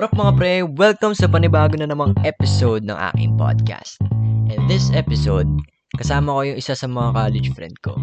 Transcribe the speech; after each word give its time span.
What 0.00 0.16
up 0.16 0.16
mga 0.16 0.36
pre? 0.40 0.54
Welcome 0.64 1.12
sa 1.12 1.28
panibago 1.28 1.76
na 1.76 1.84
namang 1.84 2.16
episode 2.24 2.88
ng 2.88 2.96
aking 3.12 3.36
podcast. 3.36 4.00
And 4.48 4.64
this 4.64 4.88
episode, 4.96 5.44
kasama 5.92 6.32
ko 6.32 6.40
yung 6.48 6.56
isa 6.56 6.72
sa 6.72 6.88
mga 6.88 7.12
college 7.12 7.48
friend 7.52 7.76
ko. 7.84 8.00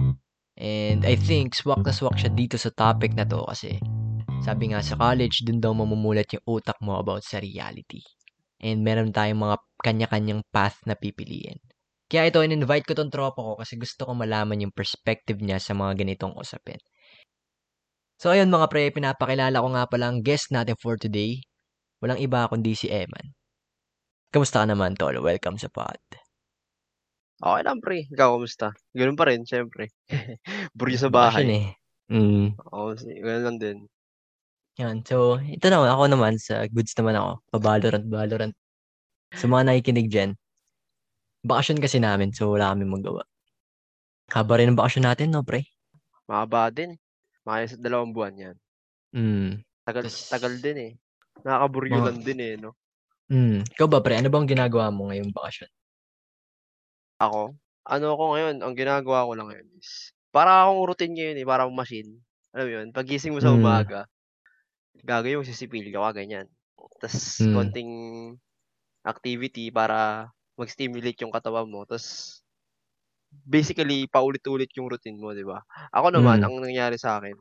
And 0.61 1.01
I 1.01 1.17
think 1.17 1.57
swak 1.57 1.81
na 1.81 1.89
swak 1.89 2.21
siya 2.21 2.29
dito 2.29 2.53
sa 2.53 2.69
topic 2.69 3.17
na 3.17 3.25
to 3.25 3.41
kasi 3.49 3.81
sabi 4.45 4.69
nga 4.69 4.85
sa 4.85 4.93
college, 4.93 5.41
dun 5.41 5.57
daw 5.57 5.73
mamumulat 5.73 6.29
yung 6.37 6.45
utak 6.45 6.77
mo 6.85 7.01
about 7.01 7.25
sa 7.25 7.41
reality. 7.41 8.05
And 8.61 8.85
meron 8.85 9.09
tayong 9.09 9.41
mga 9.41 9.57
kanya-kanyang 9.81 10.45
path 10.53 10.77
na 10.85 10.93
pipiliin. 10.93 11.57
Kaya 12.05 12.29
ito, 12.29 12.45
in-invite 12.45 12.85
ko 12.85 12.93
tong 12.93 13.09
tropa 13.09 13.41
ko 13.41 13.57
kasi 13.57 13.73
gusto 13.73 14.05
ko 14.05 14.13
malaman 14.13 14.69
yung 14.69 14.73
perspective 14.77 15.41
niya 15.41 15.57
sa 15.57 15.73
mga 15.73 16.05
ganitong 16.05 16.37
usapin. 16.37 16.77
So 18.21 18.29
ayun 18.29 18.53
mga 18.53 18.69
pre, 18.69 18.85
pinapakilala 18.93 19.57
ko 19.57 19.73
nga 19.73 19.89
pala 19.89 20.13
ang 20.13 20.21
guest 20.21 20.53
natin 20.53 20.77
for 20.77 20.93
today. 21.01 21.41
Walang 21.97 22.21
iba 22.21 22.45
kundi 22.45 22.77
si 22.77 22.87
Eman. 22.87 23.33
Kamusta 24.29 24.61
ka 24.61 24.67
naman, 24.69 24.93
Tol? 24.93 25.17
Welcome 25.17 25.57
sa 25.57 25.71
pod. 25.71 25.97
Okay 27.37 27.61
lang, 27.63 27.79
pre. 27.81 28.05
Ikaw, 28.09 28.37
kumusta? 28.37 28.73
Ganun 28.93 29.17
pa 29.17 29.29
rin, 29.29 29.45
syempre. 29.45 29.93
Buryo 30.77 30.97
sa 30.97 31.09
Bakasyon 31.09 31.47
bahay. 31.47 31.57
eh. 31.57 31.67
Mm. 32.13 32.47
Oo, 32.73 32.93
si- 32.97 33.17
ganun 33.17 33.45
lang 33.45 33.57
din. 33.57 33.77
Yan. 34.77 35.01
So, 35.05 35.41
ito 35.41 35.65
naman, 35.69 35.89
ako 35.89 36.03
naman, 36.09 36.33
sa 36.37 36.65
goods 36.69 36.93
naman 36.97 37.17
ako. 37.17 37.29
Pa-Valorant, 37.49 38.05
Valorant. 38.05 38.53
Sa 39.33 39.45
mga 39.45 39.63
nakikinig 39.69 40.07
dyan, 40.07 40.31
bakasyon 41.43 41.81
kasi 41.81 41.97
namin, 41.97 42.29
so 42.31 42.53
wala 42.53 42.71
kami 42.73 42.85
magawa. 42.85 43.25
Haba 44.29 44.53
rin 44.59 44.71
ang 44.71 44.79
bakasyon 44.79 45.05
natin, 45.07 45.33
no, 45.33 45.41
pre? 45.41 45.65
Mahaba 46.29 46.69
din. 46.69 46.93
Mga 47.43 47.57
sa 47.73 47.77
dalawang 47.79 48.11
buwan 48.11 48.35
yan. 48.35 48.55
Mm. 49.15 49.63
Tagal, 49.81 50.03
Tas- 50.05 50.29
tagal 50.29 50.53
din 50.59 50.77
eh. 50.77 50.91
Nakakaburyo 51.45 51.99
lang 52.01 52.17
din 52.25 52.39
eh, 52.41 52.53
no? 52.57 52.71
Mm. 53.29 53.67
Ikaw 53.75 53.87
ba, 53.91 53.99
pre? 53.99 54.15
Ano 54.15 54.31
bang 54.31 54.47
ginagawa 54.47 54.87
mo 54.87 55.11
ngayong 55.11 55.35
bakasyon? 55.35 55.67
Ako, 57.19 57.57
ano 57.89 58.05
ako 58.13 58.23
ngayon, 58.37 58.55
ang 58.61 58.73
ginagawa 58.77 59.25
ko 59.25 59.31
lang 59.33 59.47
ngayon 59.49 59.67
is, 59.81 60.13
para 60.29 60.61
akong 60.69 60.85
routine 60.85 61.13
ngayon 61.17 61.37
eh, 61.41 61.47
parang 61.49 61.73
machine. 61.73 62.21
Alam 62.53 62.65
mo 62.69 62.71
yun, 62.77 62.87
pagising 62.93 63.33
mo 63.33 63.41
sa 63.41 63.49
Mm. 63.49 63.57
umaga, 63.57 64.05
gagawin 65.01 65.41
mo 65.41 65.45
sisipil 65.47 65.89
ka, 65.93 66.13
ganyan. 66.17 66.47
Tapos, 67.01 67.17
Mm. 67.39 67.47
konting 67.53 67.91
activity 69.07 69.73
para 69.73 70.29
mag-stimulate 70.59 71.19
yung 71.25 71.33
katawan 71.35 71.69
mo. 71.69 71.85
Tapos, 71.89 72.41
basically, 73.31 74.05
paulit-ulit 74.09 74.71
yung 74.77 74.89
routine 74.91 75.17
mo, 75.21 75.33
di 75.35 75.45
ba? 75.47 75.61
Ako 75.93 76.13
naman, 76.13 76.39
Mm. 76.39 76.47
ang 76.47 76.57
nangyari 76.61 76.97
sa 77.01 77.19
akin, 77.21 77.37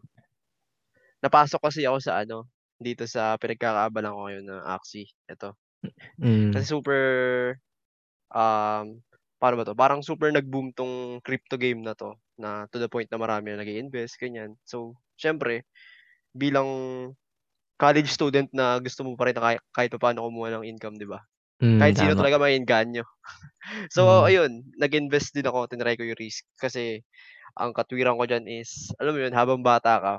napasok 1.24 1.61
kasi 1.70 1.84
ako 1.89 1.98
sa 2.02 2.22
ano, 2.24 2.48
dito 2.80 3.05
sa 3.08 3.36
pinagkakaabalan 3.41 4.12
ko 4.14 4.20
ngayon 4.28 4.46
ng 4.48 4.62
Axie. 4.69 5.08
Ito. 5.30 5.56
Mm. 6.20 6.52
Kasi 6.55 6.64
super, 6.70 7.02
um, 8.34 9.00
paano 9.41 9.55
ba 9.60 9.64
to? 9.68 9.74
Parang 9.77 10.00
super 10.05 10.30
nag-boom 10.33 10.72
tong 10.77 11.20
crypto 11.24 11.56
game 11.60 11.83
na 11.84 11.94
to, 11.98 12.16
na 12.41 12.66
to 12.72 12.78
the 12.80 12.88
point 12.91 13.08
na 13.12 13.20
marami 13.20 13.52
na 13.55 13.62
nag 13.64 13.70
invest 13.70 14.16
ganyan. 14.20 14.56
So, 14.68 14.96
syempre, 15.20 15.64
bilang 16.36 16.68
college 17.80 18.08
student 18.12 18.48
na 18.56 18.78
gusto 18.80 19.05
mo 19.05 19.16
pa 19.18 19.28
rin 19.30 19.36
na 19.36 19.42
kahit, 19.44 19.62
kahit 19.74 19.90
pa 19.96 20.00
paano 20.11 20.24
kumuha 20.28 20.55
ng 20.61 20.66
income, 20.68 20.96
di 21.00 21.08
ba? 21.08 21.20
Mm, 21.62 21.78
Kahit 21.80 21.96
sino 22.00 22.14
tama. 22.14 22.18
talaga 22.18 22.40
may 22.40 22.56
inganyo. 22.58 23.05
so, 23.94 24.22
Mm. 24.22 24.27
ayun, 24.27 24.52
nag-invest 24.80 25.34
din 25.36 25.46
ako, 25.48 25.68
tinry 25.70 25.96
ko 25.98 26.05
yung 26.06 26.18
risk. 26.20 26.46
Kasi, 26.61 27.02
ang 27.58 27.72
katwiran 27.77 28.16
ko 28.20 28.24
dyan 28.28 28.46
is, 28.48 28.92
alam 29.00 29.14
mo 29.16 29.20
yun, 29.22 29.34
habang 29.36 29.62
bata 29.64 29.98
ka, 30.00 30.14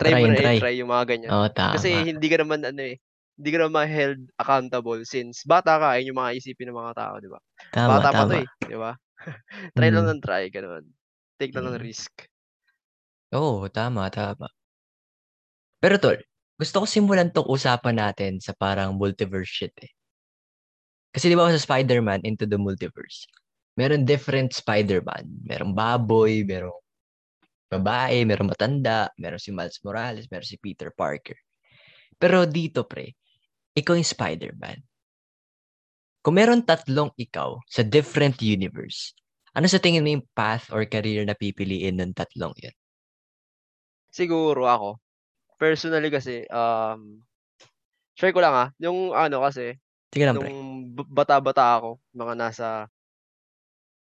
try 0.00 0.12
Try 0.12 0.20
mo 0.20 0.26
na 0.30 0.38
try. 0.38 0.56
i-try 0.56 0.76
yung 0.80 0.90
mga 0.92 1.04
ganyan. 1.16 1.36
Oo, 1.36 1.48
tama. 1.54 1.72
Kasi 1.72 2.08
hindi 2.12 2.26
ka 2.32 2.40
naman 2.44 2.64
ano 2.64 2.80
eh, 2.84 2.96
hindi 3.40 3.50
ka 3.52 3.58
naman 3.68 3.86
held 3.90 4.20
accountable 4.40 5.02
since 5.06 5.42
bata 5.46 5.76
ka, 5.80 5.96
ayun 5.98 6.14
yung 6.14 6.20
mga 6.22 6.32
isipin 6.40 6.70
ng 6.72 6.78
mga 6.80 6.94
tao, 6.96 7.14
di 7.20 7.28
ba? 7.30 7.40
Tama, 7.72 8.06
Bata 8.06 8.14
pa 8.16 8.24
to 8.28 8.34
tama. 8.34 8.38
eh, 8.38 8.48
di 8.64 8.76
ba? 8.78 8.94
try 9.76 9.90
lang 9.92 10.06
Mm. 10.06 10.14
ng 10.16 10.22
try, 10.24 10.48
ganun. 10.52 10.84
Take 11.40 11.52
lang 11.56 11.68
ng 11.72 11.80
Mm. 11.80 11.84
risk. 11.84 12.28
Oo, 13.32 13.68
tama, 13.70 14.10
tama. 14.10 14.48
Pero 15.82 15.98
tol, 15.98 16.18
gusto 16.60 16.76
ko 16.82 16.86
simulan 16.86 17.30
tong 17.34 17.48
usapan 17.50 17.96
natin 17.98 18.38
sa 18.38 18.54
parang 18.54 18.94
multiverse 18.94 19.50
shit 19.50 19.74
eh. 19.82 19.90
Kasi 21.14 21.30
di 21.30 21.38
ba 21.38 21.46
sa 21.46 21.62
Spider-Man 21.62 22.26
Into 22.26 22.42
the 22.42 22.58
Multiverse, 22.58 23.30
meron 23.78 24.02
different 24.02 24.50
Spider-Man. 24.50 25.46
Merong 25.46 25.70
baboy, 25.70 26.42
merong 26.42 26.74
babae, 27.68 28.22
merong 28.28 28.52
matanda, 28.52 29.10
meron 29.18 29.40
si 29.40 29.50
Miles 29.50 29.80
Morales, 29.82 30.28
meron 30.30 30.46
si 30.46 30.56
Peter 30.60 30.92
Parker. 30.94 31.36
Pero 32.16 32.46
dito 32.46 32.86
pre, 32.86 33.14
ikaw 33.74 33.98
yung 33.98 34.06
Spider-Man. 34.06 34.78
Kung 36.24 36.40
meron 36.40 36.64
tatlong 36.64 37.12
ikaw 37.20 37.60
sa 37.68 37.84
different 37.84 38.40
universe, 38.40 39.12
ano 39.52 39.68
sa 39.68 39.78
tingin 39.78 40.00
mo 40.00 40.10
yung 40.16 40.26
path 40.32 40.72
or 40.72 40.88
career 40.88 41.22
na 41.28 41.36
pipiliin 41.36 42.00
ng 42.00 42.16
tatlong 42.16 42.54
yun? 42.58 42.74
Siguro 44.08 44.64
ako, 44.64 44.88
personally 45.58 46.08
kasi, 46.08 46.46
um, 46.48 47.20
share 48.14 48.32
ko 48.32 48.40
lang 48.40 48.54
ah, 48.54 48.68
yung 48.78 49.12
ano 49.12 49.42
kasi, 49.42 49.76
Sige 50.14 50.24
lang 50.24 50.38
pre. 50.38 50.48
nung 50.48 50.94
b- 50.94 51.10
bata-bata 51.10 51.82
ako, 51.82 51.98
mga 52.14 52.34
nasa 52.38 52.68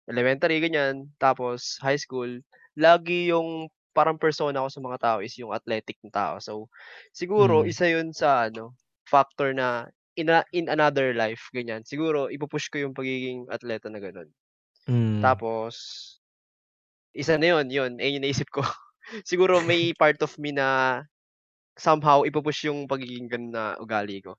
elementary, 0.09 0.57
ganyan, 0.63 1.11
tapos 1.21 1.77
high 1.83 1.99
school, 1.99 2.41
lagi 2.79 3.29
yung 3.29 3.67
parang 3.91 4.15
persona 4.15 4.63
ko 4.63 4.69
sa 4.71 4.79
mga 4.79 4.97
tao 5.01 5.17
is 5.19 5.35
yung 5.35 5.51
athletic 5.51 5.99
na 6.05 6.11
tao. 6.13 6.33
So, 6.39 6.71
siguro, 7.11 7.65
Mm. 7.65 7.67
isa 7.67 7.85
yun 7.89 8.07
sa, 8.15 8.47
ano, 8.47 8.77
factor 9.09 9.51
na 9.51 9.89
in, 10.15 10.31
a- 10.31 10.47
in 10.55 10.71
another 10.71 11.11
life, 11.11 11.51
ganyan. 11.51 11.83
Siguro, 11.83 12.31
ipupush 12.31 12.71
ko 12.71 12.79
yung 12.79 12.95
pagiging 12.95 13.49
atleta 13.51 13.91
na 13.91 13.99
ganun. 13.99 14.29
Mm. 14.87 15.19
Tapos, 15.19 15.75
isa 17.11 17.35
na 17.35 17.57
yun, 17.57 17.67
yun, 17.67 17.91
eh, 17.99 18.15
yung 18.15 18.23
naisip 18.23 18.47
ko. 18.53 18.61
siguro, 19.29 19.59
may 19.65 19.91
part 19.97 20.21
of 20.21 20.31
me 20.39 20.53
na 20.53 21.01
somehow 21.75 22.23
ipupush 22.23 22.67
yung 22.69 22.87
pagiging 22.87 23.27
ganun 23.27 23.51
na 23.51 23.75
ugali 23.81 24.21
ko. 24.23 24.35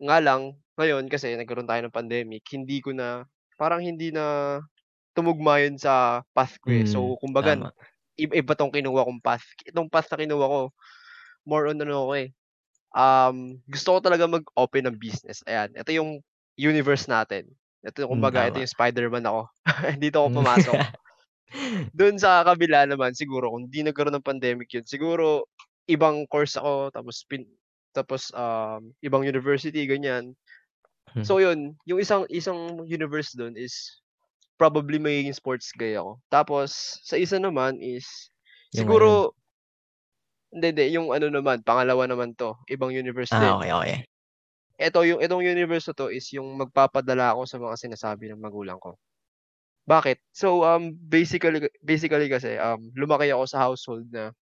Nga 0.00 0.18
lang, 0.24 0.56
ngayon 0.80 1.08
kasi 1.12 1.36
nagkaroon 1.36 1.68
tayo 1.68 1.80
ng 1.84 1.92
pandemic, 1.94 2.44
hindi 2.56 2.80
ko 2.80 2.96
na, 2.96 3.28
parang 3.60 3.84
hindi 3.84 4.08
na 4.08 4.58
tumugma 5.16 5.60
yun 5.62 5.76
sa 5.80 6.22
path 6.36 6.56
ko 6.62 6.70
eh. 6.74 6.84
Mm, 6.84 6.88
So, 6.88 7.18
kumbaga, 7.20 7.58
tama. 7.58 7.72
iba, 8.18 8.54
tong 8.58 8.72
kinuha 8.74 9.06
kong 9.08 9.22
path. 9.24 9.44
Itong 9.66 9.88
path 9.90 10.08
na 10.12 10.20
kinuha 10.24 10.46
ko, 10.46 10.60
more 11.48 11.68
on 11.72 11.80
ano 11.82 12.08
ako 12.08 12.14
eh. 12.20 12.28
Um, 12.94 13.60
gusto 13.70 13.96
ko 13.96 14.00
talaga 14.04 14.26
mag-open 14.30 14.86
ng 14.90 14.98
business. 15.00 15.42
Ayan, 15.46 15.72
ito 15.76 15.90
yung 15.94 16.20
universe 16.58 17.06
natin. 17.10 17.48
Ito, 17.86 18.06
Mm, 18.10 18.10
kumbaga, 18.10 18.48
ito 18.50 18.58
tama. 18.58 18.62
yung 18.62 18.70
Spider-Man 18.72 19.24
ako. 19.26 19.42
Dito 20.02 20.16
ako 20.24 20.28
Mm. 20.28 20.34
pumasok. 20.42 20.80
Doon 21.98 22.16
sa 22.20 22.42
kabila 22.46 22.86
naman, 22.86 23.14
siguro, 23.16 23.50
kung 23.52 23.66
di 23.70 23.82
nagkaroon 23.86 24.14
ng 24.18 24.26
pandemic 24.26 24.70
yun, 24.74 24.86
siguro, 24.86 25.46
ibang 25.90 26.24
course 26.30 26.56
ako, 26.58 26.90
tapos, 26.94 27.22
pin, 27.26 27.46
tapos, 27.94 28.30
um, 28.34 28.92
ibang 29.02 29.26
university, 29.26 29.84
ganyan. 29.86 30.34
Hmm. 31.14 31.22
So, 31.26 31.38
yun, 31.42 31.76
yung 31.86 32.00
isang, 32.00 32.24
isang 32.30 32.84
universe 32.88 33.34
doon 33.36 33.56
is, 33.58 33.99
probably 34.60 35.00
magiging 35.00 35.32
sports 35.32 35.72
guy 35.72 35.96
ako. 35.96 36.20
Tapos, 36.28 37.00
sa 37.00 37.16
isa 37.16 37.40
naman 37.40 37.80
is, 37.80 38.28
Yung 38.76 38.84
siguro, 38.84 39.32
hindi, 40.52 40.76
hindi, 40.76 40.84
yung 40.92 41.08
ano 41.16 41.32
naman, 41.32 41.64
pangalawa 41.64 42.04
naman 42.04 42.36
to, 42.36 42.52
ibang 42.68 42.92
universe 42.92 43.32
din. 43.32 43.40
Ah, 43.40 43.56
okay, 43.56 43.72
okay. 43.72 43.98
Ito, 44.76 45.08
yung, 45.08 45.24
itong 45.24 45.40
universe 45.40 45.88
to 45.96 46.12
is 46.12 46.28
yung 46.36 46.60
magpapadala 46.60 47.32
ako 47.32 47.48
sa 47.48 47.56
mga 47.56 47.76
sinasabi 47.80 48.28
ng 48.28 48.40
magulang 48.40 48.76
ko. 48.76 49.00
Bakit? 49.88 50.20
So, 50.36 50.68
um, 50.68 50.92
basically, 50.92 51.72
basically 51.80 52.28
kasi, 52.28 52.60
um, 52.60 52.92
lumaki 52.92 53.32
ako 53.32 53.48
sa 53.48 53.64
household 53.64 54.12
na, 54.12 54.36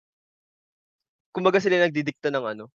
kumbaga 1.30 1.62
sila 1.62 1.86
nagdidikta 1.86 2.34
ng 2.34 2.46
ano, 2.58 2.74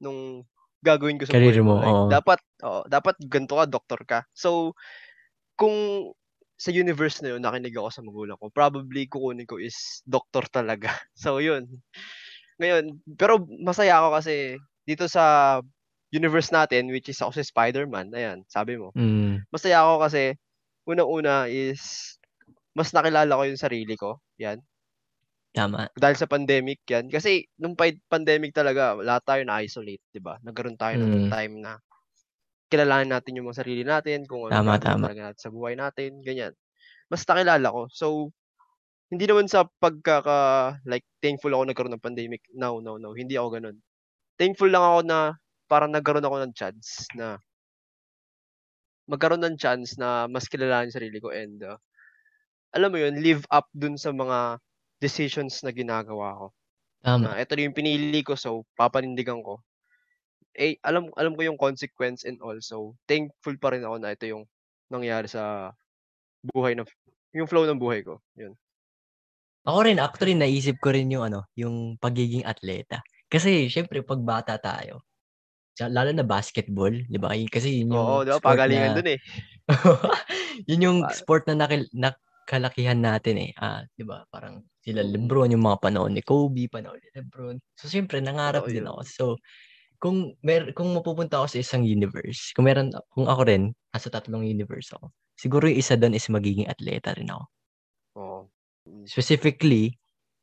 nung 0.00 0.40
gagawin 0.80 1.20
ko 1.20 1.28
sa 1.28 1.36
Career 1.36 1.60
buhay 1.60 1.60
ko. 1.60 1.66
mo, 1.66 1.74
Like, 1.82 2.22
dapat, 2.22 2.40
oo, 2.64 2.80
dapat 2.88 3.14
ganito 3.28 3.54
ka, 3.58 3.64
doktor 3.68 4.00
ka. 4.08 4.20
So, 4.32 4.72
kung 5.58 5.74
sa 6.58 6.74
universe 6.74 7.22
na 7.22 7.34
yun, 7.34 7.42
nakinig 7.42 7.74
ako 7.78 7.88
sa 7.94 8.02
magulang 8.02 8.34
ko, 8.36 8.50
probably 8.50 9.06
kukunin 9.06 9.46
ko 9.46 9.62
is 9.62 10.02
doktor 10.04 10.42
talaga. 10.50 10.90
So, 11.14 11.38
yun. 11.38 11.70
Ngayon, 12.58 12.98
pero 13.14 13.38
masaya 13.62 14.02
ako 14.02 14.18
kasi 14.18 14.34
dito 14.82 15.06
sa 15.06 15.58
universe 16.10 16.50
natin, 16.50 16.90
which 16.90 17.06
is 17.06 17.20
ako 17.22 17.36
si 17.38 17.46
Spider-Man, 17.46 18.10
ayan, 18.16 18.42
sabi 18.50 18.74
mo. 18.80 18.90
Mm. 18.98 19.44
Masaya 19.54 19.84
ako 19.86 20.08
kasi, 20.08 20.22
unang-una 20.88 21.46
is, 21.46 22.16
mas 22.74 22.90
nakilala 22.96 23.38
ko 23.38 23.44
yung 23.46 23.60
sarili 23.60 23.94
ko. 23.94 24.18
Yan. 24.40 24.58
Tama. 25.52 25.88
Dahil 25.96 26.16
sa 26.16 26.28
pandemic 26.28 26.80
yan. 26.88 27.12
Kasi, 27.12 27.44
nung 27.60 27.76
pa- 27.76 28.02
pandemic 28.08 28.56
talaga, 28.56 28.96
lahat 28.98 29.22
tayo 29.24 29.42
na-isolate, 29.44 30.02
di 30.10 30.20
ba? 30.20 30.40
Nagkaroon 30.42 30.80
tayo 30.80 30.96
ng 30.96 31.28
Mm. 31.28 31.30
time 31.30 31.54
na 31.60 31.72
kilalanin 32.68 33.12
natin 33.12 33.36
yung 33.40 33.48
mga 33.50 33.60
sarili 33.64 33.82
natin, 33.84 34.24
kung 34.28 34.48
ano 34.48 34.54
Tama, 34.54 34.80
tama. 34.80 35.08
talaga 35.08 35.32
natin 35.32 35.42
sa 35.42 35.52
buhay 35.52 35.74
natin, 35.76 36.20
ganyan. 36.24 36.52
Mas 37.08 37.24
nakilala 37.24 37.68
ko. 37.72 37.82
So, 37.92 38.06
hindi 39.08 39.24
naman 39.24 39.48
sa 39.48 39.64
pagkaka, 39.80 40.80
like, 40.84 41.04
thankful 41.24 41.52
ako 41.52 41.64
nagkaroon 41.68 41.94
ng 41.96 42.04
pandemic. 42.04 42.44
No, 42.52 42.80
no, 42.84 43.00
no. 43.00 43.16
Hindi 43.16 43.40
ako 43.40 43.48
ganun. 43.56 43.76
Thankful 44.36 44.68
lang 44.68 44.84
ako 44.84 45.00
na 45.08 45.18
parang 45.68 45.92
nagkaroon 45.92 46.24
ako 46.24 46.36
ng 46.44 46.52
chance 46.56 47.08
na 47.16 47.40
magkaroon 49.08 49.40
ng 49.40 49.56
chance 49.56 49.96
na 49.96 50.28
mas 50.28 50.44
kilalanin 50.48 50.92
yung 50.92 50.96
sarili 51.00 51.18
ko 51.20 51.32
and 51.32 51.64
uh, 51.64 51.80
alam 52.76 52.92
mo 52.92 53.00
yun, 53.00 53.16
live 53.16 53.44
up 53.48 53.64
dun 53.72 53.96
sa 53.96 54.12
mga 54.12 54.60
decisions 55.00 55.64
na 55.64 55.72
ginagawa 55.72 56.36
ko. 56.36 56.46
Tama. 57.00 57.32
Na 57.32 57.40
ito 57.40 57.56
yung 57.56 57.72
pinili 57.76 58.20
ko, 58.20 58.36
so 58.36 58.68
papanindigan 58.76 59.40
ko. 59.40 59.64
Eh, 60.58 60.74
alam 60.82 61.06
alam 61.14 61.38
ko 61.38 61.46
yung 61.46 61.54
consequence 61.60 62.26
and 62.26 62.42
also 62.42 62.98
thankful 63.06 63.54
pa 63.62 63.70
rin 63.70 63.86
ako 63.86 63.96
na 64.02 64.10
ito 64.10 64.26
yung 64.26 64.42
nangyari 64.90 65.30
sa 65.30 65.70
buhay 66.42 66.74
na 66.74 66.82
yung 67.34 67.46
flow 67.46 67.62
ng 67.68 67.78
buhay 67.78 68.02
ko. 68.02 68.18
Yun. 68.34 68.58
Ako 69.68 69.78
rin, 69.84 70.00
actually, 70.00 70.32
naisip 70.32 70.80
ko 70.80 70.90
rin 70.94 71.12
yung 71.12 71.28
ano, 71.28 71.44
yung 71.52 72.00
pagiging 72.00 72.42
atleta. 72.46 73.04
Kasi, 73.28 73.68
syempre, 73.68 74.00
pag 74.00 74.18
bata 74.24 74.56
tayo, 74.56 75.04
lalo 75.78 76.10
na 76.10 76.24
basketball, 76.26 76.90
di 76.90 77.18
ba? 77.20 77.36
Kasi 77.46 77.84
yun 77.84 77.94
yung 77.94 78.10
Oo, 78.10 78.24
di 78.24 78.30
ba? 78.32 78.38
sport 78.40 78.42
Pagalingan 78.56 78.90
na, 78.90 78.98
dun 78.98 79.08
eh. 79.14 79.18
yun 80.70 80.84
yung 80.84 80.98
Pa- 81.04 81.14
sport 81.14 81.44
na 81.46 81.54
nakil- 81.54 81.90
nakalakihan 81.94 82.98
natin 82.98 83.36
eh. 83.38 83.50
Ah, 83.60 83.84
di 83.94 84.02
ba? 84.08 84.24
Parang 84.32 84.64
sila 84.82 85.04
Mm. 85.04 85.12
Lebron, 85.14 85.52
yung 85.52 85.64
mga 85.68 85.78
panahon 85.84 86.12
ni 86.16 86.22
Kobe, 86.24 86.66
panahon 86.72 86.98
ni 86.98 87.08
Lebron. 87.14 87.56
So, 87.76 87.86
syempre, 87.92 88.18
nangarap 88.24 88.64
Totoo 88.64 88.72
din 88.72 88.88
yun. 88.88 88.90
ako. 88.90 89.00
So, 89.06 89.24
kung 90.02 90.34
mer 90.46 90.72
kung 90.74 90.90
mapupunta 90.94 91.38
ako 91.42 91.46
sa 91.54 91.60
isang 91.62 91.82
universe, 91.86 92.52
kung 92.54 92.66
meron, 92.66 92.90
kung 93.14 93.26
ako 93.30 93.42
rin, 93.50 93.62
nasa 93.94 94.10
tatlong 94.12 94.46
universe 94.46 94.90
ako, 94.94 95.10
siguro 95.38 95.66
yung 95.70 95.80
isa 95.80 95.94
doon 95.98 96.14
is 96.18 96.26
magiging 96.30 96.66
atleta 96.70 97.14
rin 97.18 97.30
ako. 97.30 97.48
Oo. 98.16 98.48
Mm. 98.86 99.10
Specifically, 99.10 99.96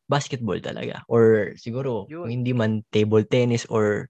basketball 0.09 0.59
talaga. 0.61 1.03
Or 1.09 1.53
siguro, 1.59 2.11
kung 2.21 2.31
Yun. 2.31 2.41
hindi 2.41 2.53
man, 2.55 2.83
table 2.93 3.25
tennis 3.27 3.65
or 3.69 4.09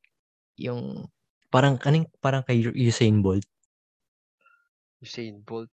yung 0.60 1.10
parang 1.54 1.78
kaning 1.82 2.08
parang 2.24 2.44
kay 2.48 2.62
Usain 2.76 3.22
Bolt. 3.24 3.46
Usain 5.04 5.44
Bolt. 5.44 5.70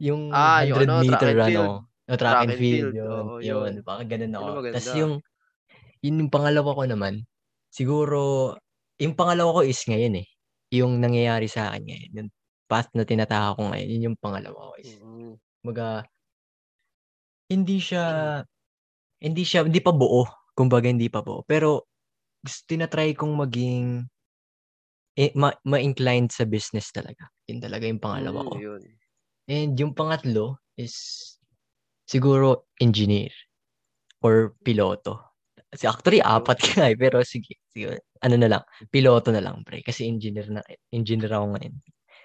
Yung 0.00 0.22
Ah, 0.32 0.62
yung 0.62 0.78
100 0.78 0.86
ano, 0.86 1.02
track 1.04 1.26
meter 1.26 1.28
and 1.28 1.42
ano, 1.42 1.44
field. 1.44 1.74
no, 2.08 2.14
track, 2.16 2.40
and 2.40 2.54
field, 2.54 2.94
yun, 2.94 3.34
Oo, 3.36 3.42
yun, 3.42 3.72
yun. 3.74 3.82
baka 3.84 4.02
ganun 4.06 4.34
ako. 4.34 4.50
Tapos 4.70 4.90
yung, 4.96 5.12
yun 6.04 6.20
yung 6.22 6.32
pangalawa 6.32 6.70
ko 6.76 6.84
naman, 6.88 7.14
siguro, 7.72 8.54
yung 9.00 9.16
pangalawa 9.16 9.56
ko 9.56 9.62
is 9.64 9.80
ngayon 9.88 10.20
eh, 10.20 10.28
yung 10.76 11.00
nangyayari 11.00 11.48
sa 11.48 11.72
akin 11.72 11.82
ngayon, 11.88 12.10
yung 12.14 12.30
path 12.70 12.92
na 12.94 13.02
tinataka 13.08 13.56
ko 13.58 13.72
ngayon, 13.72 13.88
yun 13.88 14.06
yung 14.12 14.18
pangalawa 14.20 14.70
ko 14.70 14.74
is, 14.78 15.00
maga, 15.64 16.04
hindi 17.50 17.82
siya, 17.82 18.04
hindi 19.18 19.42
siya, 19.42 19.66
hindi 19.66 19.80
pa 19.82 19.90
buo, 19.90 20.28
kumbaga 20.54 20.86
hindi 20.86 21.08
pa 21.10 21.24
buo, 21.24 21.42
pero, 21.48 21.88
gusto, 22.44 22.60
tinatry 22.68 23.16
kong 23.16 23.34
maging, 23.34 24.06
eh, 25.18 25.32
ma- 25.34 25.58
ma-inclined 25.66 26.30
sa 26.30 26.46
business 26.46 26.92
talaga. 26.94 27.26
Yun 27.50 27.58
talaga 27.58 27.84
yung 27.90 27.98
pangalawa 27.98 28.46
ko. 28.46 28.54
Mm, 28.56 28.62
yun. 28.62 28.82
And 29.50 29.74
yung 29.74 29.92
pangatlo 29.98 30.62
is 30.78 30.94
siguro 32.06 32.70
engineer 32.78 33.34
or 34.22 34.54
piloto. 34.62 35.29
Kasi 35.72 35.84
actually 35.86 36.18
apat 36.18 36.58
ka 36.66 36.82
eh, 36.90 36.98
pero 36.98 37.22
sige, 37.22 37.54
sige, 37.70 38.02
ano 38.26 38.34
na 38.42 38.48
lang, 38.50 38.62
piloto 38.90 39.30
na 39.30 39.38
lang 39.38 39.62
pre 39.62 39.86
kasi 39.86 40.02
engineer 40.10 40.50
na 40.50 40.62
engineer 40.90 41.30
ako 41.38 41.46
ngayon. 41.54 41.74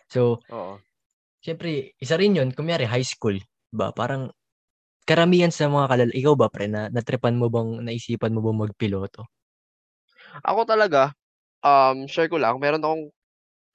So, 0.10 0.22
Oo. 0.50 0.86
syempre, 1.46 1.96
isa 2.02 2.16
rin 2.20 2.36
'yun, 2.38 2.52
kunyari 2.56 2.86
high 2.90 3.06
school, 3.06 3.38
ba? 3.74 3.92
Parang 3.96 4.32
karamihan 5.10 5.52
sa 5.54 5.70
mga 5.72 5.88
kalal 5.92 6.12
ikaw 6.16 6.36
ba 6.40 6.48
pre 6.54 6.68
na 6.72 6.90
natripan 6.94 7.36
mo 7.40 7.48
bang 7.54 7.82
naisipan 7.86 8.34
mo 8.36 8.42
bang 8.46 8.60
magpiloto? 8.70 9.30
Ako 10.44 10.66
talaga, 10.68 11.14
um, 11.64 12.08
share 12.10 12.30
ko 12.32 12.38
lang, 12.42 12.58
meron 12.62 12.82
akong 12.84 13.06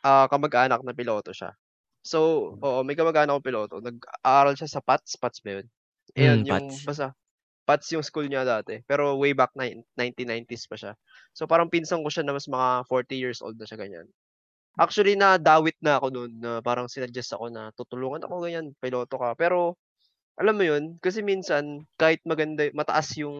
ah, 0.04 0.26
kamag-anak 0.30 0.80
na 0.84 0.94
piloto 0.96 1.32
siya. 1.34 1.54
So, 2.06 2.52
oo, 2.62 2.80
may 2.86 2.96
kamag-anak 2.98 3.34
akong 3.36 3.48
piloto. 3.50 3.76
Nag-aaral 3.84 4.54
siya 4.58 4.68
sa 4.70 4.82
PATS, 4.84 5.18
PATS 5.20 5.38
ba 5.44 5.50
yun? 5.60 5.66
Ayun, 6.16 6.40
Mm, 6.40 6.46
yung 6.48 6.62
Pats. 6.80 6.86
basta 6.86 7.14
PATS 7.70 7.94
yung 7.94 8.02
school 8.02 8.26
niya 8.26 8.42
dati. 8.42 8.82
Pero 8.90 9.14
way 9.14 9.30
back 9.30 9.54
nine, 9.54 9.86
1990s 9.94 10.66
pa 10.66 10.74
siya. 10.74 10.92
So 11.30 11.46
parang 11.46 11.70
pinsan 11.70 12.02
ko 12.02 12.10
siya 12.10 12.26
na 12.26 12.34
mas 12.34 12.50
mga 12.50 12.82
40 12.90 13.14
years 13.14 13.38
old 13.38 13.54
na 13.54 13.70
siya 13.70 13.78
ganyan. 13.78 14.10
Actually, 14.74 15.14
nadawit 15.14 15.78
na 15.78 16.02
ako 16.02 16.06
noon 16.10 16.32
na 16.42 16.58
parang 16.58 16.90
sinuggest 16.90 17.30
ako 17.30 17.46
na 17.50 17.70
tutulungan 17.78 18.26
ako 18.26 18.42
ganyan, 18.42 18.74
piloto 18.82 19.18
ka. 19.18 19.38
Pero 19.38 19.78
alam 20.34 20.56
mo 20.58 20.64
yun, 20.66 20.98
kasi 20.98 21.22
minsan 21.22 21.86
kahit 21.94 22.18
maganda, 22.26 22.66
mataas 22.74 23.14
yung 23.20 23.36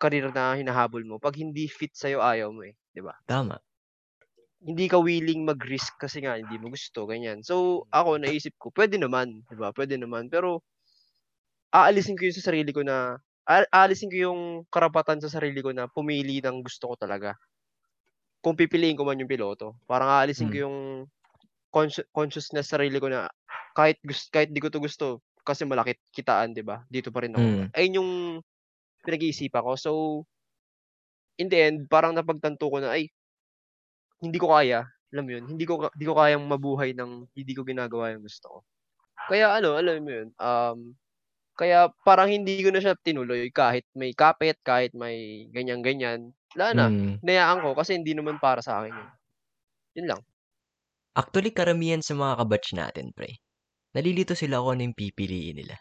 career 0.00 0.32
na 0.32 0.56
hinahabol 0.56 1.04
mo, 1.04 1.16
pag 1.20 1.36
hindi 1.36 1.68
fit 1.68 1.92
sa'yo, 1.92 2.24
ayaw 2.24 2.52
mo 2.52 2.64
eh, 2.64 2.74
di 2.92 3.04
ba? 3.04 3.12
Tama. 3.28 3.56
Hindi 4.64 4.88
ka 4.88 4.96
willing 4.98 5.44
mag-risk 5.44 6.00
kasi 6.00 6.24
nga 6.24 6.40
hindi 6.40 6.56
mo 6.56 6.72
gusto, 6.72 7.04
ganyan. 7.04 7.44
So 7.44 7.84
ako 7.92 8.16
naisip 8.16 8.56
ko, 8.56 8.72
pwede 8.72 8.96
naman, 8.96 9.44
di 9.44 9.56
ba? 9.60 9.70
Pwede 9.76 10.00
naman. 10.00 10.32
Pero 10.32 10.64
aalisin 11.76 12.16
ko 12.16 12.24
yun 12.24 12.36
sa 12.36 12.48
sarili 12.48 12.72
ko 12.72 12.80
na 12.80 13.20
aalisin 13.46 14.10
ko 14.10 14.16
yung 14.30 14.40
karapatan 14.68 15.22
sa 15.22 15.30
sarili 15.30 15.62
ko 15.62 15.70
na 15.70 15.86
pumili 15.86 16.42
ng 16.42 16.66
gusto 16.66 16.90
ko 16.92 16.94
talaga. 16.98 17.38
Kung 18.42 18.58
pipiliin 18.58 18.98
ko 18.98 19.06
man 19.06 19.18
yung 19.18 19.30
piloto, 19.30 19.78
parang 19.86 20.10
aalisin 20.10 20.50
ko 20.50 20.56
Mm. 20.58 20.64
yung 20.66 20.76
consci- 21.70 22.06
consciousness 22.10 22.70
sa 22.70 22.78
sarili 22.78 22.98
ko 22.98 23.10
na 23.10 23.30
kahit 23.74 23.98
gusto, 24.02 24.30
kahit 24.32 24.50
di 24.50 24.62
ko 24.62 24.70
to 24.70 24.82
gusto 24.82 25.22
kasi 25.46 25.62
malaki 25.62 25.94
kitaan, 26.10 26.50
'di 26.54 26.62
ba? 26.66 26.82
Dito 26.90 27.14
pa 27.14 27.22
rin 27.22 27.34
ako. 27.34 27.46
Mm. 27.46 27.66
Ayun 27.74 27.96
yung 28.02 28.10
pinag-iisipan 29.06 29.62
ko. 29.62 29.72
So 29.78 29.90
in 31.38 31.46
the 31.52 31.58
end, 31.60 31.78
parang 31.86 32.16
napagtanto 32.16 32.66
ko 32.66 32.80
na 32.80 32.96
ay 32.96 33.12
hindi 34.22 34.38
ko 34.40 34.50
kaya. 34.50 34.88
Alam 35.14 35.24
mo 35.24 35.30
yun, 35.38 35.44
hindi 35.46 35.64
ko 35.68 35.86
hindi 35.86 36.06
ko 36.06 36.14
kayang 36.18 36.44
mabuhay 36.50 36.90
ng 36.96 37.30
hindi 37.36 37.52
ko 37.54 37.62
ginagawa 37.62 38.10
yung 38.16 38.24
gusto 38.26 38.46
ko. 38.48 38.58
Kaya 39.30 39.58
ano, 39.58 39.76
alam 39.78 40.02
mo 40.02 40.10
yun, 40.10 40.28
um, 40.38 40.78
kaya 41.56 41.88
parang 42.04 42.28
hindi 42.28 42.60
ko 42.60 42.68
na 42.68 42.84
siya 42.84 42.94
tinuloy 43.00 43.48
kahit 43.48 43.88
may 43.96 44.12
kapit, 44.12 44.60
kahit 44.60 44.92
may 44.92 45.48
ganyan-ganyan. 45.50 46.36
Wala 46.52 46.66
na. 46.76 46.86
Mm. 46.92 47.24
Hinayaan 47.24 47.64
ko 47.64 47.72
kasi 47.72 47.96
hindi 47.96 48.12
naman 48.12 48.36
para 48.36 48.60
sa 48.60 48.84
akin 48.84 48.92
yun. 48.92 49.10
Yun 49.96 50.06
lang. 50.12 50.20
Actually, 51.16 51.56
karamihan 51.56 52.04
sa 52.04 52.12
mga 52.12 52.44
kabatch 52.44 52.76
natin, 52.76 53.08
pre, 53.16 53.40
nalilito 53.96 54.36
sila 54.36 54.60
kung 54.60 54.76
ano 54.76 54.92
yung 54.92 54.96
pipiliin 54.96 55.56
nila. 55.56 55.76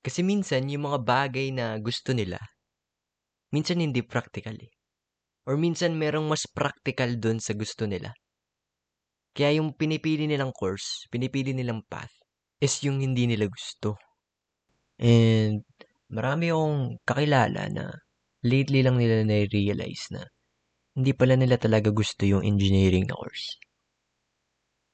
Kasi 0.00 0.24
minsan, 0.24 0.64
yung 0.72 0.88
mga 0.88 1.04
bagay 1.04 1.52
na 1.52 1.76
gusto 1.76 2.16
nila, 2.16 2.40
minsan 3.52 3.76
hindi 3.76 4.00
practical 4.00 4.56
eh. 4.56 4.72
Or 5.44 5.60
minsan 5.60 6.00
merong 6.00 6.26
mas 6.26 6.48
practical 6.48 7.20
dun 7.20 7.38
sa 7.44 7.52
gusto 7.52 7.84
nila. 7.84 8.16
Kaya 9.36 9.60
yung 9.60 9.76
pinipili 9.76 10.24
nilang 10.24 10.56
course, 10.56 11.04
pinipili 11.12 11.52
nilang 11.52 11.84
path, 11.84 12.10
is 12.56 12.80
yung 12.80 13.04
hindi 13.04 13.28
nila 13.28 13.44
gusto. 13.52 14.00
And 15.00 15.64
marami 16.12 16.46
akong 16.52 16.80
kakilala 17.08 17.62
na 17.72 17.84
lately 18.44 18.80
lang 18.84 18.96
nila 19.00 19.24
na-realize 19.24 20.04
na 20.14 20.22
hindi 20.96 21.12
pala 21.16 21.34
nila 21.38 21.56
talaga 21.60 21.90
gusto 21.92 22.22
yung 22.28 22.44
engineering 22.44 23.06
na 23.08 23.16
course. 23.16 23.46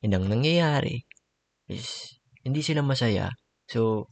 And 0.05 0.13
ang 0.15 0.27
nangyayari 0.31 0.97
is 1.77 1.87
hindi 2.47 2.63
sila 2.67 2.83
masaya. 2.85 3.29
So, 3.73 4.11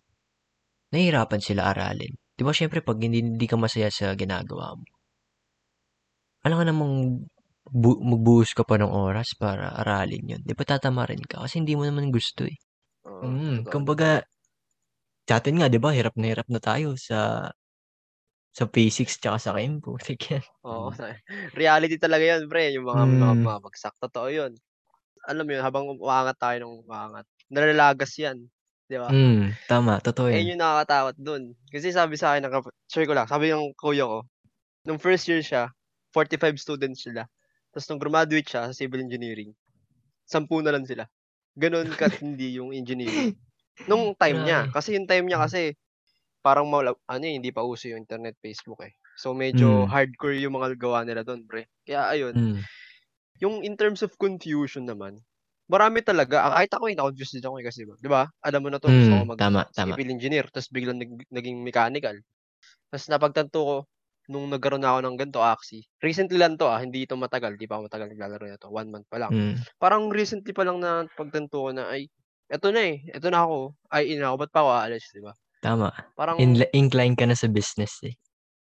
nahihirapan 0.92 1.40
sila 1.42 1.62
aralin. 1.72 2.14
Di 2.36 2.42
ba 2.46 2.52
syempre 2.54 2.80
pag 2.88 2.98
hindi, 3.04 3.18
hindi 3.24 3.46
ka 3.50 3.56
masaya 3.58 3.90
sa 3.90 4.14
ginagawa 4.22 4.66
mo, 4.78 4.86
alam 6.44 6.56
ka 6.60 6.64
namang 6.68 6.94
bu- 7.82 8.00
magbuhos 8.10 8.50
ka 8.56 8.62
pa 8.68 8.76
ng 8.80 8.88
oras 9.06 9.28
para 9.42 9.66
aralin 9.80 10.24
yun. 10.36 10.42
Di 10.48 10.52
ba 10.58 10.64
tatama 10.64 11.02
rin 11.10 11.20
ka? 11.30 11.36
Kasi 11.44 11.60
hindi 11.60 11.74
mo 11.76 11.84
naman 11.88 12.08
gusto 12.14 12.42
eh. 12.48 12.56
Oo, 13.08 13.24
Mm, 13.28 13.68
kumbaga, 13.72 14.24
sa 15.28 15.38
atin 15.40 15.54
nga, 15.60 15.68
di 15.72 15.78
ba, 15.82 15.90
hirap 15.94 16.14
na 16.18 16.26
hirap 16.32 16.48
na 16.52 16.60
tayo 16.62 16.96
sa 16.98 17.50
sa 18.54 18.64
physics 18.66 19.18
tsaka 19.22 19.38
sa 19.38 19.50
chem. 19.54 19.80
Yan. 20.30 20.42
Oo. 20.64 20.92
Reality 21.60 21.96
talaga 21.96 22.24
yun, 22.36 22.44
pre. 22.50 22.72
Yung 22.76 22.84
mga, 22.84 23.04
mga, 23.08 23.34
Mm. 23.36 23.40
mga 23.40 23.58
bagsak. 23.64 23.94
Totoo 24.00 24.28
yun. 24.28 24.52
Alam 25.28 25.44
mo 25.48 25.52
yun, 25.56 25.64
habang 25.64 25.86
umaangat 25.92 26.36
tayo 26.40 26.56
ng 26.64 26.74
umaangat, 26.86 27.26
nalalagas 27.52 28.12
yan. 28.20 28.38
Di 28.88 28.98
ba? 29.00 29.12
Mm, 29.12 29.56
tama, 29.66 30.00
totoo 30.00 30.28
Eh, 30.30 30.40
yan. 30.40 30.46
yung 30.46 30.60
nakakatakot 30.62 31.16
dun. 31.18 31.42
Kasi 31.72 31.90
sabi 31.90 32.14
sa 32.20 32.34
akin, 32.36 32.46
ng 32.46 32.54
share 32.86 33.06
ko 33.08 33.14
lang, 33.18 33.26
sabi 33.26 33.50
ng 33.50 33.74
kuya 33.74 34.06
ko, 34.06 34.22
nung 34.86 35.00
first 35.02 35.26
year 35.30 35.42
siya, 35.42 35.72
45 36.14 36.58
students 36.60 37.04
sila. 37.06 37.26
Tapos 37.74 37.86
nung 37.90 38.02
graduate 38.02 38.46
siya 38.48 38.70
sa 38.70 38.74
civil 38.76 39.02
engineering, 39.02 39.52
10 40.28 40.62
na 40.64 40.74
lang 40.74 40.84
sila. 40.86 41.06
Ganon 41.58 41.92
katindi 42.00 42.56
yung 42.60 42.72
engineering. 42.74 43.34
Nung 43.88 44.12
time 44.16 44.40
niya. 44.44 44.60
Kasi 44.72 44.96
yung 44.96 45.08
time 45.08 45.26
niya 45.28 45.40
kasi, 45.44 45.76
parang 46.44 46.68
mawala, 46.70 46.96
ano 47.10 47.24
eh, 47.26 47.34
hindi 47.38 47.50
pa 47.54 47.64
uso 47.66 47.88
yung 47.90 48.02
internet, 48.06 48.36
Facebook 48.42 48.82
eh. 48.86 48.94
So 49.18 49.32
medyo 49.36 49.84
Mm. 49.84 49.90
hardcore 49.90 50.38
yung 50.40 50.56
mga 50.58 50.76
gawa 50.80 51.04
nila 51.06 51.22
doon, 51.26 51.44
pre. 51.48 51.68
Kaya 51.86 52.08
ayun, 52.12 52.36
Mm. 52.36 52.68
yung 53.40 53.64
in 53.64 53.74
terms 53.78 54.02
of 54.04 54.12
confusion 54.20 54.84
naman, 54.86 55.18
marami 55.70 56.02
talaga. 56.04 56.44
Ah, 56.46 56.52
Kahit 56.60 56.72
ako 56.76 56.84
eh, 56.92 56.96
na-confused 56.98 57.34
din 57.40 57.46
ako 57.46 57.56
eh, 57.62 57.66
kasi, 57.66 57.80
di 57.86 58.08
ba? 58.10 58.28
Alam 58.44 58.60
mo 58.66 58.68
na 58.72 58.78
to, 58.82 58.92
gusto 58.96 59.14
ko 59.16 59.22
Mm, 59.22 59.26
mag 59.26 59.40
tama, 59.40 59.62
tama. 59.74 59.96
civil 59.96 60.08
engineer, 60.12 60.44
tapos 60.52 60.68
biglang 60.72 60.98
nag- 61.00 61.28
naging 61.32 61.62
mechanical. 61.64 62.16
Tapos 62.90 63.06
napagtanto 63.10 63.58
ko, 63.62 63.76
nung 64.30 64.46
nagkaroon 64.50 64.82
na 64.84 64.94
ako 64.96 65.00
ng 65.06 65.16
ganito, 65.20 65.40
Axie. 65.42 65.84
Recently 66.02 66.38
lang 66.38 66.54
'to, 66.58 66.68
ah, 66.70 66.78
hindi 66.82 67.04
ito 67.06 67.14
matagal, 67.18 67.58
'di 67.58 67.66
pa 67.70 67.78
ako 67.80 67.90
matagal 67.90 68.08
naglalaro 68.14 68.44
nito, 68.46 68.68
1 68.72 68.88
month 68.92 69.06
pa 69.10 69.18
lang. 69.22 69.32
Mm. 69.32 69.62
Parang 69.82 70.08
recently 70.12 70.52
pa 70.54 70.62
lang 70.66 70.78
napagtanto 70.82 71.56
ko 71.66 71.70
na, 71.74 71.90
ay, 71.90 72.08
eto 72.50 72.68
na, 72.74 72.80
eh, 72.90 72.96
eto 73.16 73.28
na 73.30 73.46
ako, 73.46 73.58
IE 74.02 74.18
na 74.20 74.26
ako, 74.34 74.36
ba't 74.46 74.52
pa 74.54 74.60
ako 74.64 74.70
aalis, 74.76 75.06
'di 75.14 75.22
ba? 75.24 75.32
Tama. 75.62 75.92
Parang 76.18 76.40
Inla 76.40 76.64
incline 76.72 77.12
ka 77.20 77.28
na 77.28 77.36
sa 77.36 77.44
business, 77.52 78.00
eh. 78.08 78.16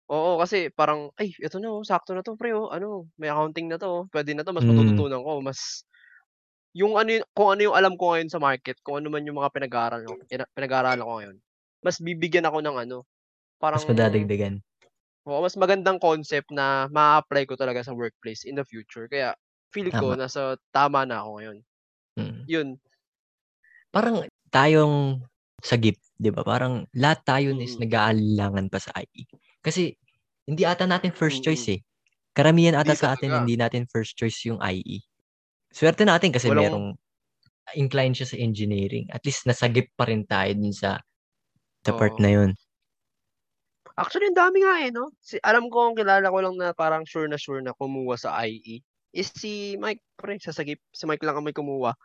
Oo, 0.09 0.41
kasi 0.41 0.73
parang, 0.73 1.13
ay, 1.21 1.37
eto 1.37 1.61
na, 1.61 1.69
oh, 1.69 1.85
sakto 1.85 2.17
na 2.17 2.25
'to 2.25 2.33
pre, 2.33 2.49
oh, 2.49 2.73
ano, 2.73 3.05
may 3.21 3.29
accounting 3.29 3.69
na 3.69 3.77
'to, 3.77 3.85
oh, 3.85 4.03
puwede 4.09 4.33
na 4.33 4.41
'to, 4.41 4.49
mas 4.57 4.63
Mm. 4.63 4.65
matututunan 4.65 5.21
ko, 5.21 5.37
mas 5.37 5.85
yung 6.77 6.95
ano, 6.99 7.21
kung 7.37 7.55
ano 7.57 7.61
yung 7.71 7.77
alam 7.77 7.93
ko 7.99 8.13
ngayon 8.15 8.29
sa 8.31 8.41
market, 8.41 8.77
kung 8.85 9.01
ano 9.03 9.09
man 9.13 9.25
yung 9.27 9.37
mga 9.41 9.51
pinag-aaralan 9.53 10.05
ko 10.07 10.15
pina 10.29 10.45
pinag-aaralan 10.53 11.03
ko 11.05 11.13
ngayon, 11.21 11.37
mas 11.85 11.97
bibigyan 12.01 12.45
ako 12.49 12.59
ng 12.65 12.77
ano, 12.89 12.97
parang 13.61 13.83
Mas 13.83 13.85
madadagdagan. 13.87 14.61
oo, 15.27 15.39
mas 15.43 15.55
magandang 15.59 15.99
concept 16.01 16.49
na 16.53 16.87
maa-apply 16.91 17.43
ko 17.49 17.55
talaga 17.59 17.83
sa 17.85 17.95
workplace 17.95 18.43
in 18.47 18.55
the 18.59 18.65
future. 18.67 19.07
Kaya 19.11 19.35
feel 19.73 19.91
ko 19.95 20.11
Tama. 20.11 20.19
nasa 20.19 20.57
tama 20.75 21.03
na 21.07 21.21
ako 21.23 21.29
ngayon. 21.41 21.57
Mm. 22.17 22.49
Yun. 22.49 22.69
Parang 23.93 24.21
tayong 24.53 25.25
sagip, 25.65 25.97
'di 26.21 26.29
ba? 26.33 26.45
Parang 26.45 26.85
lahat 26.93 27.19
tayo 27.25 27.49
is 27.57 27.75
Mm. 27.75 27.81
nag-aalinlangan 27.81 28.69
pa 28.69 28.77
sa 28.77 28.93
IE. 29.01 29.25
Kasi 29.65 29.97
hindi 30.45 30.63
ata 30.65 30.85
natin 30.85 31.11
first 31.13 31.41
choice, 31.41 31.65
eh. 31.73 31.81
Karamihan 32.37 32.77
ata 32.77 32.93
Hindi 32.93 32.97
sa 32.97 33.13
atin 33.17 33.29
talaga. 33.29 33.45
hindi 33.45 33.57
natin 33.59 33.85
first 33.89 34.17
choice 34.17 34.37
yung 34.49 34.61
IE. 34.61 35.01
Swerte 35.73 36.05
natin 36.07 36.31
kasi 36.33 36.47
Walang 36.47 36.55
merong 36.55 36.95
incline 37.77 38.13
siya 38.17 38.29
sa 38.31 38.37
engineering. 38.39 39.07
At 39.13 39.23
least 39.27 39.45
nasagip 39.49 39.91
pa 39.99 40.07
rin 40.09 40.25
tayo 40.29 40.51
dun 40.57 40.73
sa 40.75 41.01
sa 41.85 41.93
part 41.95 42.15
na 42.21 42.31
yun. 42.33 42.51
Actually, 43.97 44.29
ang 44.31 44.37
dami 44.39 44.57
nga, 44.63 44.75
eh, 44.85 44.91
'no? 44.91 45.09
Si 45.23 45.35
alam 45.41 45.71
ko 45.71 45.89
ang 45.91 45.95
kilala 45.97 46.27
ko 46.29 46.39
lang 46.43 46.55
na 46.59 46.75
parang 46.75 47.03
sure 47.07 47.27
na 47.31 47.39
sure 47.39 47.63
na 47.63 47.71
kumuha 47.75 48.15
sa 48.19 48.35
IE 48.45 48.83
is 49.15 49.31
si 49.33 49.75
Mike 49.79 50.03
pre, 50.19 50.37
sa 50.37 50.53
sagip. 50.53 50.79
Si 50.93 51.03
Mike 51.09 51.23
lang 51.25 51.39
ang 51.39 51.45
may 51.47 51.55
kumuha 51.55 51.95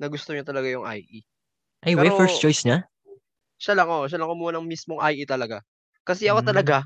na 0.00 0.06
gusto 0.10 0.32
niya 0.32 0.46
talaga 0.46 0.70
yung 0.70 0.86
IE. 0.88 1.26
Ay, 1.84 1.96
first 2.10 2.40
Pero 2.40 2.40
choice 2.40 2.64
niya? 2.64 2.88
siya 3.60 3.74
lang, 3.78 3.88
oo, 3.90 4.06
siya 4.10 4.18
lang 4.20 4.30
kumuha 4.32 4.52
ng 4.58 4.66
mismong 4.68 5.00
IE 5.14 5.24
talaga. 5.28 5.62
Kasi 6.06 6.26
ako 6.30 6.40
Hmm. 6.40 6.44
talaga, 6.44 6.84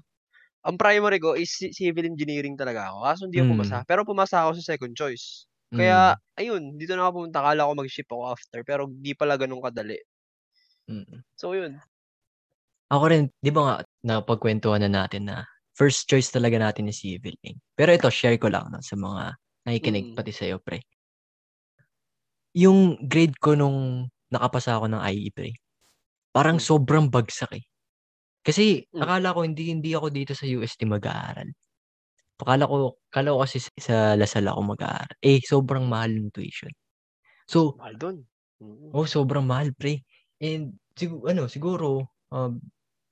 ang 0.67 0.77
primary 0.81 1.19
ko 1.23 1.35
is 1.39 1.51
ci 1.55 1.73
civil 1.75 2.07
engineering 2.09 2.57
talaga 2.59 2.91
ako, 2.93 2.99
kaso 3.07 3.23
hindi 3.31 3.39
ako 3.43 3.49
pumasa. 3.57 3.77
Mm. 3.77 3.89
Pero 3.89 4.03
pumasa 4.09 4.45
ako 4.47 4.59
sa 4.61 4.75
second 4.77 4.95
choice. 4.97 5.47
Kaya 5.77 6.13
Mm. 6.13 6.19
ayun, 6.39 6.77
dito 6.79 6.95
na 6.99 7.07
ako 7.09 7.25
pumunta. 7.25 7.41
Akala 7.45 7.69
ko 7.71 7.73
mag-ship 7.79 8.09
ako 8.11 8.25
after, 8.35 8.61
pero 8.67 8.87
di 8.91 9.15
pala 9.17 9.37
gano'n 9.41 9.63
kadali. 9.65 9.99
Mm. 10.89 11.23
So, 11.39 11.55
yun. 11.55 11.81
Ako 12.91 13.05
rin, 13.13 13.29
'di 13.45 13.51
ba 13.53 13.61
nga 13.69 13.77
napagkwentuhan 14.01 14.81
na 14.81 14.89
natin 15.05 15.29
na 15.29 15.45
first 15.77 16.09
choice 16.09 16.33
talaga 16.33 16.57
natin 16.57 16.89
is 16.89 16.97
civil 17.05 17.37
eng. 17.45 17.61
Pero 17.77 17.93
ito, 17.93 18.09
share 18.09 18.41
ko 18.41 18.49
lang 18.49 18.73
'no, 18.73 18.81
sa 18.81 18.97
mga 18.97 19.37
nakikinig, 19.69 20.09
Mm. 20.09 20.17
pati 20.17 20.33
sa'yo 20.33 20.57
pre. 20.65 20.81
Yung 22.57 22.97
grade 23.05 23.37
ko 23.37 23.53
nung 23.53 24.09
nakapasa 24.35 24.79
ako 24.81 24.87
ng 24.93 25.03
IE 25.13 25.31
pre, 25.35 25.51
parang 26.35 26.57
Hmm. 26.57 26.63
sobrang 26.63 27.09
bagsak, 27.13 27.53
eh. 27.61 27.65
Kasi 28.47 28.85
Hmm. 28.95 29.03
akala 29.03 29.35
ko 29.37 29.45
hindi 29.47 29.71
hindi 29.75 29.93
ako 29.97 30.09
dito 30.15 30.33
sa 30.39 30.47
UST 30.49 30.85
mag-aaral. 30.89 31.51
Akala 32.43 32.65
ko 32.71 32.99
akala 33.13 33.29
ko 33.37 33.39
kasi 33.47 33.59
sa 33.81 34.15
Lasal 34.19 34.49
ako 34.51 34.61
mag-aaral, 34.77 35.15
eh, 35.25 35.41
sobrang 35.45 35.87
mahal 35.91 36.13
ng 36.17 36.31
tuition. 36.35 36.73
So 37.51 37.79
Mahal 37.79 37.95
dun. 37.99 38.17
Mm. 38.61 38.95
Oo, 38.97 39.05
sobrang 39.05 39.45
mahal 39.45 39.77
pre. 39.77 40.01
And 40.41 40.81
sigu 40.97 41.21
ano, 41.29 41.45
siguro, 41.53 42.09
um, 42.33 42.57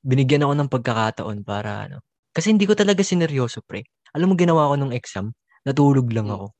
binigyan 0.04 0.44
ako 0.46 0.54
ng 0.56 0.70
pagkakataon 0.72 1.38
para 1.44 1.88
ano 1.90 2.00
kasi 2.32 2.52
hindi 2.54 2.64
ko 2.68 2.72
talaga 2.78 3.00
sineryoso 3.04 3.60
pre. 3.66 3.84
Alam 4.16 4.32
mo 4.32 4.34
ginawa 4.40 4.70
ko 4.72 4.74
nung 4.80 4.94
exam? 4.96 5.32
Natulog 5.68 6.08
lang 6.12 6.28
Hmm. 6.28 6.32
ako. 6.32 6.52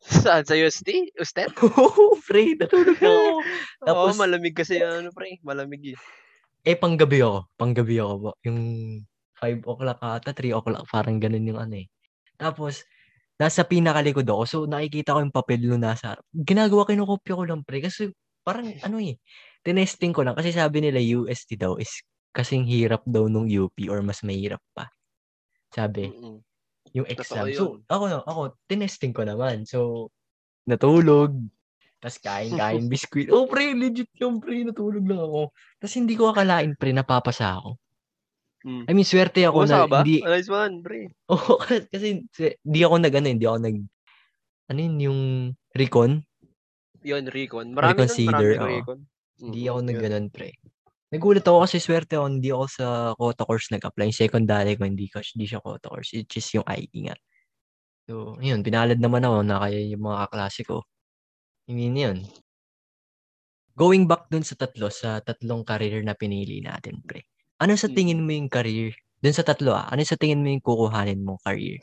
Saan, 0.00 0.48
sa 0.48 0.56
UST? 0.56 1.12
USTEP? 1.20 1.52
Oo, 1.76 2.16
pre, 2.24 2.56
natulog 2.56 2.96
ako. 2.96 3.44
Oo, 3.84 3.84
Tapos 3.84 4.16
malamig 4.16 4.56
kasi 4.56 4.80
yung 4.80 5.04
ano 5.04 5.08
pre, 5.12 5.36
malamig, 5.44 5.92
eh. 5.92 5.98
Eh, 6.64 6.76
panggabi 6.76 7.20
ako, 7.24 7.48
panggabi 7.56 7.96
ako. 8.00 8.36
Yung 8.48 8.60
5:00 9.36 9.96
ata, 10.00 10.32
3:00 10.36 10.84
parang 10.88 11.16
gano'n 11.20 11.48
yung 11.52 11.60
ano, 11.60 11.74
eh. 11.80 11.88
Tapos 12.40 12.84
nasa 13.40 13.64
pinakalikod 13.64 14.24
ako, 14.28 14.42
so 14.48 14.58
nakikita 14.68 15.16
ko 15.16 15.20
yung 15.24 15.32
papel 15.36 15.60
nung 15.64 15.84
nasa 15.84 16.16
harap. 16.16 16.24
Ginagawa 16.32 16.84
kinokopya 16.88 17.34
ko 17.36 17.44
lang 17.48 17.60
pre, 17.64 17.80
kasi 17.84 18.12
parang 18.44 18.68
ano, 18.86 19.00
eh, 19.00 19.16
tinesting 19.64 20.12
ko 20.16 20.24
lang 20.24 20.36
kasi 20.36 20.52
sabi 20.52 20.80
nila 20.84 21.00
UST 21.00 21.56
daw 21.60 21.76
is 21.80 21.92
kasing 22.36 22.64
hirap 22.68 23.04
daw 23.08 23.28
nung 23.28 23.48
UP 23.48 23.76
or 23.92 24.00
mas 24.04 24.20
mahirap 24.24 24.60
pa. 24.76 24.88
Sabi, 25.74 26.12
Mm. 26.12 26.40
Yung 26.92 27.06
exam. 27.06 27.46
yun. 27.46 27.56
So, 27.56 27.64
ako 27.86 28.04
ako 28.24 28.40
tinesting 28.66 29.12
ko 29.12 29.22
naman. 29.22 29.62
So, 29.64 30.10
natulog, 30.66 31.34
tas 31.98 32.16
kain-kain 32.16 32.88
biscuit. 32.92 33.28
Oo 33.28 33.46
pre, 33.46 33.72
legit 33.72 34.08
yun 34.16 34.40
pre, 34.40 34.64
natulog 34.64 35.04
lang 35.04 35.20
ako. 35.20 35.40
Tas 35.78 35.92
hindi 35.94 36.14
ko 36.14 36.30
akalain 36.30 36.74
pre, 36.74 36.90
napapasa 36.90 37.58
ako. 37.58 37.76
Hmm. 38.60 38.84
I 38.84 38.92
mean, 38.92 39.08
swerte 39.08 39.40
ako 39.40 39.64
Pumasa 39.64 39.72
na 39.72 39.88
ba? 39.88 39.98
hindi 40.04 40.20
nice 40.20 40.50
one, 40.52 40.84
pre. 40.84 41.08
Oo, 41.32 41.56
kasi 41.64 42.28
hindi 42.60 42.80
ako 42.84 42.94
nag-ano, 43.00 43.26
hindi 43.28 43.46
ako 43.48 43.58
nag 43.58 43.76
ano 44.70 44.78
yun, 44.78 44.96
yung 45.00 45.20
recon? 45.74 46.22
Yun, 47.02 47.24
recon. 47.26 47.72
Marami 47.72 47.96
nun, 47.96 48.06
Reconsider, 48.06 48.30
maraming 48.30 48.60
oo. 48.60 48.70
recon. 48.84 48.98
Hindi 49.40 49.60
Mm, 49.60 49.66
ako 49.66 49.78
yun. 49.78 49.86
nag-gano'n 49.88 50.26
pre. 50.28 50.48
Nagulat 51.10 51.42
ako 51.42 51.66
kasi 51.66 51.82
swerte 51.82 52.14
ako, 52.14 52.26
hindi 52.30 52.54
ako 52.54 52.64
sa 52.70 52.86
quota 53.18 53.42
course 53.42 53.66
nag-apply. 53.74 54.14
Yung 54.14 54.20
secondary 54.22 54.78
ko 54.78 54.86
hindi 54.86 55.10
ko 55.10 55.18
hindi 55.18 55.46
siya 55.50 55.58
quota 55.58 55.90
course, 55.90 56.14
which 56.14 56.38
is 56.38 56.46
yung 56.54 56.62
IE 56.70 57.10
nga. 57.10 57.16
So, 58.10 58.38
yun, 58.42 58.62
pinalad 58.62 58.98
naman 59.02 59.26
ako 59.26 59.38
na 59.42 59.58
kaya 59.62 59.78
yung 59.90 60.02
mga 60.06 60.18
kaklase 60.30 60.62
ko. 60.66 60.86
I 61.66 61.74
mean, 61.74 61.94
yun. 61.98 62.18
Going 63.74 64.06
back 64.10 64.30
dun 64.30 64.42
sa 64.46 64.54
tatlo, 64.58 64.90
sa 64.90 65.18
tatlong 65.22 65.62
career 65.66 66.02
na 66.06 66.14
pinili 66.14 66.62
natin 66.62 67.02
pre. 67.06 67.26
Ano 67.62 67.74
sa 67.78 67.90
tingin 67.90 68.22
Mm. 68.22 68.26
mo 68.26 68.32
yung 68.34 68.50
career 68.50 68.92
dun 69.22 69.34
sa 69.34 69.42
tatlo, 69.46 69.74
ah, 69.74 69.86
ano 69.90 70.02
sa 70.06 70.14
tingin 70.18 70.42
mo 70.42 70.48
yung 70.50 70.62
kukuhanin 70.64 71.22
mong 71.22 71.42
career? 71.44 71.80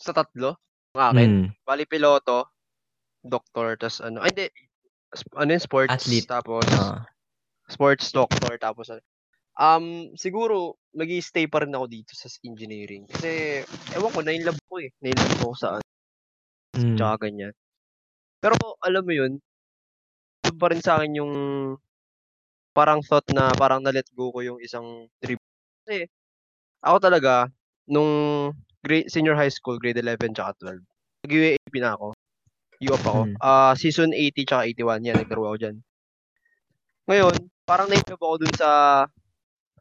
Sa 0.00 0.16
tatlo? 0.16 0.56
Yung 0.96 1.02
akin? 1.04 1.30
Hmm. 1.30 1.46
Bale 1.68 1.84
piloto, 1.84 2.48
doktor, 3.24 3.76
tas 3.80 4.00
ano 4.00 4.24
ay 4.24 4.32
hindi, 4.32 4.46
sp 5.12 5.28
ano 5.36 5.50
yun, 5.54 5.62
sports, 5.62 5.92
Athlete. 5.92 6.28
tapos 6.30 6.64
Oo. 6.66 6.98
Sports 7.70 8.10
doctor, 8.10 8.58
tapos 8.58 8.90
ano 8.90 9.02
um, 9.60 10.16
siguro 10.16 10.80
mag-i-stay 10.96 11.46
pa 11.46 11.62
rin 11.62 11.74
ako 11.76 11.86
dito 11.86 12.12
sa 12.16 12.26
engineering. 12.42 13.06
Kasi 13.06 13.62
ewan 13.94 14.10
ko, 14.10 14.20
na-inlove 14.24 14.60
ko, 14.66 14.80
eh. 14.80 14.90
Na-inlove 15.04 15.36
ako 15.44 15.54
sa 15.54 15.68
ano, 15.78 15.86
Hmm. 16.70 16.94
tsaka 16.94 17.26
ganyan. 17.26 17.50
Pero 18.38 18.54
alam 18.78 19.02
mo 19.02 19.10
yun, 19.12 19.32
dun 20.46 20.56
pa 20.56 20.70
rin 20.70 20.78
sa'kin 20.78 21.18
yung 21.18 21.32
parang 22.70 23.02
thought 23.02 23.26
na 23.34 23.50
parang 23.58 23.82
na-let 23.82 24.06
go 24.14 24.30
ko 24.30 24.40
yung 24.40 24.58
isang 24.62 25.10
dream. 25.18 25.36
Kasi 25.82 26.06
ako 26.80 26.96
talaga 27.02 27.50
nung 27.90 28.10
grade 28.86 29.10
senior 29.10 29.34
high 29.34 29.50
school, 29.50 29.82
grade 29.82 29.98
11 29.98 30.30
tsaka 30.32 30.54
12, 30.62 30.86
nag-UAAP 31.26 31.74
na 31.82 31.98
ako. 31.98 32.08
U-op 32.80 33.02
ako. 33.04 33.22
Hmm. 33.28 33.36
Ah, 33.42 33.74
season 33.76 34.14
80 34.14 34.46
tsaka 34.46 34.62
81, 34.70 35.04
yan 35.04 35.18
naglaro 35.20 35.52
ako 35.52 35.56
diyan. 35.58 35.76
Ngayon, 37.08 37.48
parang 37.64 37.88
na-inlove 37.88 38.20
ako 38.20 38.34
dun 38.44 38.54
sa 38.56 38.68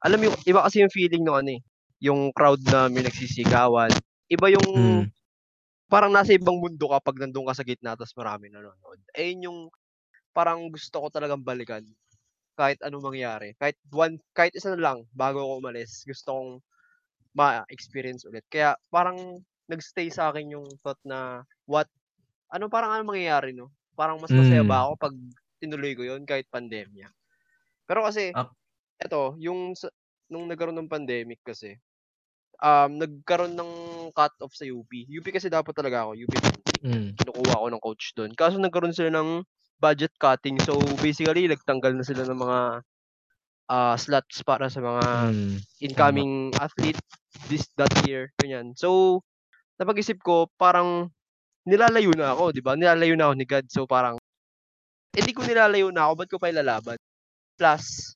alam 0.04 0.18
mo 0.22 0.26
yung 0.32 0.40
iba 0.48 0.62
kasi 0.66 0.84
yung 0.84 0.94
feeling 0.94 1.24
nung 1.26 1.40
ano, 1.42 1.52
eh, 1.58 1.62
yung 2.04 2.22
crowd 2.36 2.62
na 2.70 2.88
may 2.92 3.04
nagsisigawan. 3.06 3.92
Iba 4.32 4.48
yung 4.54 4.70
Hmm. 4.74 5.10
parang 5.92 6.12
nasa 6.14 6.34
ibang 6.36 6.58
mundo 6.60 6.90
ka 6.92 7.00
'pag 7.04 7.20
nandun 7.22 7.48
ka 7.50 7.56
sa 7.58 7.66
gitna 7.68 7.96
ta's 8.00 8.14
maraming 8.18 8.54
nanonood. 8.56 9.00
Ayun 9.18 9.46
yung 9.52 9.60
parang 10.36 10.68
gusto 10.74 10.98
ko 11.04 11.08
talagang 11.14 11.44
balikan 11.46 11.84
kahit 12.60 12.80
anong 12.86 13.14
mangyari. 13.14 13.56
Kahit 13.60 13.78
one 13.94 14.20
kahit 14.38 14.54
isa 14.58 14.74
na 14.76 14.82
lang 14.82 15.00
bago 15.16 15.42
ako 15.44 15.54
umalis, 15.64 16.04
gusto 16.08 16.30
kong 16.36 16.52
ma-experience 17.38 18.26
ulit. 18.30 18.46
Kaya 18.52 18.76
parang 18.94 19.42
nag-stay 19.72 20.10
sa'kin 20.14 20.54
yung 20.56 20.68
thought 20.84 21.00
na 21.08 21.44
what 21.70 21.88
ano 22.54 22.68
parang 22.72 22.94
anong 23.00 23.12
mangyayari 23.18 23.52
'no? 23.56 23.72
Parang 23.98 24.20
mas 24.22 24.34
masaya 24.38 24.64
ba 24.66 24.82
Hmm. 24.82 24.90
ako 24.90 24.94
'pag 25.00 25.16
tinuloy 25.62 25.94
ko 25.98 26.04
yun 26.08 26.24
kahit 26.28 26.48
pandemya. 26.52 27.12
Pero 27.88 28.06
kasi 28.08 28.34
Ak 28.34 28.56
eto, 29.02 29.36
yung 29.42 29.74
nung 30.32 30.46
nagkaroon 30.50 30.78
ng 30.80 30.92
pandemic 30.92 31.42
kasi, 31.46 31.78
um, 32.64 32.92
nagkaroon 33.00 33.56
ng 33.58 33.72
cut-off 34.16 34.54
sa 34.56 34.66
UP. 34.70 35.06
UP 35.10 35.26
kasi 35.32 35.48
dapat 35.52 35.74
talaga 35.76 36.08
ako, 36.08 36.12
UP 36.20 36.34
Hmm. 36.84 37.20
kinukuha 37.20 37.54
ako 37.60 37.68
ng 37.72 37.84
coach 37.84 38.06
dun. 38.18 38.32
Kaso 38.36 38.58
nagkaroon 38.60 38.96
sila 38.96 39.12
ng 39.14 39.44
budget 39.82 40.14
cutting. 40.20 40.60
So, 40.64 40.80
basically 41.04 41.48
nagtanggal 41.52 41.94
na 41.96 42.06
sila 42.08 42.24
ng 42.28 42.40
mga, 42.40 42.60
ah, 43.70 43.96
slots 44.00 44.42
para 44.46 44.68
sa 44.72 44.82
mga 44.84 45.06
tama. 45.96 46.24
incoming 46.24 46.52
athlete 46.60 47.00
this 47.50 47.70
that 47.80 47.92
year, 48.08 48.32
ganyan. 48.42 48.76
So, 48.76 49.22
napag-isip 49.82 50.20
ko 50.24 50.50
parang 50.60 51.12
nilalayo 51.68 52.14
na 52.18 52.34
ako, 52.36 52.54
'di 52.56 52.62
ba? 52.66 52.76
Nilalayo 52.80 53.16
na 53.20 53.32
ako 53.32 53.36
ni 53.40 53.46
God. 53.50 53.68
So, 53.72 53.86
parang 53.90 54.19
eh, 55.18 55.22
di 55.26 55.32
kung 55.34 55.48
nilalayo 55.50 55.90
na 55.90 56.10
ako, 56.10 56.14
ba't 56.24 56.30
ko 56.30 56.38
pa 56.42 56.52
ilalaban? 56.54 56.98
Plus, 57.58 58.16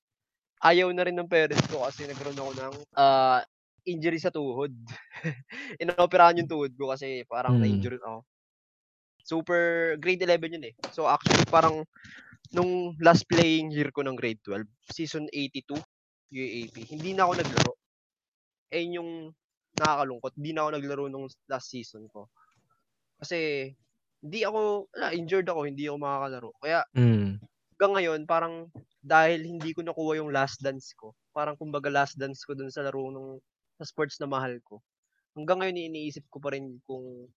ayaw 0.63 0.89
na 0.93 1.05
rin 1.07 1.17
ng 1.17 1.29
parents 1.29 1.65
ko 1.71 1.83
kasi 1.85 2.05
nagkaroon 2.07 2.39
ako 2.39 2.51
ng, 2.57 2.75
ah, 2.97 3.41
injury 3.87 4.19
sa 4.21 4.31
tuhod. 4.33 4.71
Inoperahan 5.83 6.39
yung 6.43 6.51
tuhod 6.51 6.73
ko 6.77 6.91
kasi 6.93 7.23
parang 7.29 7.59
Mm. 7.59 7.63
na-injured 7.63 8.01
ako. 8.03 8.23
Super 9.23 9.95
grade 9.99 10.23
11 10.23 10.55
yun 10.59 10.67
eh. 10.67 10.75
So 10.91 11.07
actually 11.07 11.47
parang 11.47 11.83
nung 12.55 12.95
last 13.01 13.25
playing 13.29 13.71
year 13.73 13.89
ko 13.91 14.03
ng 14.05 14.15
grade 14.19 14.39
12, 14.45 14.67
season 14.91 15.27
82, 15.33 15.79
UAAP, 16.33 16.77
hindi 16.91 17.13
na 17.15 17.25
ako 17.27 17.33
naglaro. 17.39 17.73
Eh 18.73 18.85
yung 18.95 19.31
nakakalungkot, 19.79 20.33
hindi 20.39 20.51
na 20.53 20.67
ako 20.67 20.71
naglaro 20.77 21.05
nung 21.11 21.27
last 21.49 21.67
season 21.71 22.07
ko. 22.11 22.27
Kasi 23.19 23.71
hindi 24.23 24.39
ako, 24.41 24.87
wala, 24.87 25.07
injured 25.11 25.45
ako, 25.45 25.61
hindi 25.67 25.83
ako 25.85 25.97
makakalaro. 25.99 26.49
Kaya 26.63 26.79
Mm. 26.95 27.43
hanggang 27.75 27.93
ngayon, 27.99 28.19
parang 28.23 28.53
dahil 29.03 29.43
hindi 29.43 29.75
ko 29.75 29.83
nakuha 29.83 30.15
yung 30.15 30.31
last 30.31 30.63
dance 30.63 30.95
ko, 30.95 31.11
parang 31.35 31.59
kumbaga 31.59 31.91
last 31.91 32.15
dance 32.15 32.47
ko 32.47 32.55
dun 32.55 32.71
sa 32.71 32.87
laro 32.87 33.11
nung 33.11 33.43
sa 33.75 33.83
sports 33.83 34.15
na 34.23 34.31
mahal 34.31 34.63
ko. 34.63 34.79
Hanggang 35.35 35.59
ngayon 35.59 35.91
iniisip 35.91 36.23
ko 36.31 36.39
pa 36.39 36.55
rin 36.55 36.79
kung 36.87 37.27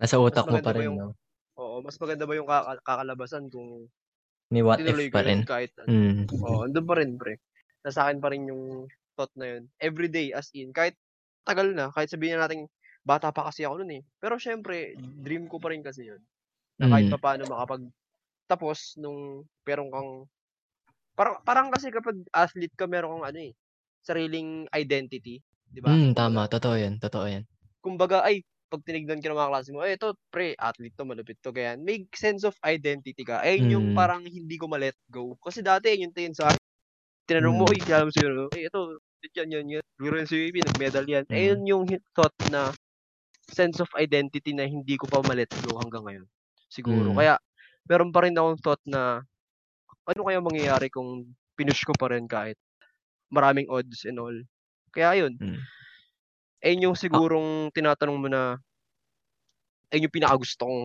Nasa 0.00 0.16
utak 0.16 0.48
mo 0.48 0.56
pa 0.64 0.72
rin, 0.72 0.88
yung- 0.88 0.98
no? 0.98 1.14
oo, 1.60 1.84
mas 1.84 2.00
maganda 2.00 2.24
ba 2.24 2.34
yung 2.34 2.48
kaka- 2.48 2.80
kakalabasan 2.82 3.52
kung 3.52 3.86
May 4.48 4.62
what 4.64 4.80
if 4.80 5.12
pa 5.12 5.20
rin. 5.22 5.44
kahit. 5.44 5.76
Mm. 5.84 6.30
Oo, 6.40 6.64
andun 6.64 6.86
pa 6.88 6.94
rin, 6.96 7.20
pre. 7.20 7.36
Nasa 7.84 8.08
akin 8.08 8.18
pa 8.22 8.32
rin 8.32 8.48
yung 8.48 8.88
thought 9.12 9.32
na 9.36 9.58
yun. 9.58 9.68
Every 9.76 10.08
day, 10.08 10.32
as 10.32 10.48
in, 10.56 10.72
kahit 10.72 10.96
tagal 11.44 11.74
na, 11.76 11.92
kahit 11.92 12.08
sabihin 12.08 12.38
na 12.40 12.48
natin, 12.48 12.64
bata 13.06 13.30
pa 13.36 13.48
kasi 13.52 13.64
ako 13.68 13.84
nun 13.84 13.92
eh. 14.00 14.02
Pero 14.20 14.36
syempre, 14.40 14.96
dream 15.00 15.46
ko 15.50 15.60
pa 15.62 15.70
rin 15.72 15.84
kasi 15.84 16.08
yun. 16.10 16.20
Na 16.80 16.88
kahit 16.90 17.06
Mm. 17.06 17.12
pa 17.12 17.18
paano 17.20 17.46
makapag 17.48 17.86
tapos 18.50 18.96
nung 19.00 19.44
meron 19.66 19.88
kang 19.94 20.10
parang 21.18 21.36
parang 21.46 21.68
kasi 21.74 21.88
kapag 21.94 22.18
athlete 22.34 22.74
ka 22.78 22.86
meron 22.90 23.20
kang 23.22 23.28
ano 23.34 23.40
eh 23.50 23.54
sariling 24.04 24.66
identity, 24.74 25.40
'di 25.72 25.80
ba? 25.84 25.96
Mm, 25.96 26.16
tama. 26.16 26.48
Totoo 26.48 26.74
yan. 26.80 26.96
Totoo 26.96 27.26
yan. 27.28 27.44
Kumbaga 27.84 28.24
ay 28.24 28.40
pag 28.72 28.80
tinignan 28.80 29.20
ka 29.22 29.28
ng 29.30 29.36
mga 29.38 29.50
klase 29.52 29.70
mo, 29.76 29.84
eh 29.84 29.94
ito 29.94 30.16
pre, 30.32 30.56
athlete 30.58 30.96
to, 30.98 31.04
malupit 31.06 31.38
to, 31.44 31.52
ganyan. 31.54 31.84
May 31.84 32.08
sense 32.16 32.42
of 32.42 32.56
identity 32.64 33.22
ka. 33.22 33.38
Ayun 33.44 33.70
yung 33.70 33.86
Mm. 33.86 33.94
parang 33.94 34.24
hindi 34.26 34.56
ko 34.58 34.66
ma-let 34.66 34.96
go. 35.12 35.36
Kasi 35.38 35.60
dati 35.62 35.92
yun 35.94 36.10
yung 36.10 36.14
tingin 36.16 36.34
sa 36.34 36.50
akin. 36.56 36.62
Tinanong 37.28 37.56
mo, 37.58 37.64
Mm. 37.64 37.74
kaya 37.84 38.04
mo 38.06 38.12
siguro, 38.14 38.50
eh 38.54 38.68
ito, 38.68 38.98
yan, 39.36 39.48
yan, 39.52 39.66
yan. 39.80 39.84
Siguro 39.98 40.14
yung 40.20 40.30
CVP, 40.30 40.56
nag-medal 40.66 41.06
yan. 41.08 41.24
Mm. 41.30 41.34
Ayun 41.34 41.60
yung 41.68 41.84
thought 42.16 42.34
na 42.50 42.72
sense 43.50 43.80
of 43.82 43.90
identity 43.98 44.52
na 44.56 44.64
hindi 44.68 44.96
ko 44.96 45.06
pa 45.10 45.20
ma-let 45.24 45.50
go 45.66 45.76
hanggang 45.80 46.04
ngayon. 46.06 46.26
Siguro. 46.72 47.12
Mm. 47.12 47.18
Kaya, 47.18 47.34
meron 47.88 48.10
pa 48.14 48.24
rin 48.24 48.36
akong 48.36 48.60
thought 48.60 48.82
na, 48.88 49.24
ano 50.08 50.20
kaya 50.26 50.40
mangyayari 50.40 50.88
kung 50.92 51.32
pinush 51.56 51.84
ko 51.86 51.92
pa 51.96 52.12
rin 52.12 52.26
kahit 52.28 52.56
maraming 53.32 53.68
odds 53.70 54.04
and 54.08 54.20
all. 54.20 54.36
Kaya 54.94 55.26
yun. 55.26 55.40
Mm. 55.40 55.60
Ayun 56.64 56.84
yung 56.90 56.96
sigurong 56.96 57.68
tinatanong 57.74 58.18
mo 58.20 58.28
na, 58.30 58.56
ayun 59.92 60.06
yung 60.08 60.16
pinakagusto 60.16 60.64
kong 60.64 60.84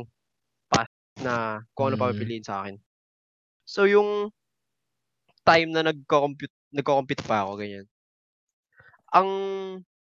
path 0.71 0.91
na 1.23 1.63
kung 1.75 1.91
ano 1.91 1.97
Mm. 1.97 2.03
papipiliin 2.03 2.45
sa 2.45 2.63
akin. 2.63 2.75
So, 3.67 3.85
yung 3.87 4.31
time 5.47 5.69
na 5.71 5.81
nagko-compute, 5.85 6.53
nagko-compete 6.75 7.23
pa 7.25 7.45
ako, 7.47 7.59
ganyan. 7.59 7.85
Ang 9.09 9.29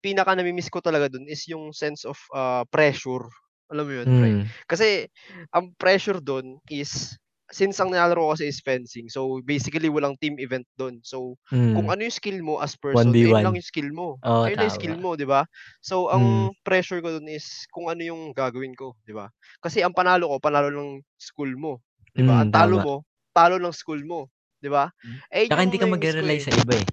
pinaka 0.04 0.34
namimiss 0.38 0.70
ko 0.72 0.80
talaga 0.84 1.10
dun 1.12 1.26
is 1.30 1.44
yung 1.50 1.72
sense 1.76 2.04
of 2.08 2.18
ah, 2.36 2.64
pressure. 2.70 3.26
Alam 3.74 3.86
mo 3.88 3.94
yun? 4.04 4.10
Mm. 4.10 4.54
Kasi, 4.70 5.08
ang 5.56 5.74
pressure 5.80 6.20
dun 6.24 6.60
is, 6.72 7.16
since 7.52 7.80
ang 7.84 7.92
nilalaro 7.92 8.32
ko 8.32 8.32
kasi 8.38 8.48
is 8.52 8.60
fencing, 8.64 9.08
so 9.12 9.40
basically 9.48 9.88
walang 9.92 10.16
team 10.24 10.36
event 10.40 10.68
dun. 10.80 11.00
So, 11.04 11.36
kung 11.76 11.88
Mm. 11.88 11.92
ano 11.92 12.04
yung 12.08 12.16
skill 12.16 12.40
mo 12.44 12.60
as 12.64 12.76
person, 12.80 13.16
ayun 13.24 13.40
1v1. 13.40 13.46
lang 13.46 13.56
yung 13.60 13.66
skill 13.68 13.92
mo. 13.96 14.20
Oo, 14.26 14.48
ayun 14.48 14.60
lang 14.62 14.68
yung 14.72 14.80
skill 14.80 14.96
mo, 15.00 15.16
di 15.20 15.28
ba? 15.28 15.44
So, 15.84 16.08
Mm. 16.14 16.48
ang 16.48 16.56
pressure 16.68 17.00
ko 17.04 17.20
dun 17.20 17.28
is 17.32 17.46
kung 17.76 17.88
ano 17.92 18.02
yung 18.04 18.32
gagawin 18.36 18.76
ko, 18.78 18.96
di 19.08 19.12
ba? 19.16 19.28
Kasi 19.64 19.84
ang 19.84 19.96
panalo 19.96 20.32
ko, 20.32 20.38
panalo 20.44 20.72
ng 20.74 21.04
school 21.20 21.54
mo. 21.60 21.84
Di 22.16 22.24
ba? 22.26 22.40
Mm, 22.40 22.48
Ang 22.48 22.52
talo 22.54 22.78
tama. 22.78 22.84
mo, 22.84 23.04
talo 23.36 23.60
ng 23.60 23.76
school 23.76 24.02
mo. 24.08 24.32
Di 24.64 24.68
ba? 24.72 24.90
Eh, 25.32 25.50
Tsaka 25.50 25.64
yung 25.64 25.64
hindi 25.64 25.80
ka 25.80 25.88
magre-rely 25.88 26.40
eh. 26.44 26.44
sa 26.44 26.52
iba 26.52 26.76
eh. 26.76 26.88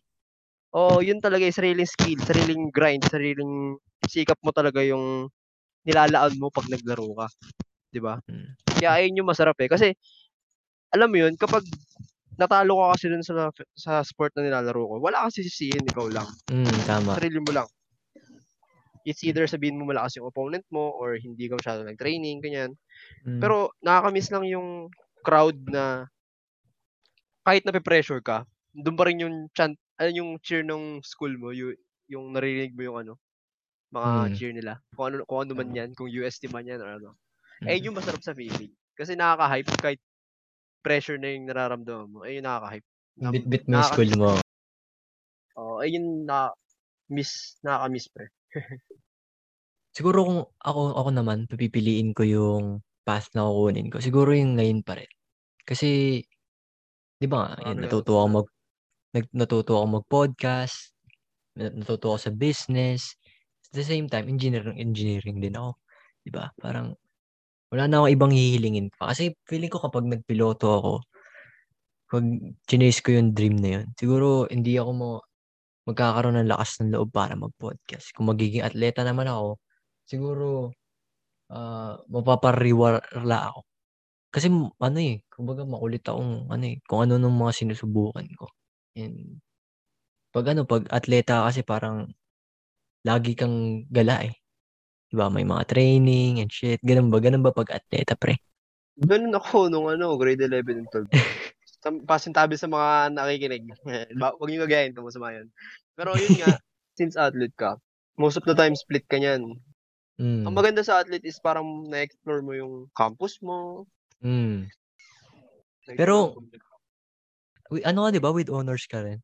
Oo, 0.75 0.99
yun 1.01 1.23
talaga 1.23 1.47
yung 1.47 1.55
sariling 1.55 1.87
skill, 1.87 2.19
sariling 2.27 2.69
grind, 2.75 3.07
sariling 3.07 3.79
sikap 4.11 4.37
mo 4.43 4.51
talaga 4.51 4.83
yung 4.83 5.31
nilalaan 5.87 6.35
mo 6.37 6.51
pag 6.51 6.67
naglaro 6.67 7.15
ka. 7.15 7.27
'Di 7.95 8.01
ba? 8.03 8.19
Mm. 8.27 8.51
Kaya 8.83 8.91
ayun 8.99 9.19
yung 9.23 9.31
masarap 9.31 9.55
eh. 9.63 9.71
Kasi, 9.71 9.95
alam 10.91 11.09
mo 11.15 11.17
yun, 11.23 11.39
kapag 11.39 11.63
natalo 12.35 12.83
ka 12.83 12.99
kasi 12.99 13.07
dun 13.07 13.23
sa, 13.23 13.55
sa 13.79 14.03
sport 14.03 14.35
na 14.35 14.43
nilalaro 14.51 14.83
ko, 14.83 14.95
wala 14.99 15.23
kang 15.23 15.35
sisisihin, 15.35 15.87
ikaw 15.87 16.11
lang. 16.11 16.27
Mm, 16.51 16.79
tama. 16.91 17.15
Sarili 17.15 17.39
mo 17.39 17.55
lang. 17.55 17.69
It's 19.07 19.23
either 19.23 19.47
sabihin 19.47 19.79
mo 19.79 19.87
malakas 19.87 20.19
yung 20.19 20.27
opponent 20.27 20.65
mo 20.73 20.91
or 20.97 21.15
hindi 21.21 21.47
ka 21.47 21.61
masyado 21.61 21.87
nag-training, 21.87 22.43
ganyan. 22.43 22.75
Mm. 23.23 23.39
Pero 23.39 23.71
nakakamiss 23.85 24.33
lang 24.35 24.45
yung 24.51 24.91
crowd 25.23 25.55
na 25.71 26.09
kahit 27.47 27.63
nape-pressure 27.69 28.25
ka, 28.25 28.49
doon 28.73 28.97
pa 28.97 29.05
rin 29.07 29.23
yung 29.23 29.37
chant, 29.53 29.77
ano 30.01 30.11
yung 30.13 30.31
cheer 30.43 30.63
ng 30.67 31.01
school 31.05 31.35
mo, 31.39 31.51
yung, 31.55 31.75
yung 32.11 32.35
naririnig 32.35 32.75
mo 32.77 32.83
yung 32.87 32.99
ano, 33.07 33.13
mga 33.95 34.11
Mm. 34.31 34.35
cheer 34.37 34.53
nila. 34.55 34.73
Kung 34.95 35.05
ano, 35.15 35.17
kung 35.27 35.41
ano 35.47 35.53
man 35.57 35.71
yan, 35.75 35.91
kung 35.95 36.11
UST 36.11 36.51
man 36.51 36.67
yan 36.67 36.83
or 36.83 36.91
ano. 36.99 37.11
Mm. 37.63 37.69
Eh, 37.71 37.79
yung 37.83 37.97
masarap 37.97 38.23
sa 38.23 38.35
feeling. 38.37 38.73
Kasi 38.99 39.15
nakaka-hype 39.19 39.71
kahit 39.83 40.01
pressure 40.85 41.19
na 41.19 41.33
yung 41.35 41.47
nararamdaman 41.49 42.09
mo. 42.11 42.21
Eh, 42.27 42.39
yung 42.39 42.47
nakaka-hype. 42.47 42.87
Bit-bit 43.19 43.65
mo 43.71 43.79
yung 43.79 43.87
school 43.87 44.11
mo. 44.19 44.29
Oo, 45.57 45.79
eh, 45.87 45.91
yun 45.95 46.27
na 46.27 46.51
miss, 47.11 47.59
nakaka-miss 47.63 48.09
pre. 48.11 48.27
Siguro 49.95 50.27
kung 50.27 50.41
ako 50.59 50.81
ako 50.99 51.11
naman, 51.15 51.47
papipiliin 51.47 52.11
ko 52.19 52.27
yung 52.27 52.65
path 53.07 53.31
na 53.39 53.47
kukunin 53.47 53.95
ko. 53.95 54.03
Siguro 54.03 54.35
yung 54.35 54.59
ngayon 54.59 54.83
pa 54.83 54.99
rin. 54.99 55.07
Kasi, 55.63 56.19
di 57.21 57.27
ba 57.31 57.55
kang 57.59 57.83
natuto 57.83 58.19
ako 58.19 58.29
mag, 58.31 58.49
nag, 59.15 59.27
natuto 59.33 59.79
ako 59.79 60.03
mag-podcast, 60.03 60.93
nat- 61.59 61.77
natuto 61.79 62.15
ako 62.15 62.19
sa 62.31 62.33
business. 62.35 63.15
At 63.71 63.81
the 63.81 63.87
same 63.87 64.07
time, 64.11 64.27
engineering, 64.29 64.79
engineering 64.79 65.39
din 65.43 65.55
ako. 65.55 65.79
Di 66.27 66.31
ba? 66.35 66.51
Parang, 66.59 66.95
wala 67.71 67.85
na 67.91 68.03
akong 68.03 68.15
ibang 68.15 68.33
hihilingin 68.35 68.91
pa. 68.95 69.15
Kasi 69.15 69.35
feeling 69.47 69.71
ko 69.73 69.83
kapag 69.83 70.07
nagpiloto 70.07 70.67
ako, 70.79 70.93
pag 72.11 72.25
chinase 72.71 73.01
ko 73.03 73.11
yung 73.17 73.35
dream 73.35 73.59
na 73.59 73.81
yun, 73.81 73.87
siguro 73.99 74.47
hindi 74.47 74.79
ako 74.79 74.91
mo 74.95 75.09
magkakaroon 75.89 76.41
ng 76.41 76.51
lakas 76.51 76.81
ng 76.81 76.93
loob 76.95 77.11
para 77.13 77.35
mag-podcast. 77.37 78.13
Kung 78.17 78.31
magiging 78.31 78.65
atleta 78.65 79.03
naman 79.05 79.29
ako, 79.29 79.61
siguro 80.09 80.73
ah 81.53 82.01
mapapariwala 82.11 83.39
ako. 83.53 83.61
Kasi 84.35 84.47
ano 84.81 84.99
eh, 85.01 85.23
kumbaga 85.31 85.63
makulit 85.69 86.05
akong 86.07 86.51
ano 86.51 86.65
eh, 86.67 86.77
kung 86.89 87.07
ano 87.07 87.19
nung 87.21 87.37
mga 87.39 87.53
sinusubukan 87.65 88.27
ko. 88.39 88.47
And 88.95 89.43
pag 90.35 90.51
ano, 90.51 90.67
pag 90.67 90.87
atleta 90.91 91.43
ka 91.43 91.47
kasi 91.51 91.63
parang 91.63 92.11
lagi 93.07 93.37
kang 93.39 93.87
gala 93.93 94.27
eh. 94.27 94.35
Diba? 95.15 95.31
May 95.31 95.47
mga 95.47 95.71
training 95.71 96.43
and 96.43 96.51
shit. 96.51 96.83
Ganun 96.83 97.13
ba? 97.13 97.23
Ganun 97.23 97.45
ba 97.47 97.55
pag 97.55 97.71
atleta, 97.71 98.19
pre? 98.19 98.35
Ganun 98.99 99.35
ako 99.35 99.71
nung 99.71 99.87
ano, 99.87 100.19
grade 100.19 100.43
11 100.43 100.83
and 100.83 100.91
12. 100.91 101.07
Sam- 101.83 102.03
Pasintabi 102.11 102.59
sa 102.59 102.67
mga 102.67 103.15
nakikinig. 103.15 103.63
Huwag 104.19 104.51
niyo 104.51 104.67
gagayin 104.67 104.91
kung 104.91 105.07
masama 105.07 105.31
yun. 105.31 105.55
Pero 105.95 106.19
yun 106.19 106.35
nga, 106.43 106.59
since 106.99 107.15
athlete 107.15 107.55
ka, 107.55 107.79
most 108.19 108.35
of 108.35 108.43
the 108.43 108.59
time 108.59 108.75
split 108.75 109.07
ka 109.07 109.23
niyan. 109.23 109.55
Mm. 110.19 110.47
Ang 110.47 110.55
maganda 110.55 110.83
sa 110.83 111.03
athlete 111.03 111.27
is 111.27 111.39
parang 111.39 111.87
na-explore 111.91 112.43
mo 112.43 112.55
yung 112.55 112.75
campus 112.95 113.39
mo. 113.39 113.87
Mm. 114.19 114.67
Pero- 115.95 116.35
Ano 117.83 118.07
ka, 118.07 118.15
di 118.15 118.23
ba? 118.23 118.31
With 118.31 118.53
honors 118.53 118.87
ka 118.87 119.03
rin. 119.03 119.19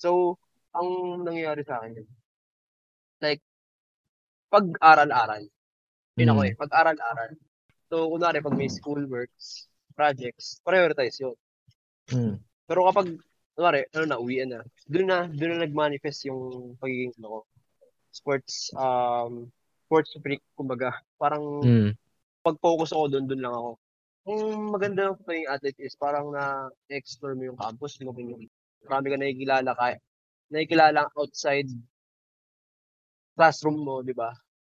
So, 0.00 0.40
ang 0.74 1.22
nangyayari 1.22 1.62
sa 1.62 1.78
akin, 1.78 2.02
like, 3.20 3.42
pag-aral-aral, 4.50 5.46
yun 6.18 6.30
ako 6.32 6.40
Mm. 6.42 6.48
eh, 6.48 6.54
pag-aral-aral. 6.58 7.30
So, 7.90 8.10
kunwari, 8.10 8.40
pag 8.42 8.56
may 8.56 8.70
school 8.70 9.04
works, 9.06 9.68
projects, 9.94 10.58
prioritize 10.64 11.20
yun. 11.20 11.36
Mm. 12.10 12.40
Pero 12.66 12.80
kapag, 12.90 13.14
kunwari, 13.54 13.84
ano 13.94 14.04
na, 14.08 14.18
uwian 14.18 14.50
na, 14.50 14.60
doon 14.88 15.06
na, 15.06 15.18
doon 15.28 15.50
na 15.54 15.66
nag-manifest 15.66 16.26
yung 16.26 16.74
pagiging, 16.80 17.14
ano 17.20 17.28
ko, 17.28 17.40
sports, 18.10 18.74
um, 18.74 19.46
sports 19.86 20.14
freak, 20.22 20.42
kumbaga. 20.56 20.96
Parang, 21.20 21.62
Mm. 21.62 21.92
pag-focus 22.40 22.94
ako 22.96 23.04
doon, 23.10 23.26
doon 23.28 23.42
lang 23.42 23.54
ako. 23.54 23.70
Ang 24.30 24.70
maganda 24.70 25.10
ng 25.10 25.18
pagiging 25.26 25.50
athlete 25.50 25.80
is 25.82 25.98
parang 25.98 26.30
na-explore 26.30 27.34
mo 27.34 27.50
yung 27.50 27.58
campus 27.58 27.98
mo, 27.98 28.14
yung 28.14 28.46
marami 28.86 29.06
ka 29.10 29.16
nakikilala 29.18 29.70
ka, 29.74 29.86
nakikilala 30.54 31.10
outside 31.18 31.70
classroom 33.34 33.82
mo, 33.82 34.04
di 34.06 34.14
ba? 34.14 34.30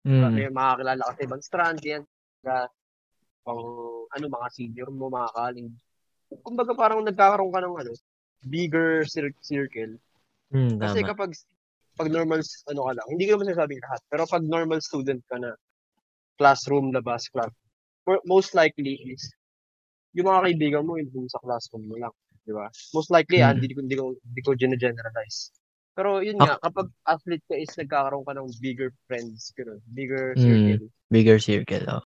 Mm. 0.08 0.32
May 0.34 0.50
makakilala 0.54 1.02
ka 1.04 1.12
sa 1.18 1.26
ibang 1.26 1.44
strand, 1.44 1.80
yan. 1.84 2.04
Ka, 2.46 2.70
pang, 3.42 3.62
ano, 4.06 4.26
mga 4.30 4.48
senior 4.54 4.90
mo, 4.94 5.10
mga 5.10 5.30
college. 5.34 5.76
Kumbaga 6.46 6.72
parang 6.78 7.02
nagkakaroon 7.04 7.52
ka 7.52 7.60
ng, 7.60 7.76
ano, 7.76 7.92
bigger 8.46 9.04
cir- 9.10 9.38
circle. 9.42 9.98
Mm, 10.54 10.78
Kasi 10.78 11.02
kapag, 11.02 11.34
pag 11.98 12.10
normal, 12.10 12.42
ano 12.70 12.82
ka 12.88 12.92
lang, 12.98 13.08
hindi 13.12 13.24
ko 13.28 13.36
naman 13.36 13.52
sinasabing 13.52 13.84
lahat, 13.84 14.02
pero 14.08 14.24
pag 14.30 14.44
normal 14.46 14.80
student 14.80 15.22
ka 15.28 15.38
na, 15.42 15.58
classroom, 16.40 16.90
labas, 16.90 17.30
class, 17.30 17.54
most 18.26 18.58
likely 18.58 18.98
is, 19.14 19.30
yung 20.16 20.28
mga 20.28 20.42
kaibigan 20.48 20.84
mo, 20.84 21.00
yung 21.00 21.30
sa 21.32 21.40
classroom 21.40 21.88
mo 21.88 21.96
lang. 21.96 22.14
Di 22.42 22.52
ba? 22.52 22.68
Most 22.96 23.10
likely, 23.14 23.40
mm. 23.40 23.46
ah, 23.48 23.54
hindi 23.54 23.72
ko, 23.72 23.80
hindi 23.84 23.96
ko, 23.96 24.06
hindi 24.18 24.42
ko 24.42 24.52
generalize. 24.58 25.54
Pero 25.92 26.24
yun 26.24 26.40
nga, 26.40 26.56
kapag 26.64 26.88
athlete 27.04 27.44
ka 27.52 27.56
is 27.60 27.72
nagkakaroon 27.76 28.24
ka 28.24 28.32
ng 28.32 28.48
bigger 28.64 28.96
friends, 29.12 29.52
gano'n, 29.60 29.80
bigger 29.92 30.34
circle. 30.40 30.88
Mm, 30.88 31.12
bigger 31.12 31.40
circle, 31.40 31.86
oh. 32.00 32.04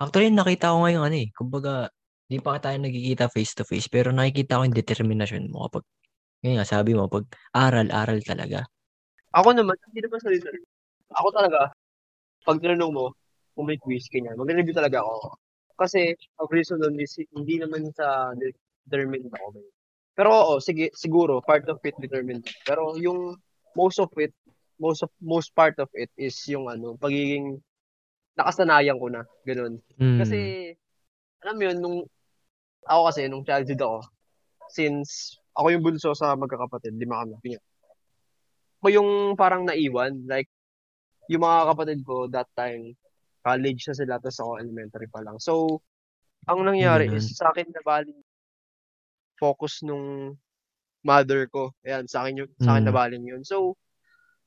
Actually, 0.00 0.32
nakita 0.32 0.72
ko 0.72 0.84
ngayon 0.84 1.04
ano 1.04 1.16
eh, 1.16 1.28
kumbaga, 1.32 1.88
di 2.28 2.40
pa 2.40 2.60
tayo 2.60 2.76
nagkikita 2.80 3.32
face 3.32 3.52
to 3.56 3.64
face, 3.64 3.88
pero 3.92 4.12
nakikita 4.12 4.60
ko 4.60 4.64
yung 4.64 4.76
determinasyon 4.76 5.52
mo 5.52 5.68
kapag, 5.68 5.84
yun 6.44 6.56
nga, 6.60 6.66
sabi 6.68 6.96
mo, 6.96 7.08
pag 7.12 7.28
aral, 7.52 7.88
aral 7.92 8.20
talaga. 8.24 8.64
Ako 9.36 9.52
naman, 9.52 9.76
hindi 9.92 10.00
naman 10.04 10.20
sa 10.20 10.32
reason. 10.32 10.52
Ako 11.12 11.28
talaga, 11.32 11.72
pag 12.44 12.60
tinanong 12.60 12.92
mo, 12.92 13.06
kung 13.52 13.68
may 13.68 13.80
quiz, 13.80 14.08
kanya, 14.08 14.32
mag-review 14.36 14.72
talaga 14.72 15.00
ako. 15.00 15.36
Kasi, 15.76 16.16
ang 16.40 16.48
reason 16.48 16.80
is, 16.96 17.20
hindi 17.36 17.60
naman 17.60 17.92
sa 17.92 18.32
determined 18.88 19.28
ako. 19.28 19.60
Pero 20.16 20.28
oo, 20.32 20.54
sige, 20.58 20.88
siguro, 20.96 21.44
part 21.44 21.68
of 21.68 21.76
it 21.84 21.92
determined. 22.00 22.44
Pero 22.64 22.96
yung 22.96 23.36
most 23.76 24.00
of 24.00 24.08
it, 24.16 24.32
most 24.80 25.04
of 25.04 25.12
most 25.20 25.52
part 25.52 25.76
of 25.76 25.92
it 25.92 26.08
is 26.16 26.36
yung 26.48 26.72
ano, 26.72 26.96
pagiging 26.96 27.60
nakasanayan 28.36 28.96
ko 28.96 29.08
na, 29.12 29.22
ganun. 29.44 29.80
Mm. 30.00 30.20
Kasi, 30.20 30.38
alam 31.44 31.56
mo 31.56 31.62
yun, 31.64 31.78
nung, 31.80 31.98
ako 32.88 33.00
kasi, 33.12 33.20
nung 33.28 33.44
childhood 33.44 33.80
ako, 33.80 33.98
since 34.72 35.36
ako 35.56 35.72
yung 35.72 35.84
bunso 35.84 36.12
sa 36.12 36.36
magkakapatid, 36.36 36.96
lima 37.00 37.24
kami. 37.24 37.56
Ako 38.80 38.88
yung 38.92 39.10
parang 39.36 39.64
naiwan, 39.64 40.24
like, 40.28 40.48
yung 41.32 41.44
mga 41.44 41.72
kapatid 41.72 42.00
ko 42.04 42.28
that 42.28 42.48
time, 42.56 42.92
college 43.46 43.86
na 43.86 43.94
sila, 43.94 44.18
tapos 44.18 44.42
ako 44.42 44.58
elementary 44.58 45.06
pa 45.06 45.22
lang. 45.22 45.38
So, 45.38 45.78
ang 46.50 46.66
nangyari 46.66 47.06
mm-hmm. 47.06 47.22
is 47.22 47.38
sa 47.38 47.54
akin 47.54 47.70
na 47.70 47.82
bali 47.86 48.10
focus 49.38 49.86
nung 49.86 50.34
mother 51.06 51.46
ko. 51.46 51.70
Ayan, 51.86 52.10
sa 52.10 52.26
akin, 52.26 52.42
yung, 52.42 52.50
sa 52.58 52.74
akin 52.74 52.82
mm. 52.82 52.90
nabaling 52.90 53.24
yun. 53.24 53.42
So, 53.46 53.78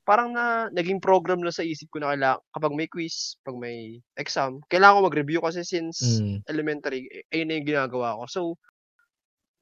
parang 0.04 0.36
na 0.36 0.68
naging 0.74 1.00
program 1.00 1.40
na 1.40 1.54
sa 1.54 1.64
isip 1.64 1.88
ko 1.88 2.04
na 2.04 2.12
kailangan, 2.12 2.44
kapag 2.52 2.74
may 2.76 2.90
quiz, 2.92 3.40
pag 3.46 3.56
may 3.56 4.04
exam, 4.20 4.60
kailangan 4.68 5.00
ko 5.00 5.02
mag-review 5.08 5.40
kasi 5.40 5.64
since 5.64 6.20
mm. 6.20 6.44
elementary, 6.52 7.08
eh, 7.08 7.24
ayun 7.32 7.48
na 7.48 7.56
yung 7.62 7.70
ginagawa 7.70 8.20
ko. 8.20 8.24
So, 8.28 8.42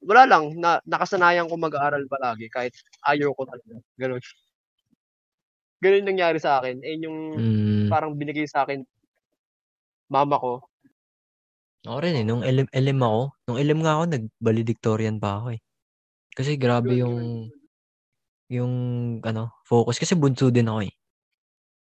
wala 0.02 0.26
lang, 0.26 0.58
na, 0.58 0.82
nakasanayan 0.88 1.46
ko 1.46 1.54
mag-aaral 1.54 2.02
palagi 2.10 2.50
kahit 2.50 2.74
ayaw 3.06 3.30
ko 3.36 3.46
talaga. 3.46 3.78
Ganun. 3.94 4.22
Ganun 5.78 6.06
nangyari 6.08 6.42
sa 6.42 6.58
akin. 6.58 6.82
Ayun 6.82 7.06
yung 7.06 7.18
mm. 7.38 7.86
parang 7.92 8.16
binigay 8.18 8.48
sa 8.50 8.66
akin 8.66 8.82
mama 10.12 10.36
ko 10.42 10.52
ako 11.86 11.98
rin, 12.04 12.14
eh, 12.20 12.24
nung 12.26 12.42
LM 12.44 12.68
LM 12.74 13.00
ako, 13.02 13.20
nung 13.48 13.58
LM 13.58 13.80
nga 13.82 13.92
ako 13.96 14.04
nag-valedictorian 14.14 15.16
pa 15.22 15.30
ako, 15.40 15.46
eh. 15.56 15.60
Kasi 16.36 16.56
grabe 16.60 16.92
yung 17.02 17.48
yung 18.48 18.72
ano, 19.24 19.52
focus 19.68 20.00
kasi 20.00 20.16
bunso 20.16 20.48
din 20.48 20.68
ako, 20.68 20.80
eh. 20.88 20.92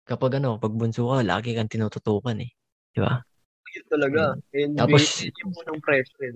Kapag 0.09 0.43
ano, 0.43 0.59
'pag 0.59 0.75
bunso 0.75 1.07
ka 1.07 1.23
lagi 1.23 1.55
kang 1.55 1.71
tinututukan, 1.71 2.37
eh, 2.43 2.51
'di 2.93 3.01
ba? 3.01 3.23
Yun 3.71 3.87
talaga, 3.87 4.23
hmm. 4.35 4.59
and 4.59 4.75
Tapos 4.75 5.03
yung 5.23 5.53
unang 5.55 5.81
pressure, 5.83 6.23
eh, 6.27 6.35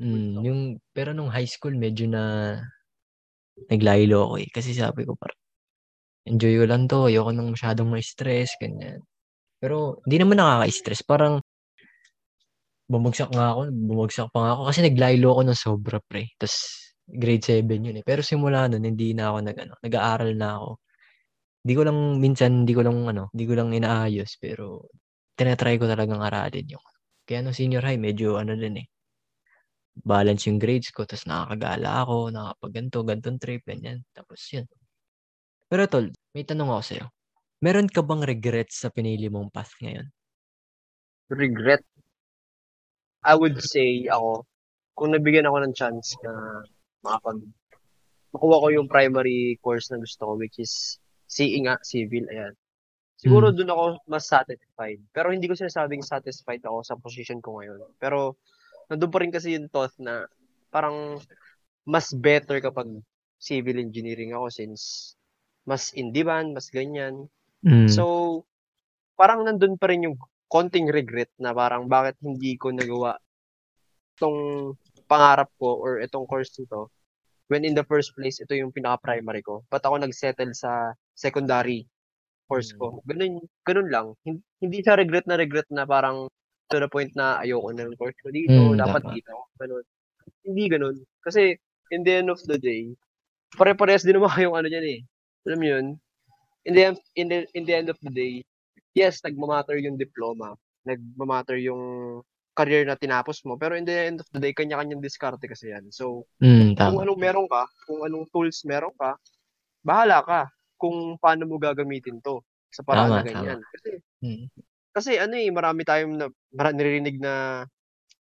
Mm, 0.00 0.40
yung 0.40 0.60
pero 0.96 1.12
nung 1.12 1.28
high 1.28 1.44
school 1.46 1.76
medyo 1.76 2.08
na 2.08 2.56
naglaylo 3.70 4.16
ako, 4.26 4.34
eh, 4.42 4.48
kasi 4.50 4.70
sabi 4.72 5.04
ko 5.06 5.12
parang 5.20 5.38
enjoy 6.30 6.54
ko 6.60 6.64
lang 6.68 6.84
'to, 6.90 7.08
ayoko 7.10 7.30
ng 7.34 7.52
masyadong 7.54 7.88
ma-stress, 7.92 8.56
ganyan. 8.62 9.00
Pero 9.62 10.02
hindi 10.02 10.18
naman 10.18 10.42
nakaka-stress, 10.42 11.06
parang 11.06 11.38
Bumagsak 12.90 13.30
nga 13.30 13.54
ako, 13.54 13.60
bumagsak 13.70 14.26
pa 14.34 14.38
nga 14.42 14.50
ako 14.58 14.62
kasi 14.70 14.80
naglaylo 14.82 15.26
ako 15.30 15.40
ng 15.46 15.58
sobra 15.58 15.96
pre. 16.02 16.34
Tapos 16.34 16.56
grade 17.06 17.44
7 17.46 17.78
yun 17.86 17.98
eh. 18.02 18.04
Pero 18.06 18.26
simula 18.26 18.66
nun, 18.66 18.82
hindi 18.82 19.14
na 19.14 19.30
ako 19.30 19.38
nag, 19.46 19.56
ano, 19.62 19.74
nag-aaral 19.86 20.30
na 20.34 20.48
ako. 20.58 20.68
Hindi 21.64 21.74
ko 21.78 21.82
lang, 21.88 21.98
minsan, 22.22 22.50
hindi 22.66 22.74
ko 22.76 22.82
lang, 22.86 22.98
ano, 23.08 23.22
hindi 23.34 23.44
ko 23.46 23.54
lang 23.58 23.70
inaayos. 23.74 24.32
Pero, 24.42 24.88
tinatry 25.38 25.76
ko 25.80 25.86
talagang 25.90 26.22
aralin 26.22 26.66
yung. 26.78 26.84
Kaya 27.28 27.40
no 27.46 27.54
senior 27.54 27.82
high, 27.86 28.00
medyo 28.00 28.36
ano 28.40 28.54
din 28.58 28.82
eh. 28.82 28.86
Balance 30.00 30.48
yung 30.48 30.56
grades 30.56 30.88
ko, 30.88 31.04
tapos 31.04 31.28
nakakagala 31.28 31.88
ako, 32.02 32.16
nakapag 32.32 32.72
ganito, 32.80 32.98
gantong 33.04 33.38
trip, 33.38 33.62
ganyan. 33.68 34.00
Tapos 34.16 34.40
yun. 34.48 34.64
Pero 35.70 35.82
tol, 35.88 36.06
may 36.34 36.44
tanong 36.48 36.70
ako 36.72 36.82
sa'yo. 36.84 37.06
Meron 37.62 37.86
ka 37.86 38.02
bang 38.02 38.26
regrets 38.26 38.82
sa 38.82 38.90
pinili 38.90 39.30
mong 39.30 39.54
path 39.54 39.78
ngayon? 39.78 40.10
Regret? 41.30 41.86
I 43.22 43.38
would 43.38 43.62
say 43.62 44.10
ako, 44.10 44.42
kung 44.98 45.14
nabigyan 45.14 45.46
ako 45.46 45.62
ng 45.62 45.74
chance 45.78 46.18
na 46.26 46.66
makapag 47.06 47.38
makuha 48.34 48.56
ko 48.58 48.68
yung 48.74 48.88
primary 48.90 49.60
course 49.62 49.94
na 49.94 50.02
gusto 50.02 50.26
ko 50.26 50.32
which 50.34 50.58
is 50.58 50.98
CE 51.30 51.54
nga, 51.64 51.78
civil, 51.80 52.28
ayan. 52.28 52.52
Siguro 53.16 53.48
hmm. 53.48 53.56
doon 53.56 53.70
ako 53.70 53.84
mas 54.10 54.26
satisfied. 54.26 55.00
Pero 55.14 55.30
hindi 55.30 55.46
ko 55.46 55.54
sinasabing 55.54 56.02
satisfied 56.02 56.60
ako 56.66 56.82
sa 56.82 56.98
position 56.98 57.38
ko 57.38 57.62
ngayon. 57.62 57.78
Pero 57.96 58.42
nandun 58.90 59.12
pa 59.14 59.22
rin 59.22 59.30
kasi 59.30 59.54
yung 59.54 59.70
thought 59.70 59.94
na 60.02 60.26
parang 60.74 61.22
mas 61.86 62.10
better 62.10 62.58
kapag 62.58 62.90
civil 63.38 63.78
engineering 63.78 64.34
ako 64.34 64.50
since 64.50 65.14
mas 65.62 65.94
in 65.94 66.10
demand, 66.10 66.58
mas 66.58 66.68
ganyan. 66.68 67.30
Mm. 67.62 67.88
So, 67.90 68.04
parang 69.14 69.46
nandun 69.46 69.78
pa 69.78 69.90
rin 69.90 70.06
yung 70.06 70.16
konting 70.50 70.90
regret 70.90 71.30
na 71.40 71.54
parang 71.56 71.88
bakit 71.88 72.18
hindi 72.20 72.58
ko 72.60 72.74
nagawa 72.74 73.16
itong 74.18 74.72
pangarap 75.08 75.48
ko 75.56 75.80
or 75.80 76.02
itong 76.04 76.28
course 76.28 76.52
nito 76.60 76.92
when 77.48 77.64
in 77.64 77.76
the 77.76 77.84
first 77.84 78.12
place 78.16 78.40
ito 78.40 78.56
yung 78.56 78.72
pinaka-primary 78.72 79.44
ko. 79.44 79.64
Ba't 79.68 79.84
ako 79.84 80.00
nag-settle 80.00 80.56
sa 80.56 80.92
secondary 81.12 81.84
course 82.48 82.72
ko? 82.72 83.00
Hmm. 83.00 83.04
Ganun, 83.08 83.32
ganun 83.64 83.88
lang. 83.92 84.06
Hindi 84.60 84.78
siya 84.80 84.96
regret 84.96 85.28
na 85.28 85.36
regret 85.36 85.68
na 85.68 85.84
parang 85.84 86.32
to 86.72 86.80
the 86.80 86.88
point 86.88 87.12
na 87.12 87.40
ayoko 87.44 87.68
na 87.76 87.84
ng 87.84 88.00
course 88.00 88.16
ko 88.24 88.32
dito, 88.32 88.56
mm, 88.72 88.80
dapat 88.80 89.04
dapat. 89.04 89.12
dito. 89.20 89.32
Ganun. 89.60 89.84
Hindi 90.48 90.64
ganun. 90.72 90.96
Kasi 91.20 91.52
in 91.92 92.00
the 92.00 92.24
end 92.24 92.32
of 92.32 92.40
the 92.48 92.56
day, 92.56 92.88
pare-parehas 93.60 94.08
din 94.08 94.16
naman 94.16 94.32
kayong 94.36 94.56
ano 94.56 94.68
dyan 94.72 94.86
eh. 94.88 95.00
Alam 95.44 95.58
mo 95.60 95.66
yun? 95.68 95.86
In 96.62 96.74
the, 96.78 96.84
in 97.18 97.26
the, 97.28 97.38
in 97.58 97.62
the 97.66 97.74
end 97.74 97.88
of 97.90 97.98
the 98.02 98.10
day, 98.10 98.46
yes, 98.94 99.20
nagmamatter 99.26 99.76
yung 99.82 99.98
diploma, 99.98 100.54
nagmamatter 100.86 101.58
yung 101.58 102.22
career 102.52 102.84
na 102.84 103.00
tinapos 103.00 103.40
mo, 103.48 103.56
pero 103.56 103.74
in 103.74 103.88
the 103.88 103.96
end 104.12 104.20
of 104.20 104.28
the 104.30 104.40
day, 104.40 104.52
kanya-kanyang 104.52 105.00
diskarte 105.00 105.48
kasi 105.48 105.72
yan. 105.72 105.88
So, 105.88 106.28
mm, 106.44 106.76
kung 106.76 107.00
anong 107.00 107.20
meron 107.20 107.48
ka, 107.48 107.64
kung 107.88 108.04
anong 108.04 108.28
tools 108.28 108.60
meron 108.68 108.92
ka, 109.00 109.16
bahala 109.80 110.20
ka 110.22 110.40
kung 110.76 111.16
paano 111.16 111.48
mo 111.48 111.56
gagamitin 111.56 112.20
to 112.20 112.44
sa 112.68 112.84
paraan 112.84 113.08
tama, 113.08 113.18
na 113.20 113.24
ganyan. 113.24 113.58
Tama. 113.60 113.72
Kasi, 113.72 113.90
mm. 114.20 114.46
kasi 114.92 115.10
ano 115.16 115.34
eh, 115.40 115.48
marami 115.48 115.82
tayong 115.88 116.14
na, 116.20 116.26
marami 116.52 116.74
narinig 116.76 117.16
na 117.16 117.64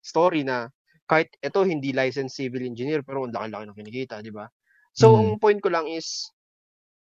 story 0.05 0.45
na 0.45 0.69
kahit 1.09 1.33
ito 1.41 1.65
hindi 1.65 1.89
licensed 1.89 2.37
civil 2.37 2.61
engineer 2.61 3.01
pero 3.01 3.25
ang 3.25 3.33
laki-laki 3.33 3.65
ng 3.65 3.77
kinikita, 3.81 4.21
di 4.21 4.29
ba? 4.29 4.45
So, 4.93 5.17
mm. 5.17 5.17
ang 5.17 5.29
point 5.41 5.59
ko 5.59 5.73
lang 5.73 5.89
is 5.89 6.29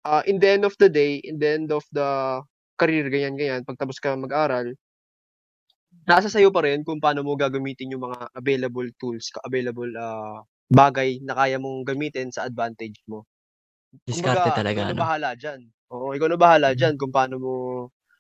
uh, 0.05 0.23
in 0.27 0.39
the 0.39 0.49
end 0.49 0.63
of 0.63 0.75
the 0.79 0.88
day, 0.88 1.19
in 1.23 1.39
the 1.39 1.49
end 1.49 1.69
of 1.71 1.83
the 1.91 2.39
career, 2.79 3.07
ganyan-ganyan, 3.12 3.67
pagtapos 3.67 3.99
ka 3.99 4.15
mag-aral, 4.15 4.71
nasa 6.07 6.31
sa'yo 6.31 6.53
pa 6.53 6.63
rin 6.63 6.85
kung 6.85 7.01
paano 7.01 7.25
mo 7.25 7.35
gagamitin 7.35 7.91
yung 7.93 8.07
mga 8.07 8.31
available 8.38 8.88
tools, 9.01 9.29
available 9.43 9.89
uh, 9.97 10.39
bagay 10.69 11.19
na 11.25 11.33
kaya 11.35 11.57
mong 11.57 11.83
gamitin 11.83 12.29
sa 12.29 12.45
advantage 12.45 13.01
mo. 13.09 13.25
Diskarte 14.05 14.53
Kumbaga, 14.53 14.57
talaga, 14.57 14.79
ikaw 14.85 14.93
na 14.93 15.01
bahala 15.01 15.29
dyan. 15.33 15.59
Oo, 15.89 16.13
ikaw 16.13 16.27
na 16.29 16.38
bahala 16.38 16.67
mm-hmm. 16.71 16.79
dyan 16.79 16.95
kung 17.01 17.13
paano 17.13 17.35
mo 17.41 17.53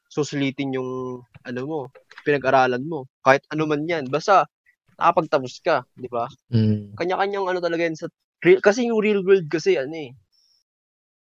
susulitin 0.09 0.73
yung 0.73 1.21
ano 1.45 1.61
mo, 1.69 1.79
pinag-aralan 2.25 2.81
mo. 2.81 3.05
Kahit 3.21 3.45
ano 3.53 3.69
man 3.69 3.85
yan. 3.85 4.09
Basta, 4.09 4.49
nakapagtapos 4.97 5.61
ka, 5.61 5.85
di 5.93 6.09
ba? 6.09 6.25
Mm. 6.49 6.97
Kanya-kanyang 6.97 7.45
ano 7.45 7.59
talaga 7.61 7.85
yan 7.85 7.93
sa, 7.93 8.09
real, 8.41 8.59
kasi 8.59 8.89
yung 8.89 8.99
real 8.99 9.21
world 9.21 9.45
kasi 9.47 9.77
ano 9.77 9.93
eh, 9.93 10.11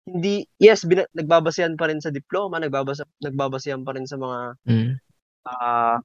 hindi 0.09 0.49
yes 0.57 0.89
bina, 0.89 1.05
nagbabasehan 1.13 1.77
pa 1.77 1.93
rin 1.93 2.01
sa 2.01 2.09
diploma, 2.09 2.57
nagbabasa 2.57 3.05
nagbabasehan 3.21 3.85
pa 3.85 3.93
rin 3.93 4.09
sa 4.09 4.17
mga 4.17 4.39
mm. 4.65 4.93
uh, 5.49 5.97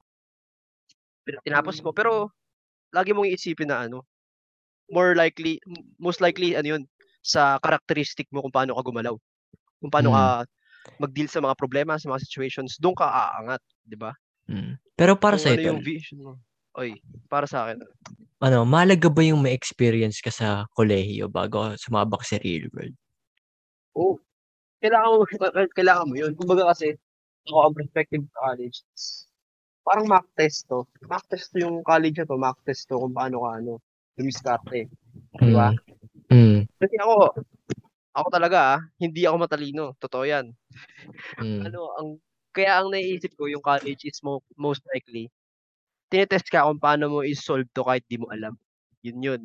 tinapos 1.47 1.79
mo 1.79 1.95
pero 1.95 2.31
lagi 2.91 3.15
mong 3.15 3.31
iisipin 3.31 3.71
na 3.71 3.87
ano 3.87 4.03
more 4.91 5.15
likely 5.15 5.57
most 5.97 6.19
likely 6.19 6.53
ano 6.53 6.77
yun 6.77 6.83
sa 7.23 7.57
characteristic 7.63 8.27
mo 8.35 8.43
kung 8.43 8.51
paano 8.51 8.75
ka 8.75 8.83
gumalaw. 8.83 9.15
Kung 9.79 9.91
paano 9.91 10.11
mm. 10.11 10.15
ka 10.15 10.23
mag-deal 10.99 11.31
sa 11.31 11.39
mga 11.39 11.55
problema, 11.55 11.95
sa 11.95 12.11
mga 12.11 12.27
situations, 12.27 12.75
doon 12.83 12.93
ka 12.93 13.07
aangat, 13.07 13.63
'di 13.87 13.95
ba? 13.95 14.11
Mm. 14.51 14.75
Pero 14.99 15.15
para 15.15 15.39
sa 15.39 15.55
ano 15.55 15.63
yung 15.63 15.81
vision 15.81 16.19
mo? 16.19 16.33
Oy, 16.75 16.99
para 17.31 17.47
sa 17.47 17.63
akin. 17.69 17.79
Ano, 18.43 18.67
mahalaga 18.67 19.07
ba 19.07 19.23
yung 19.23 19.39
may 19.45 19.55
experience 19.55 20.19
ka 20.19 20.33
sa 20.33 20.67
kolehiyo 20.75 21.31
bago 21.31 21.77
sumabak 21.79 22.25
sa 22.27 22.41
real 22.43 22.67
world? 22.75 22.97
Oh, 23.95 24.17
kailangan 24.81 25.11
mo 25.19 25.23
kailangan 25.77 26.07
mo 26.09 26.15
'yun. 26.17 26.33
Kumbaga 26.39 26.71
kasi, 26.73 26.95
ako 27.49 27.59
ang 27.71 27.77
perspective 27.77 28.23
sa 28.33 28.39
college 28.51 28.77
parang 29.87 30.07
mock 30.11 30.27
test 30.39 30.67
'to. 30.69 30.87
Mock 31.11 31.25
test 31.31 31.51
'to 31.53 31.57
yung 31.63 31.77
college 31.83 32.17
na 32.19 32.27
'to, 32.27 32.37
mock 32.39 32.59
test 32.67 32.87
'to 32.89 32.99
kung 33.01 33.15
paano 33.15 33.43
ka 33.45 33.51
ano, 33.59 33.73
dumiskarte, 34.19 34.87
'di 35.43 35.51
ba? 35.55 35.71
Mm. 36.31 36.67
Kasi 36.81 36.95
ako 37.01 37.15
ako 38.17 38.27
talaga, 38.33 38.59
ah, 38.77 38.81
hindi 39.01 39.23
ako 39.27 39.37
matalino, 39.45 39.85
totoo 40.01 40.25
'yan. 40.27 40.53
Mm. 41.39 41.73
Ano, 41.73 41.93
ang 41.99 42.09
kaya 42.53 42.81
ang 42.81 42.89
naiisip 42.93 43.33
ko 43.37 43.49
yung 43.49 43.63
college 43.65 44.05
is 44.09 44.19
mo 44.25 44.41
most 44.57 44.81
likely, 44.93 45.29
tine-test 46.13 46.49
ka 46.51 46.65
kung 46.67 46.81
paano 46.81 47.09
mo 47.11 47.19
i-solve 47.25 47.67
'to 47.75 47.85
kahit 47.87 48.05
'di 48.09 48.17
mo 48.21 48.29
alam, 48.33 48.55
'yun 49.05 49.19
'yun. 49.23 49.41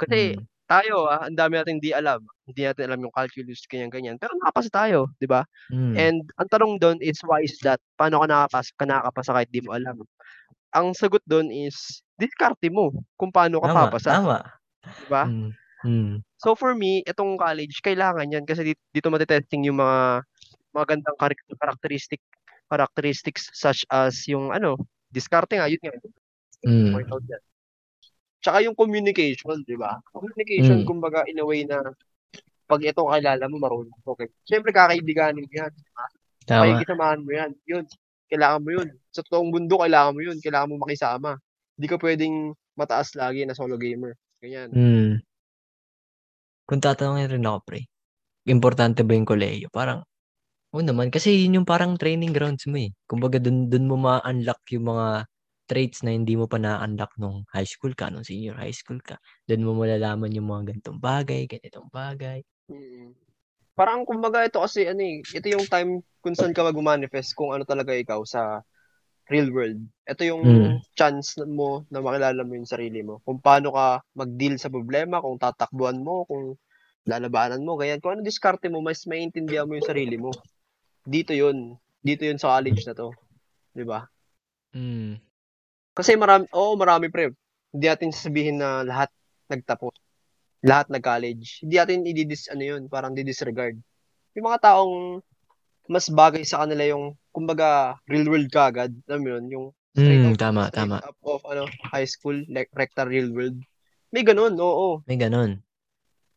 Kasi 0.00 0.34
Mm. 0.34 0.46
Tayo, 0.70 1.08
ah, 1.10 1.26
ang 1.28 1.36
dami 1.38 1.58
nating 1.60 1.78
'di 1.82 1.92
alam, 1.96 2.20
hindi 2.48 2.62
natin 2.66 2.90
alam 2.92 3.00
yung 3.08 3.14
calculus, 3.16 3.64
ganyan-ganyan, 3.70 4.16
pero 4.20 4.34
nakapasa 4.40 4.70
tayo, 4.72 5.10
'di 5.20 5.28
ba? 5.30 5.44
Mm. 5.72 5.98
And 5.98 6.24
ang 6.40 6.48
tanong 6.50 6.80
dun 6.82 6.98
is 7.04 7.20
why 7.26 7.42
is 7.44 7.56
that? 7.66 7.80
Paano 8.00 8.22
ka 8.24 8.26
nakapasa 8.30 8.70
ka 8.78 8.84
nakakapasa 8.88 9.30
kahit 9.36 9.50
'di 9.52 9.62
mo 9.66 9.72
alam? 9.76 9.96
Ang 10.76 10.92
sagot 10.96 11.22
dun 11.28 11.50
is 11.52 12.02
diskarte 12.20 12.68
mo 12.72 12.92
kung 13.20 13.32
paano 13.34 13.60
ka 13.64 13.68
Tama, 13.68 13.88
papasa, 13.88 14.14
tama. 14.20 14.38
'di 14.98 15.06
ba? 15.10 15.26
Mm, 15.26 15.52
mm. 15.84 16.24
So 16.42 16.54
for 16.58 16.74
me, 16.74 17.02
itong 17.06 17.38
college 17.38 17.78
kailangan 17.84 18.26
'yan 18.34 18.44
kasi 18.46 18.74
dit 18.74 18.80
dito 18.90 19.06
mate-testing 19.12 19.66
yung 19.70 19.78
mga 19.78 20.26
magagandang 20.74 21.16
charac 21.20 21.40
characteristic 21.62 22.20
characteristics 22.70 23.50
such 23.54 23.86
as 23.92 24.26
yung 24.26 24.50
ano, 24.50 24.74
diskarte 25.14 25.54
nga, 25.60 25.70
yun 25.70 25.78
nga, 25.84 25.94
Mm. 26.66 26.94
point 26.94 27.08
out 27.12 27.24
yan. 27.28 27.42
Tsaka 28.44 28.60
yung 28.60 28.76
communication, 28.76 29.64
'di 29.64 29.80
ba? 29.80 29.96
Communication 30.12 30.84
Mm. 30.84 30.88
kumbaga 30.88 31.24
in 31.24 31.40
a 31.40 31.44
way 31.48 31.64
na 31.64 31.80
'pag 32.68 32.84
ito 32.84 33.00
kakilala 33.08 33.44
mo 33.48 33.56
marunong 33.56 34.00
okey. 34.04 34.28
Siyempre 34.44 34.68
kakaibiganin 34.76 35.48
mo 35.48 35.52
'yan, 35.52 35.72
'di 35.72 35.90
ba? 35.96 36.04
Tama. 36.44 36.60
Pakikisamahan 36.76 37.20
mo 37.24 37.30
'yan, 37.32 37.50
yun, 37.64 37.84
kailangan 38.28 38.60
mo 38.60 38.70
yun. 38.76 38.88
Sa 39.16 39.24
totoong 39.24 39.48
mundo 39.48 39.80
kailangan 39.80 40.12
mo 40.12 40.20
yun, 40.20 40.36
kailangan 40.44 40.68
mong 40.76 40.84
makisama. 40.84 41.30
Hindi 41.80 41.86
ka 41.88 41.96
puwedeng 41.96 42.36
mataas 42.76 43.16
lagi 43.16 43.48
na 43.48 43.56
solo 43.56 43.80
gamer, 43.80 44.12
ganyan. 44.44 44.68
Mm. 44.76 45.24
Kung 46.68 46.80
tatanungin 46.80 47.28
rin 47.28 47.44
ako 47.44 47.58
pre, 47.68 47.80
importante 48.48 49.04
ba 49.04 49.12
yung 49.12 49.28
kolehiyo? 49.28 49.68
Parang, 49.72 50.00
oo 50.72 50.82
naman, 50.84 51.12
kasi 51.12 51.44
yun 51.44 51.60
yung 51.60 51.68
parang 51.68 51.96
training 52.00 52.32
grounds 52.32 52.64
mo, 52.68 52.80
eh. 52.80 52.92
Kumbaga 53.08 53.36
dun 53.40 53.68
dun 53.72 53.88
mo 53.88 53.96
ma-unlock 54.00 54.60
yung 54.72 54.88
mga 54.92 55.28
traits 55.70 56.04
na 56.04 56.12
hindi 56.12 56.34
mo 56.36 56.46
pa 56.50 56.58
na-unlock 56.60 57.16
nung 57.20 57.44
high 57.52 57.66
school 57.68 57.92
ka, 57.96 58.08
nung 58.12 58.24
senior 58.26 58.56
high 58.56 58.74
school 58.74 59.00
ka. 59.00 59.16
Dun 59.48 59.64
mo 59.64 59.72
malalaman 59.76 60.32
yung 60.36 60.48
mga 60.48 60.74
ganitong 60.74 61.00
bagay, 61.00 61.48
ganitong 61.48 61.88
bagay. 61.92 62.40
Mm. 62.68 63.12
Parang 63.74 64.06
kumbaga 64.06 64.44
ito 64.46 64.60
kasi 64.62 64.86
ano, 64.86 65.02
eh, 65.02 65.24
ito 65.34 65.46
yung 65.50 65.66
time 65.66 66.04
kung 66.22 66.36
saan 66.38 66.54
ka 66.54 66.62
magma-manifest 66.66 67.34
kung 67.34 67.52
ano 67.56 67.64
talaga 67.66 67.92
ikaw 67.96 68.22
sa 68.26 68.62
real 69.32 69.50
world. 69.52 69.80
Ito 70.08 70.22
yung 70.26 70.44
Mm. 70.46 70.76
chance 70.94 71.36
mo 71.44 71.84
na 71.90 72.00
makilala 72.04 72.44
mo 72.44 72.54
yung 72.58 72.68
sarili 72.68 73.00
mo. 73.02 73.20
Kung 73.24 73.40
paano 73.40 73.72
ka 73.74 74.04
mag-deal 74.16 74.56
sa 74.60 74.70
problema, 74.72 75.20
kung 75.24 75.40
tatakbuhan 75.40 76.00
mo, 76.04 76.24
kung 76.28 76.56
lalabanan 77.08 77.64
mo, 77.64 77.76
ganyan. 77.80 78.00
Kung 78.04 78.20
ano 78.20 78.22
diskarte 78.24 78.68
mo, 78.72 78.80
mas 78.84 79.04
maiintindihan 79.08 79.66
mo 79.68 79.76
yung 79.78 79.86
sarili 79.86 80.16
mo. 80.20 80.32
Dito 81.04 81.32
yun. 81.36 81.76
Dito 82.04 82.24
yun 82.28 82.38
sa 82.40 82.56
college 82.58 82.84
na 82.88 82.94
'to, 82.96 83.16
'di 83.76 83.84
ba? 83.88 84.06
Mm. 84.74 85.20
Kasi 85.94 86.18
marami 86.18 86.44
oo, 86.50 86.74
marami 86.74 87.06
pre. 87.08 87.30
Hindi 87.74 87.86
natin 87.86 88.10
sasabihin 88.14 88.58
na 88.58 88.82
lahat 88.82 89.10
nagtapos, 89.50 89.94
lahat 90.66 90.90
nag-college. 90.90 91.62
Hindi 91.62 91.74
natin 91.78 92.06
idi-dis 92.06 92.50
ano 92.50 92.62
yun, 92.62 92.82
parang 92.90 93.14
di-disregard. 93.14 93.78
Yung 94.34 94.46
mga 94.50 94.60
taong 94.70 95.22
mas 95.90 96.08
bagay 96.10 96.42
sa 96.42 96.64
kanila 96.64 96.82
yung 96.88 97.14
kumbaga 97.30 97.98
real 98.08 98.26
world 98.30 98.48
kaagad, 98.50 98.90
alam 99.06 99.20
mo 99.22 99.28
yun, 99.38 99.44
yung 99.50 99.66
straight 99.94 100.22
Mm, 100.22 100.34
out 100.34 100.38
tama, 100.38 100.62
straight 100.70 100.90
tama. 100.90 100.96
up 101.06 101.18
of 101.22 101.42
ano, 101.46 101.64
high 101.92 102.08
school, 102.08 102.36
like 102.50 102.70
recta 102.74 103.04
real 103.06 103.30
world. 103.30 103.58
May 104.14 104.22
gano'n, 104.26 104.54
oo. 104.58 105.02
May 105.06 105.18
gano'n. 105.18 105.58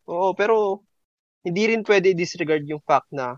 Oo, 0.10 0.34
pero 0.38 0.82
hindi 1.46 1.64
rin 1.72 1.82
puwede 1.86 2.12
i-disregard 2.14 2.66
yung 2.68 2.84
fact 2.84 3.10
na 3.14 3.38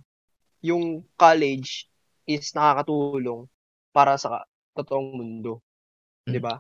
yung 0.64 1.06
college 1.16 1.88
is 2.28 2.52
nakakatulong 2.54 3.48
para 3.96 4.16
sa 4.20 4.44
totoong 4.76 5.16
mundo, 5.18 5.64
'di 6.32 6.40
Hmm. 6.40 6.46
ba? 6.46 6.60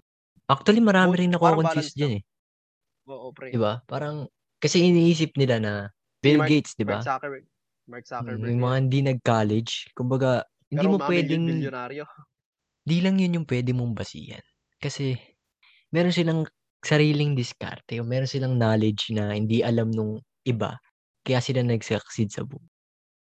Actually 0.52 0.82
marami 0.84 1.14
Both 1.14 1.24
rin 1.26 1.32
nako-confuse 1.34 1.92
balance 1.96 1.96
diyan, 1.98 2.14
eh. 2.20 2.24
Oo, 3.08 3.34
pre. 3.34 3.52
'Di 3.52 3.58
ba? 3.58 3.82
Parang 3.90 4.30
kasi 4.62 4.78
iniisip 4.86 5.34
nila 5.38 5.58
na 5.58 5.74
Si 6.24 6.34
Bill 6.34 6.40
Mark 6.40 6.52
Gates, 6.52 6.74
'di 6.78 6.86
Mark 6.86 7.00
ba? 7.00 7.02
Zuckerberg 7.02 7.46
Mark 7.88 8.06
Mm, 8.20 8.44
Zuckerberg 8.44 8.60
yung 8.60 8.64
mga 8.68 8.78
hindi 8.84 9.00
nag-college, 9.06 9.72
kumbaga 9.96 10.44
hindi 10.68 10.86
Pero 10.86 10.90
mo 10.92 11.00
puwedeng 11.06 11.70
mamilyon-milyonaryo. 11.70 12.06
di 12.88 12.98
lang 13.04 13.20
yun 13.20 13.36
yung 13.42 13.48
puwede 13.48 13.72
mong 13.76 13.96
basihan. 13.96 14.44
Kasi 14.80 15.16
meron 15.96 16.16
silang 16.16 16.42
sariling 16.86 17.36
diskarte 17.38 18.00
o 18.02 18.06
meron 18.08 18.30
silang 18.30 18.56
knowledge 18.60 19.12
na 19.16 19.36
hindi 19.36 19.62
alam 19.66 19.92
nung 19.94 20.20
iba, 20.48 20.78
kaya 21.26 21.40
sila 21.44 21.62
nag-succeed 21.66 22.30
sa 22.34 22.44
buhay. 22.48 22.70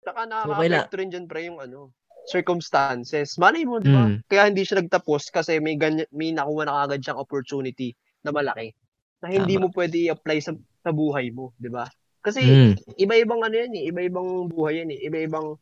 Tsaka 0.04 0.22
So, 0.42 0.54
kaila 0.58 0.86
nakakaapekto 0.86 0.94
rin 1.00 1.10
diyan 1.12 1.26
pre 1.30 1.42
yung 1.50 1.60
ano, 1.66 1.94
circumstances. 2.28 3.40
Malay 3.40 3.64
mo, 3.64 3.80
'di 3.80 3.90
ba? 3.92 4.12
Mm. 4.12 4.22
Kaya 4.28 4.52
hindi 4.52 4.64
siya 4.68 4.84
nagtapos 4.84 5.32
kasi 5.32 5.58
may 5.64 5.80
ganyan 5.80 6.06
may 6.12 6.36
nakuha 6.36 6.68
na 6.68 6.74
kaagad 6.84 7.00
siyang 7.08 7.22
opportunity 7.24 7.96
na 8.28 8.36
malaki, 8.36 8.76
na 9.24 9.32
hindi 9.32 9.56
Tama. 9.56 9.68
mo 9.68 9.74
puwede 9.74 9.98
i-apply 10.12 10.38
sa 10.44 10.52
sa 10.84 10.92
buhay 10.92 11.32
mo, 11.32 11.56
'di 11.58 11.70
ba? 11.72 11.88
Kasi 12.22 12.44
Mm. 12.44 12.76
iba-ibang 13.00 13.40
ano 13.48 13.56
yan, 13.56 13.72
eh, 13.74 13.88
iba-ibang 13.90 14.52
buhay 14.52 14.84
yan, 14.84 14.92
eh, 14.92 15.00
iba-ibang 15.08 15.56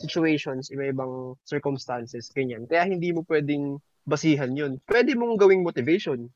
situations, 0.00 0.68
iba-ibang 0.72 1.36
circumstances, 1.48 2.28
ganyan. 2.36 2.64
Kaya 2.68 2.84
hindi 2.88 3.12
mo 3.12 3.24
puwedeng 3.24 3.80
basihan 4.08 4.52
yun. 4.52 4.76
Puwede 4.84 5.16
mong 5.16 5.40
gawing 5.40 5.64
motivation, 5.64 6.28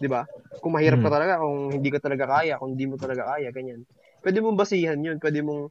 'di 0.00 0.08
ba? 0.08 0.24
Kung 0.64 0.74
mahirap 0.76 1.00
ka 1.04 1.08
Mm. 1.08 1.14
talaga, 1.14 1.34
kung 1.44 1.58
hindi 1.76 1.88
ka 1.92 2.00
talaga 2.00 2.24
kaya, 2.40 2.56
kung 2.60 2.72
hindi 2.76 2.86
mo 2.88 2.96
talaga 2.96 3.36
kaya, 3.36 3.48
ganyan. 3.52 3.84
Puwede 4.24 4.40
mong 4.40 4.56
basihan 4.60 4.98
yun, 5.00 5.20
puwede 5.20 5.40
mong, 5.44 5.68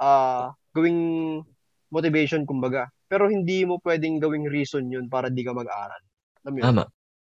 ah, 0.00 0.52
gawing 0.76 1.42
motivation 1.96 2.44
kumbaga. 2.44 2.84
Pero 3.08 3.24
hindi 3.32 3.64
mo 3.64 3.80
puwedeng 3.80 4.20
gawing 4.20 4.46
reason 4.52 4.84
yun 4.92 5.08
para 5.08 5.32
di 5.32 5.42
ka 5.46 5.56
mag-aral. 5.56 6.02
Alam 6.44 6.52
mo 6.52 6.58
yun? 6.60 6.72
Tama. 6.72 6.84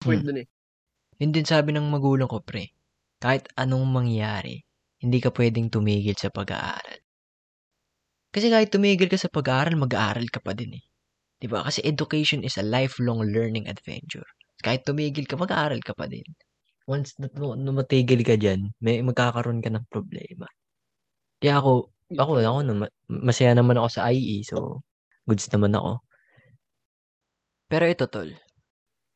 Point 0.06 0.22
Mm. 0.22 0.26
dun, 0.26 0.38
eh. 0.42 0.46
Yun 1.22 1.30
din 1.34 1.46
sabi 1.46 1.70
ng 1.74 1.86
magulang 1.90 2.30
ko 2.30 2.38
pre, 2.42 2.70
kahit 3.22 3.46
anong 3.58 3.86
mangyari, 3.90 4.62
hindi 5.02 5.18
ka 5.22 5.30
puwedeng 5.34 5.70
tumigil 5.74 6.14
sa 6.18 6.30
pag-aaral. 6.30 7.00
Kasi 8.34 8.46
kahit 8.48 8.72
tumigil 8.72 9.08
ka 9.12 9.18
sa 9.20 9.28
pag-aaral, 9.28 9.76
mag-aaral 9.76 10.26
ka 10.32 10.40
pa 10.40 10.52
din, 10.56 10.80
eh. 10.80 10.84
'Di 11.42 11.48
ba? 11.52 11.60
Kasi 11.66 11.82
education 11.84 12.40
is 12.46 12.56
a 12.56 12.64
lifelong 12.66 13.20
learning 13.34 13.66
adventure. 13.68 14.26
Kahit 14.64 14.86
tumigil 14.88 15.26
ka, 15.28 15.36
mag-aaral 15.36 15.82
ka 15.82 15.92
pa 15.98 16.06
din. 16.08 16.24
Once 16.88 17.14
na 17.20 17.28
na 17.34 17.72
matigil 17.74 18.22
ka 18.26 18.34
diyan, 18.38 18.78
may 18.84 19.02
magkakaroon 19.04 19.60
ka 19.64 19.70
ng 19.74 19.86
problema. 19.92 20.46
Kaya 21.42 21.60
ako 21.62 21.92
ako 22.20 22.40
ako 22.42 22.60
naman 22.66 22.88
masaya 23.08 23.52
naman 23.56 23.76
ako 23.80 23.88
sa 23.92 24.10
IE, 24.12 24.42
so 24.46 24.80
goods 25.28 25.48
naman 25.52 25.72
ako. 25.76 26.02
Pero 27.70 27.84
ito 27.86 28.06
tol, 28.10 28.30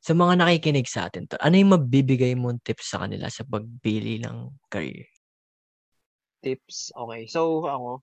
sa 0.05 0.13
mga 0.15 0.35
nakikinig 0.41 0.89
sa'tin 0.89 1.27
tol, 1.31 1.41
ano 1.43 1.57
yung 1.61 1.75
mabibigay 1.77 2.35
mong 2.39 2.63
tips 2.67 2.87
sa 2.95 3.03
kanila 3.07 3.29
sa 3.33 3.45
pagpili 3.49 4.21
ng 4.23 4.37
career? 4.73 5.09
Tips, 6.43 6.93
okey. 6.97 7.27
So, 7.29 7.65
ako 7.67 8.03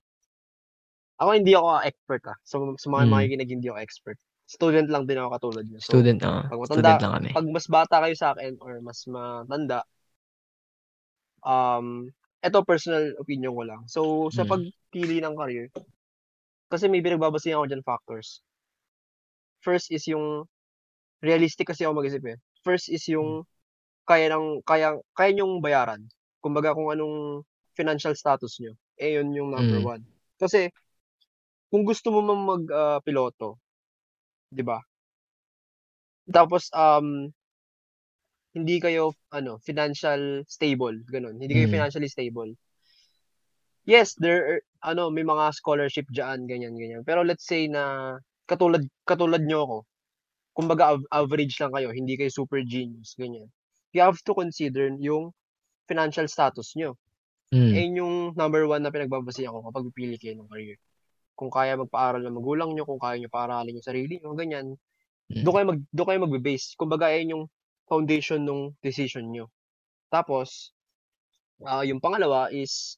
ako 1.20 1.30
hindi 1.38 1.52
ako 1.54 1.68
expert, 1.86 2.22
ah. 2.26 2.36
So, 2.42 2.74
sa 2.74 2.88
mga 2.90 3.04
Mm. 3.06 3.10
makikinig 3.10 3.50
hindi 3.50 3.68
ako 3.70 3.78
expert. 3.78 4.18
Student 4.50 4.88
lang 4.90 5.06
din 5.06 5.18
ako 5.22 5.28
katulad 5.38 5.64
niyo. 5.70 5.80
So, 5.82 5.94
Student, 5.94 6.20
oo. 6.26 6.42
'pag 6.50 6.58
Student 6.66 6.98
matanda 6.98 7.02
lang 7.02 7.12
kami. 7.18 7.32
'pag 7.34 7.46
mas 7.50 7.66
bata 7.70 8.02
kayo 8.02 8.14
sa'kin 8.18 8.58
or 8.62 8.82
mas 8.82 9.06
matanda 9.06 9.86
um, 11.42 12.08
eto 12.44 12.62
personal 12.62 13.16
opinion 13.18 13.56
ko 13.56 13.62
lang. 13.66 13.82
So, 13.88 14.28
sa 14.30 14.44
Mm. 14.44 14.74
Pagpili 14.94 15.18
ng 15.18 15.34
career, 15.34 15.66
kasi 16.70 16.86
may 16.86 17.02
pinagbabasehan 17.02 17.58
ako 17.58 17.66
diyan 17.66 17.82
factors. 17.82 18.38
First 19.58 19.90
is 19.90 20.06
yung 20.06 20.46
realistic 21.18 21.66
kasi 21.66 21.82
ako 21.82 21.98
mag-isip, 21.98 22.22
eh. 22.30 22.38
First 22.62 22.86
is 22.94 23.02
Hmm. 23.10 23.18
yung 23.18 23.28
kaya 24.06 24.30
ng 24.30 24.62
kaya 24.62 24.94
kaya 25.18 25.30
niyong 25.34 25.58
bayaran. 25.58 26.06
Kumbaga 26.38 26.76
kung 26.78 26.94
anong 26.94 27.42
financial 27.74 28.14
status 28.14 28.62
niyo, 28.62 28.78
eh, 29.02 29.18
yun 29.18 29.34
yung 29.34 29.50
number 29.50 29.82
Mm. 29.82 29.98
one. 29.98 30.02
Kasi 30.38 30.70
kung 31.74 31.82
gusto 31.82 32.14
mo 32.14 32.22
mang 32.22 32.42
mag, 32.46 32.62
ah, 32.70 32.98
piloto, 33.02 33.58
'di 34.54 34.62
ba? 34.62 34.78
Tapos, 36.30 36.70
um, 36.72 37.28
hindi 38.54 38.78
kayo 38.78 39.12
ano, 39.34 39.58
financial 39.64 40.46
stable, 40.46 41.02
gano'n. 41.10 41.36
Hindi 41.42 41.52
kayo 41.58 41.66
Mm. 41.68 41.74
financially 41.74 42.08
stable. 42.08 42.54
Yes, 43.84 44.16
there 44.16 44.64
ano, 44.84 45.08
may 45.08 45.24
mga 45.24 45.56
scholarship 45.56 46.06
diyaan, 46.12 46.44
ganyan, 46.44 46.76
ganyan. 46.76 47.02
Pero 47.02 47.24
let's 47.24 47.48
say 47.48 47.66
na 47.66 48.14
katulad 48.44 48.84
katulad 49.08 49.40
niyo 49.40 49.64
ako, 49.64 49.78
kumbaga 50.52 50.94
av 50.94 51.00
average 51.10 51.56
lang 51.58 51.72
kayo, 51.72 51.88
hindi 51.90 52.14
kayo 52.20 52.28
super 52.28 52.60
genius, 52.62 53.16
ganyan. 53.16 53.48
You 53.96 54.04
have 54.04 54.20
to 54.22 54.32
consider 54.36 54.92
yung 55.00 55.32
financial 55.88 56.28
status 56.28 56.76
niyo. 56.76 57.00
Mm. 57.54 57.70
Yun 57.72 57.92
yung 58.00 58.14
number 58.36 58.66
one 58.68 58.82
na 58.84 58.92
pinagbabasehan 58.92 59.52
ko 59.52 59.64
kapag 59.70 59.88
pipili 59.92 60.16
kayo 60.20 60.36
ng 60.36 60.50
career. 60.50 60.78
kung 61.34 61.50
kaya 61.50 61.74
magpaaral 61.74 62.22
ng 62.22 62.34
magulang 62.34 62.70
niyo, 62.72 62.86
kung 62.86 63.02
kaya 63.02 63.18
niyo 63.18 63.26
paaralin 63.26 63.74
yung 63.74 63.86
sarili 63.86 64.22
niyo, 64.22 64.38
ganyan. 64.38 64.78
Mm. 65.30 65.42
Dun 65.42 65.52
kayo 65.54 65.66
mag 65.66 65.80
dun 65.90 66.06
kayo 66.06 66.18
magbe-base. 66.22 66.78
Kumbaga 66.78 67.10
ayan 67.10 67.34
yung 67.34 67.44
foundation 67.90 68.46
nung 68.46 68.72
decision 68.80 69.26
niyo. 69.28 69.50
Tapos, 70.14 70.70
ah, 71.66 71.82
yung 71.82 71.98
pangalawa 71.98 72.48
is 72.54 72.96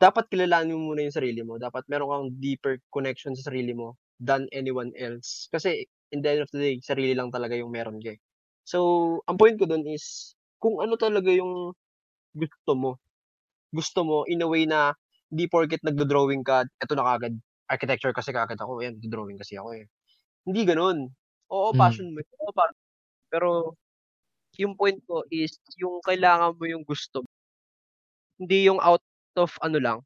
dapat 0.00 0.26
kilalanin 0.32 0.74
mo 0.80 0.92
muna 0.94 1.04
yung 1.06 1.14
sarili 1.16 1.42
mo. 1.44 1.60
Dapat 1.60 1.84
meron 1.92 2.08
kang 2.10 2.28
deeper 2.40 2.80
connection 2.94 3.36
sa 3.36 3.52
sarili 3.52 3.72
mo 3.76 3.96
than 4.20 4.48
anyone 4.56 4.90
else. 4.98 5.46
Kasi 5.52 5.84
in 6.12 6.24
the 6.24 6.30
end 6.32 6.42
of 6.44 6.50
the 6.52 6.60
day, 6.60 6.74
sarili 6.82 7.12
lang 7.14 7.30
talaga 7.30 7.54
yung 7.58 7.70
meron 7.72 8.00
ka, 8.02 8.16
eh. 8.16 8.20
So, 8.66 9.20
ang 9.28 9.36
point 9.38 9.56
ko 9.60 9.66
dun 9.68 9.84
is 9.86 10.34
kung 10.62 10.80
ano 10.82 10.96
talaga 10.98 11.30
yung 11.32 11.74
gusto 12.36 12.72
mo. 12.78 12.92
Gusto 13.74 14.02
mo 14.06 14.18
in 14.30 14.42
a 14.44 14.48
way 14.50 14.66
na 14.66 14.94
hindi 15.32 15.46
porket 15.50 15.82
nagdo-drawing 15.86 16.42
ka, 16.46 16.64
eto 16.82 16.94
na 16.98 17.06
kaagad, 17.06 17.34
architecture 17.70 18.14
kasi 18.16 18.30
kaagad 18.34 18.58
ako, 18.60 18.82
ayan 18.82 18.98
nagdo-drawing 18.98 19.38
kasi 19.40 19.58
ako, 19.60 19.74
eh. 19.78 19.86
Hindi 20.48 20.62
gano'n. 20.68 20.98
Oo, 21.52 21.70
Mm. 21.72 21.76
passion 21.76 22.12
mo, 22.14 22.20
oo, 22.42 22.52
pa 22.56 22.66
pero 23.32 23.74
yung 24.60 24.74
point 24.78 24.98
ko 25.08 25.24
is 25.32 25.56
yung 25.80 26.00
kailangan 26.04 26.54
mo 26.56 26.64
yung 26.68 26.84
gusto. 26.86 27.26
Hindi 28.38 28.68
yung 28.68 28.78
out 28.78 29.02
of 29.38 29.54
ano 29.62 29.78
lang. 29.82 29.98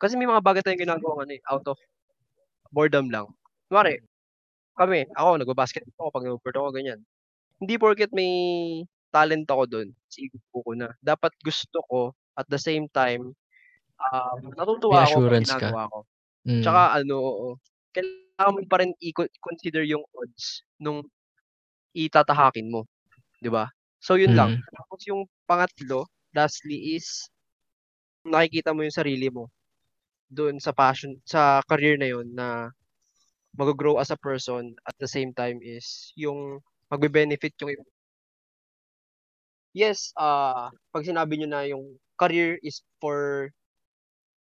Kasi 0.00 0.16
may 0.18 0.28
mga 0.28 0.42
bagay 0.44 0.62
tayong 0.64 0.84
ginagawang 0.86 1.26
ano, 1.28 1.32
eh, 1.36 1.42
out 1.50 1.66
of 1.70 1.78
boredom 2.74 3.08
lang. 3.12 3.26
Kunwari, 3.70 4.00
kami, 4.78 5.06
ako 5.16 5.30
nagba-basketball 5.42 6.08
ako 6.08 6.10
'pag 6.14 6.24
nagbo-bored 6.28 6.58
ako, 6.58 6.68
ganyan. 6.74 7.00
Hindi 7.62 7.74
porket 7.80 8.10
may 8.14 8.32
talent 9.14 9.46
ako 9.50 9.64
dun, 9.70 9.88
igusto 10.18 10.56
ko 10.64 10.72
na. 10.78 10.92
Dapat 11.04 11.32
gusto 11.44 11.78
ko 11.88 12.00
at 12.38 12.46
the 12.50 12.58
same 12.60 12.88
time, 12.92 13.32
um, 14.12 14.40
May 14.90 14.98
natutuwa 14.98 15.08
ako 15.08 15.16
'pag 15.28 15.38
assurance 15.38 15.54
ka. 15.54 15.70
ginagawa 15.70 15.88
ko. 15.92 15.98
Mm. 16.46 16.64
Tsaka 16.64 17.00
ano, 17.02 17.16
oo, 17.20 17.48
kailangan 17.96 18.54
mo 18.56 18.60
pa 18.70 18.78
rin 18.84 18.92
iko 19.02 19.26
consider 19.44 19.84
yung 19.86 20.04
odds 20.16 20.62
nung 20.82 21.04
itatahakin 21.96 22.68
mo, 22.72 22.86
'di 23.42 23.50
ba? 23.52 23.68
So 24.02 24.16
yun 24.20 24.34
lang. 24.38 24.52
Mm. 24.52 24.68
Tapos 24.74 25.00
yung 25.08 25.26
pangatlo, 25.48 26.06
lastly 26.36 26.96
is 26.98 27.28
nakikita 28.32 28.72
mo 28.76 28.82
yung 28.86 28.94
sarili 28.94 29.28
mo 29.32 29.50
dun 30.30 30.58
sa 30.60 30.72
passion 30.76 31.16
sa 31.24 31.60
career 31.68 31.96
na 32.00 32.08
yun 32.10 32.28
na 32.34 32.70
maggo-grow 33.58 33.98
as 34.00 34.10
a 34.12 34.18
person 34.20 34.74
at 34.88 34.94
the 35.02 35.08
same 35.08 35.32
time 35.34 35.58
is 35.64 36.12
yung 36.16 36.60
magbe-benefit 36.92 37.54
yung. 37.62 37.74
Yes, 39.76 40.12
ah, 40.18 40.68
'pag 40.92 41.04
sinabi 41.08 41.36
niyo 41.40 41.48
na 41.48 41.64
yung 41.68 41.96
career 42.20 42.58
is 42.64 42.80
for, 43.00 43.48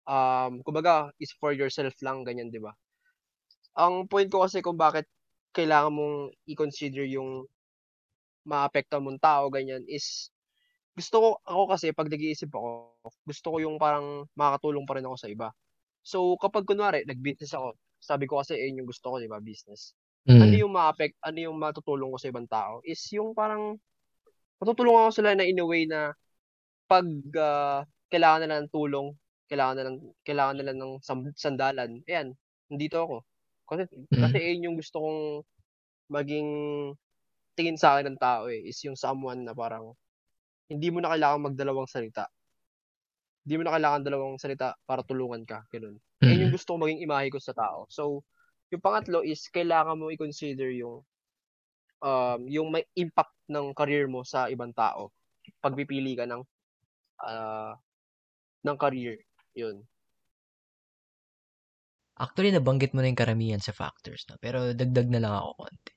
um, 0.07 0.61
kumbaga 0.65 1.09
is 1.19 1.33
for 1.39 1.53
yourself 1.53 1.93
lang, 2.05 2.23
ganyan, 2.25 2.49
'di 2.51 2.61
ba? 2.61 2.73
Ang 3.75 4.07
point 4.07 4.27
ko 4.31 4.43
kasi 4.47 4.59
kung 4.63 4.79
bakit 4.79 5.07
kailangan 5.55 5.91
mong 5.95 6.15
i-consider 6.47 7.03
yung 7.07 7.47
maapektuhan 8.47 9.03
mong 9.05 9.19
tao, 9.21 9.47
ganyan, 9.53 9.83
is 9.87 10.30
gusto 10.97 11.15
ko 11.23 11.29
ako 11.47 11.63
kasi 11.71 11.87
'pag 11.95 12.09
nag-iisip 12.11 12.51
ako, 12.53 12.69
gusto 13.27 13.47
ko 13.55 13.57
yung 13.63 13.77
parang 13.81 14.27
makakatulong 14.37 14.85
pa 14.89 14.97
rin 14.99 15.07
ako 15.07 15.17
sa 15.19 15.29
iba. 15.31 15.49
So, 16.05 16.35
kapag 16.41 16.65
kunwari 16.69 17.03
nag-business 17.07 17.53
ako, 17.57 17.75
sabi 18.01 18.25
ko 18.29 18.41
kasi 18.43 18.57
ayun 18.59 18.83
yung 18.85 18.89
gusto 18.91 19.11
ko, 19.13 19.17
'di 19.21 19.29
ba, 19.31 19.39
business. 19.43 19.93
Ano 20.41 20.53
Mm. 20.53 20.61
yung 20.61 20.73
maapek 20.75 21.15
ano 21.23 21.39
yung 21.39 21.57
matutulong 21.59 22.11
ko 22.15 22.19
sa 22.21 22.29
ibang 22.33 22.47
tao 22.49 22.81
is 22.87 22.99
yung 23.15 23.33
parang 23.37 23.77
matutulungan 24.61 25.09
ko 25.09 25.13
sila 25.15 25.31
na 25.37 25.45
in 25.47 25.59
a 25.61 25.65
way 25.67 25.85
na 25.89 26.13
'pag, 26.89 27.07
ah, 27.39 27.83
kailangan 28.13 28.41
nila 28.47 28.57
ng 28.65 28.71
tulong, 28.73 29.07
kailangan 29.51 29.75
nilang 29.79 29.97
kailangan 30.27 30.55
nila 30.61 30.73
ng 30.77 30.93
sandalan, 31.37 31.91
ayan, 32.09 32.33
nandito 32.71 32.97
ako. 33.03 33.17
Kasi 33.69 33.83
kasi 34.19 34.35
Mm. 34.35 34.41
ayun 34.41 34.65
yung 34.73 34.77
gusto 34.81 34.99
kong 35.03 35.21
maging 36.13 36.49
tingin 37.57 37.77
sa'kin 37.79 38.07
ng 38.13 38.19
tao, 38.21 38.47
eh, 38.51 38.61
is 38.69 38.79
yung 38.87 38.95
someone 38.99 39.43
na 39.47 39.53
parang 39.57 39.93
hindi 40.71 40.87
mo 40.93 40.99
na 41.03 41.11
kailangang 41.13 41.45
magdalawang 41.53 41.89
salita. 41.91 42.25
Hindi 43.45 43.55
mo 43.57 43.63
na 43.65 43.73
kailangan 43.77 44.01
dalawang 44.05 44.37
salita 44.41 44.77
para 44.85 45.01
tulungan 45.05 45.41
ka, 45.49 45.65
gano'n. 45.73 45.97
Ayun 46.29 46.41
yung 46.45 46.53
Mm. 46.53 46.53
gusto 46.53 46.73
kong 46.73 46.83
maging 46.85 47.01
imahe 47.05 47.27
ko 47.33 47.41
sa 47.41 47.53
tao. 47.57 47.89
So, 47.89 48.21
yung 48.69 48.81
pangatlo 48.85 49.25
is 49.25 49.41
kailangan 49.49 49.97
mo 49.97 50.13
i-consider 50.13 50.69
yung, 50.77 51.01
um, 52.01 52.41
yung 52.49 52.69
may 52.73 52.85
impact 52.97 53.33
ng 53.49 53.73
career 53.77 54.05
mo 54.09 54.23
sa 54.25 54.47
ibang 54.51 54.73
tao. 54.75 55.11
Pagpipili 55.61 56.17
ka 56.17 56.25
ng, 56.29 56.41
ah, 57.23 57.75
ng 58.65 58.77
career, 58.79 59.21
yun. 59.57 59.85
Actually, 62.23 62.51
nabanggit 62.55 62.91
mo 62.93 62.99
na 63.03 63.09
yung 63.11 63.19
karamihan 63.23 63.59
sa 63.63 63.75
factors 63.81 64.21
'no, 64.27 64.35
pero 64.45 64.71
dagdag 64.81 65.07
na 65.11 65.19
lang 65.23 65.33
ako 65.39 65.51
konti. 65.67 65.93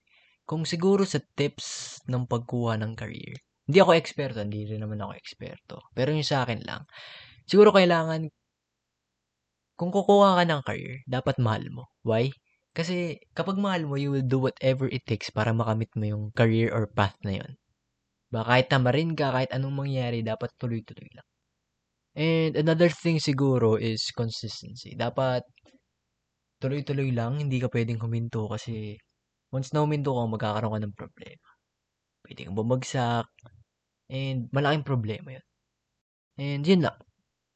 Kung 0.49 0.63
siguro 0.73 1.03
sa 1.07 1.21
tips 1.39 1.69
ng 2.11 2.25
pagkuha 2.33 2.75
ng 2.83 2.93
career, 3.03 3.37
hindi 3.64 3.79
ako 3.81 3.92
eksperto, 3.96 4.38
hindi 4.44 4.68
rin 4.68 4.85
naman 4.85 5.00
ako 5.00 5.12
eksperto. 5.16 5.77
Pero 5.96 6.12
yung 6.12 6.27
sa'kin 6.27 6.61
lang, 6.68 6.85
siguro 7.48 7.72
kailangan 7.72 8.29
kung 9.74 9.90
kukuha 9.90 10.38
ka 10.38 10.44
ng 10.46 10.62
career, 10.62 10.96
dapat 11.09 11.37
mahal 11.42 11.66
mo. 11.72 11.85
Why? 12.07 12.31
Kasi 12.74 13.18
kapag 13.35 13.59
mahal 13.59 13.87
mo, 13.87 13.94
you 13.98 14.11
will 14.14 14.27
do 14.27 14.38
whatever 14.42 14.87
it 14.90 15.03
takes 15.07 15.31
para 15.31 15.55
makamit 15.55 15.90
mo 15.98 16.05
yung 16.07 16.24
career 16.35 16.70
or 16.74 16.87
path 16.90 17.14
na 17.27 17.42
yun. 17.42 17.53
Ba 18.31 18.42
kahit 18.46 18.66
tamarin 18.70 19.14
ka, 19.14 19.31
kahit 19.35 19.50
anong 19.55 19.87
mangyari, 19.87 20.22
dapat 20.22 20.50
tuloy-tuloy 20.59 21.11
lang. 21.14 21.29
And 22.14 22.55
another 22.59 22.90
thing 22.90 23.18
siguro 23.18 23.79
is 23.79 24.11
consistency. 24.14 24.94
Dapat 24.94 25.42
tuloy-tuloy 26.62 27.11
lang, 27.14 27.42
hindi 27.42 27.59
ka 27.62 27.70
puwedeng 27.70 28.03
huminto 28.03 28.46
kasi 28.50 28.98
once 29.55 29.70
na 29.74 29.83
huminto 29.83 30.14
ka, 30.14 30.22
magkakaroon 30.31 30.74
ka 30.79 30.81
ng 30.83 30.94
problema. 30.98 31.48
Puwede 32.22 32.40
kang 32.46 32.59
bumagsak 32.59 33.27
and 34.11 34.49
malaking 34.53 34.85
problema 34.87 35.38
yun. 35.40 35.47
And 36.37 36.62
yun 36.67 36.83
lang. 36.83 36.99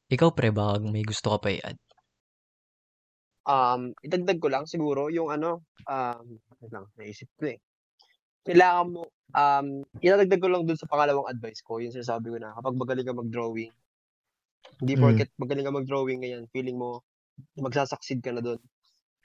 Ikaw 0.09 0.33
pre, 0.33 0.49
baka 0.49 0.81
may 0.81 1.05
gusto 1.05 1.35
ka 1.35 1.37
pa 1.37 1.49
i-add? 1.53 1.77
Um, 3.49 3.97
idagdag 4.05 4.37
ko 4.37 4.47
lang 4.51 4.69
siguro 4.69 5.09
yung 5.09 5.33
ano, 5.33 5.65
um, 5.89 6.37
lang 6.69 6.85
naisip 6.97 7.29
ko, 7.39 7.49
eh. 7.49 7.59
Kailangan 8.45 8.85
mo, 8.93 9.09
um, 9.33 9.83
idadagdag 10.01 10.41
ko 10.41 10.49
lang 10.49 10.63
dun 10.65 10.77
sa 10.77 10.89
pangalawang 10.89 11.29
advice 11.29 11.61
ko, 11.65 11.81
yung 11.81 11.93
sinasabi 11.93 12.29
ko 12.29 12.37
na 12.37 12.53
kapag 12.57 12.77
magaling 12.77 13.07
ka 13.09 13.13
mag-drawing, 13.13 13.73
hindi 14.79 14.93
Hmm. 14.95 15.01
porket 15.01 15.29
magaling 15.39 15.65
ka 15.65 15.73
mag-drawing, 15.73 16.19
ganyan, 16.23 16.45
feeling 16.53 16.77
mo 16.77 17.01
magsa-succeed 17.57 18.19
ka 18.21 18.31
na 18.35 18.41
dun. 18.43 18.59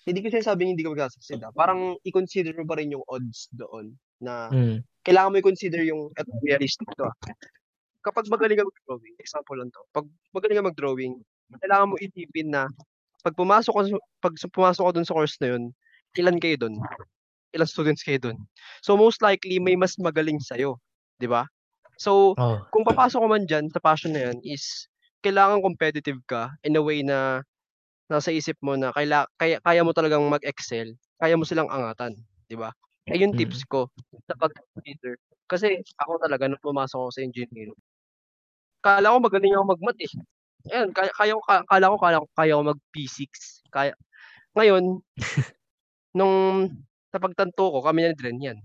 Hindi 0.05 0.21
ko 0.21 0.29
sinasabing 0.33 0.77
hindi 0.77 0.85
ka 0.85 0.93
magsa-succeed, 0.93 1.41
ah, 1.45 1.53
parang 1.53 1.97
i-consider 2.05 2.53
mo 2.57 2.65
pa 2.69 2.77
rin 2.81 2.93
yung 2.93 3.05
odds 3.09 3.49
doon 3.53 3.97
na 4.21 4.49
Hmm. 4.53 4.79
Kailangan 5.07 5.33
mo 5.35 5.39
i-consider 5.41 5.83
yung 5.87 6.11
eto 6.19 6.31
realistic 6.45 6.89
'to, 6.97 7.07
ah. 7.09 7.17
Kapag 8.05 8.29
magaling 8.33 8.59
ka 8.61 8.67
mag-drawing, 8.69 9.15
example 9.21 9.57
lang 9.61 9.71
'to, 9.73 9.83
'pag 9.95 10.07
magaling 10.37 10.59
ka 10.61 10.67
mag-drawing, 10.71 11.15
kailangan 11.63 11.89
mo 11.93 11.97
isipin 12.01 12.49
na 12.55 12.69
'pag 13.25 13.35
pumasok 13.39 13.75
ka 13.75 13.83
'pag 14.25 14.35
pumasok 14.55 14.85
ka 14.91 14.93
dun 14.97 15.07
sa 15.09 15.15
course 15.17 15.37
na 15.43 15.57
yun, 15.57 15.65
ilan 16.19 16.39
kayo 16.43 16.57
dun? 16.69 16.77
Ilang 17.57 17.71
students 17.71 18.03
kayo 18.07 18.19
dun? 18.21 18.39
So, 18.85 18.97
most 18.99 19.23
likely 19.25 19.59
may 19.63 19.77
mas 19.79 19.97
magaling 20.01 20.41
sa'yo, 20.43 20.79
'di 21.23 21.29
ba? 21.31 21.47
So, 22.01 22.37
Oh. 22.37 22.67
kung 22.75 22.85
papasok 22.89 23.21
ka 23.25 23.29
man 23.31 23.45
diyan 23.49 23.67
sa 23.73 23.81
passion 23.83 24.13
na 24.17 24.31
yan 24.33 24.39
is 24.45 24.89
kailangan 25.25 25.63
competitive 25.65 26.21
ka 26.31 26.53
in 26.67 26.77
a 26.79 26.83
way 26.85 27.03
na 27.07 27.43
nasa 28.13 28.31
isip 28.35 28.57
mo 28.65 28.75
na 28.79 28.93
kaila 28.95 29.27
kaya 29.41 29.59
kaya 29.65 29.83
mo 29.87 29.93
talagang 29.97 30.25
mag-excel, 30.29 30.95
kaya 31.23 31.35
mo 31.39 31.45
silang 31.49 31.69
angatan, 31.73 32.15
'di 32.51 32.57
ba? 32.61 32.73
Ayun 33.13 33.33
yung 33.33 33.37
tips 33.37 33.61
Mm. 33.61 33.69
ko 33.69 33.93
sa 34.25 34.33
pag-consider. 34.41 35.21
Kasi 35.45 35.77
ako 36.01 36.17
talaga 36.25 36.49
nung 36.49 36.63
pumasok 36.65 36.97
ako 37.05 37.11
sa 37.13 37.21
engineering 37.25 37.77
akala 38.85 39.17
ko 39.17 39.19
magaling 39.25 39.57
ako 39.57 39.65
mag-math, 39.73 40.01
eh. 40.05 40.13
Ayan, 40.73 40.89
kaya 40.93 41.09
kaya 41.17 41.33
ko 41.37 41.43
ka 41.49 41.55
akala 41.65 41.93
ko 41.93 41.97
kaya 42.01 42.19
kaya 42.37 42.53
ko 42.61 42.63
mag-P6, 42.77 43.33
kaya 43.73 43.93
ngayon 44.59 45.03
nung 46.15 46.71
sa 47.11 47.19
pagtanto 47.19 47.75
ko 47.75 47.79
kami 47.83 48.07
na 48.07 48.15
din 48.15 48.39
yan. 48.55 48.59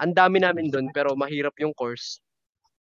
Ang 0.00 0.14
dami 0.16 0.38
namin 0.42 0.70
dun 0.72 0.90
pero 0.94 1.14
mahirap 1.18 1.54
yung 1.62 1.74
course. 1.76 2.20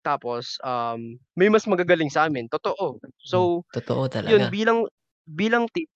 Tapos, 0.05 0.57
um, 0.63 1.17
may 1.37 1.49
mas 1.51 1.65
magagaling 1.69 2.09
sa'min, 2.11 2.47
totoo. 2.51 2.99
Hmm, 3.31 3.47
So, 3.47 3.63
totoo 3.73 4.07
yun 4.27 4.47
talaga. 4.47 4.53
bilang 4.53 4.87
bilang 5.27 5.67
tip 5.73 5.89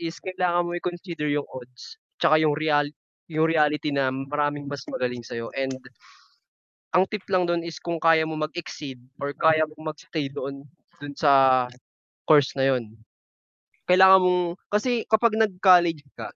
is 0.00 0.18
kailangan 0.22 0.66
mo 0.68 0.72
i-consider 0.78 1.28
yung 1.32 1.46
odds, 1.52 1.98
tsaka 2.22 2.38
yung 2.42 2.54
real 2.58 2.86
yung 3.30 3.48
reality 3.48 3.90
na 3.94 4.10
maraming 4.12 4.68
mas 4.68 4.84
magaling 4.90 5.24
sa'yo 5.24 5.48
and 5.56 5.76
ang 6.94 7.04
tip 7.10 7.24
lang 7.32 7.44
dun 7.48 7.62
is 7.66 7.80
kung 7.82 7.98
kaya 7.98 8.22
mo 8.28 8.36
mag-exceed 8.38 9.00
or 9.18 9.32
kaya 9.34 9.66
mong 9.66 9.94
mag-stay 9.94 10.30
doon, 10.30 10.62
dun 11.02 11.14
sa 11.16 11.66
course 12.28 12.54
na 12.58 12.74
yun. 12.74 12.94
Kailangan 13.88 14.20
mong 14.22 14.42
kasi 14.72 15.04
kapag 15.10 15.36
nag-college 15.38 16.04
ka, 16.18 16.30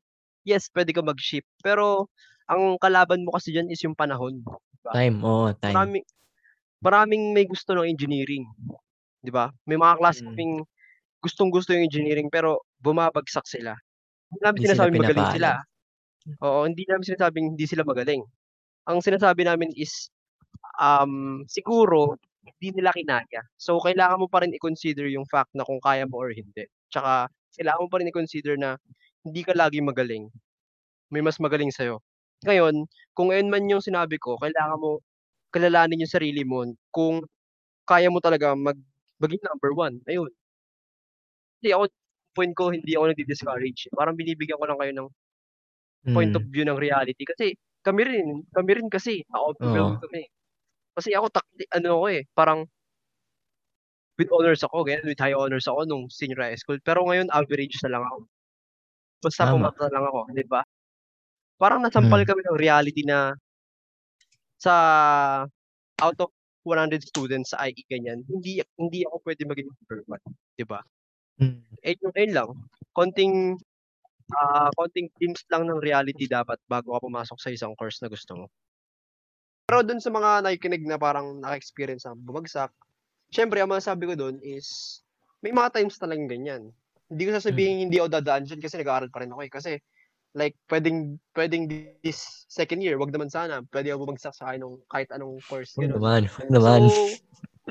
yes, 0.49 0.69
puwede 0.73 0.93
kang 0.97 1.09
mag-shift, 1.11 1.49
pero 1.65 2.09
ang 2.51 2.77
kalaban 2.83 3.25
mo 3.27 3.35
kasi 3.37 3.53
diyan 3.55 3.71
is 3.73 3.83
yung 3.85 3.97
panahon, 3.99 4.43
'di 4.45 4.81
ba? 4.85 4.95
Time, 4.95 5.23
oo, 5.25 5.53
time. 5.61 5.93
Marami 5.93 6.01
maraming 6.85 7.33
may 7.37 7.47
gusto 7.49 7.75
ng 7.77 7.89
engineering, 7.89 8.45
'di 9.25 9.33
ba? 9.35 9.51
May 9.69 9.79
mga 9.81 9.99
klase 10.01 10.23
Mm. 10.25 10.49
gustong-gusto 11.23 11.75
yung 11.75 11.87
engineering 11.87 12.29
pero 12.31 12.63
bumabagsak 12.83 13.45
sila. 13.49 13.75
Hindi 14.33 14.41
namin 14.45 14.61
sinasabing 14.63 14.99
magaling 15.01 15.29
sila. 15.29 15.59
Oo, 16.43 16.69
hindi 16.69 16.85
namin 16.85 17.05
sinasabing 17.07 17.47
hindi 17.57 17.65
sila 17.65 17.87
magaling. 17.87 18.21
Ang 18.91 18.99
sinasabi 19.05 19.47
namin 19.47 19.71
is, 19.77 20.11
um, 20.81 21.45
siguro 21.49 22.17
hindi 22.45 22.81
nila 22.81 22.93
kinaya. 22.97 23.43
So, 23.61 23.79
kailangan 23.83 24.21
mo 24.23 24.29
pa 24.31 24.45
rin 24.45 24.55
i-consider 24.57 25.09
yung 25.13 25.27
fact 25.31 25.53
na 25.57 25.65
kung 25.67 25.81
kaya 25.83 26.05
mo 26.09 26.21
or 26.23 26.33
hindi. 26.35 26.67
Tsaka 26.93 27.29
kailangan 27.59 27.83
mo 27.87 27.89
pa 27.93 27.99
rin 28.03 28.11
i-consider 28.13 28.57
na 28.61 28.77
hindi 29.27 29.43
ka 29.47 29.53
laging 29.57 29.87
magaling. 29.89 30.25
May 31.13 31.23
mas 31.25 31.39
magaling 31.43 31.71
sa'yo. 31.75 32.01
Ngayon, 32.47 32.87
kung 33.17 33.31
ayun 33.35 33.51
man 33.53 33.67
yung 33.71 33.85
sinabi 33.85 34.17
ko, 34.21 34.37
kailangan 34.41 34.79
mo 34.81 35.01
kilalanin 35.55 36.03
yung 36.05 36.13
sarili 36.13 36.43
mo 36.47 36.65
kung 36.95 37.25
kaya 37.89 38.09
mo 38.13 38.21
talaga 38.23 38.55
mag 38.59 38.77
maging 39.23 39.43
number 39.47 39.73
1, 39.77 39.99
ayun. 40.11 40.31
Kasi 41.63 41.75
ako, 41.75 41.85
point 42.39 42.53
ko 42.55 42.71
hindi 42.71 42.95
ako 42.95 43.11
nagdi-discourage, 43.11 43.91
parang 43.91 44.15
binibigyan 44.15 44.63
ko 44.63 44.67
lang 44.71 44.79
kayo 44.79 44.93
ng 44.95 45.09
point 46.15 46.33
of 46.37 46.43
Hmm. 46.43 46.53
view 46.53 46.65
ng 46.67 46.79
reality 46.81 47.25
kasi 47.27 47.55
kami 47.85 48.03
rin 48.09 48.27
kami 48.55 48.71
rin 48.81 48.89
kasi 48.93 49.23
na-overwhelmed 49.33 49.97
Oo. 49.97 50.03
kami. 50.03 50.27
Kasi 50.99 51.15
ako 51.17 51.29
takti 51.33 51.65
ano 51.75 51.89
ako, 52.03 52.07
eh, 52.15 52.23
parang 52.37 52.69
with 54.19 54.29
honors 54.35 54.67
ako, 54.67 54.83
ganyan, 54.83 55.07
with 55.07 55.23
high 55.23 55.33
honors 55.33 55.71
ako 55.71 55.87
nung 55.87 56.11
senior 56.11 56.43
high 56.43 56.59
school, 56.59 56.77
pero 56.83 57.07
ngayon 57.07 57.31
average 57.31 57.79
na 57.87 57.95
lang 57.95 58.03
ako. 58.03 58.19
Basta 59.25 59.43
Tama. 59.43 59.73
pumasa 59.73 59.87
lang 59.91 60.05
ako, 60.09 60.21
'di 60.35 60.45
ba? 60.51 60.63
Parang 61.61 61.81
nasampal 61.85 62.23
Hmm. 62.23 62.29
kami 62.29 62.43
ng 62.47 62.59
reality 62.61 63.03
na 63.07 63.35
sa 64.61 64.75
out 66.03 66.19
of 66.19 66.31
100 66.67 67.03
students 67.07 67.55
sa 67.55 67.63
IE 67.71 67.87
ganyan, 67.87 68.27
hindi 68.27 68.59
hindi 68.77 69.07
ako 69.07 69.23
puwede 69.23 69.47
maging 69.47 69.71
1, 69.87 70.19
'di 70.59 70.67
ba? 70.67 70.83
Hmm. 71.39 71.79
Eh, 71.87 71.95
yung 72.03 72.15
ayun 72.19 72.33
lang, 72.35 72.51
konting, 72.95 73.59
ah, 74.37 74.69
konting 74.77 75.09
glimpse 75.21 75.45
lang 75.53 75.65
ng 75.69 75.81
reality 75.81 76.29
dapat 76.29 76.61
bago 76.69 76.93
ka 76.97 77.01
pumasok 77.07 77.39
sa 77.41 77.51
isang 77.55 77.73
course 77.79 78.01
na 78.05 78.09
gusto 78.13 78.35
mo. 78.37 78.47
Pero 79.69 79.85
dun 79.85 80.01
sa 80.01 80.09
mga 80.09 80.41
nakikinig 80.49 80.89
na 80.89 80.97
parang 80.97 81.45
naka-experience 81.45 82.09
na 82.09 82.17
bumagsak, 82.17 82.73
siyempre 83.29 83.61
ang 83.61 83.69
masasabi 83.69 84.09
ko 84.09 84.15
dun 84.17 84.41
is 84.41 85.01
may 85.45 85.53
mga 85.53 85.77
times 85.77 86.01
talagang 86.01 86.25
ganyan. 86.25 86.73
Hindi 87.13 87.23
ko 87.29 87.33
Hmm. 87.49 87.69
sasabihing 87.73 87.85
hindi 87.85 88.01
ako 88.01 88.09
dadaan 88.17 88.49
diyan 88.49 88.61
kasi 88.65 88.81
nag-aaral 88.81 89.13
pa 89.13 89.21
rin 89.21 89.33
ako, 89.37 89.41
eh, 89.45 89.53
kasi 89.53 89.73
like 90.37 90.57
puwedeng 90.71 91.19
puwedeng 91.37 91.69
this 92.05 92.47
second 92.49 92.81
year, 92.85 92.97
'wag 93.01 93.13
naman 93.13 93.29
sana, 93.33 93.65
puwede 93.69 93.93
ako 93.93 94.09
bumagsak 94.09 94.33
sa 94.37 94.53
anong 94.57 94.81
kahit 94.93 95.11
anong 95.13 95.43
course, 95.49 95.77
Wag 95.77 95.87
naman, 95.93 96.23
wag 96.33 96.49
So, 96.65 96.73
naman. 96.73 96.83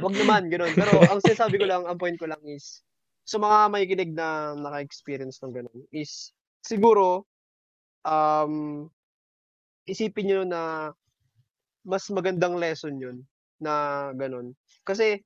'wag 0.01 0.15
naman 0.19 0.49
gano'n. 0.53 0.75
Pero 0.77 1.07
ang 1.09 1.21
sinasabi 1.23 1.57
ko 1.61 1.65
lang, 1.69 1.85
ang 1.89 1.97
point 2.01 2.15
ko 2.19 2.27
lang 2.29 2.41
is 2.47 2.83
sa 3.27 3.37
mga 3.41 3.71
makikinig 3.73 4.11
na 4.17 4.53
naka-experience 4.57 5.39
ng 5.45 5.53
gano'n 5.55 5.81
is 5.95 6.33
siguro, 6.67 7.23
um, 8.03 8.85
isipin 9.87 10.27
niyo 10.27 10.41
na 10.43 10.91
mas 11.87 12.03
magandang 12.11 12.59
lesson 12.59 12.99
yun 12.99 13.23
na 13.63 14.11
gano'n. 14.11 14.51
Kasi 14.83 15.23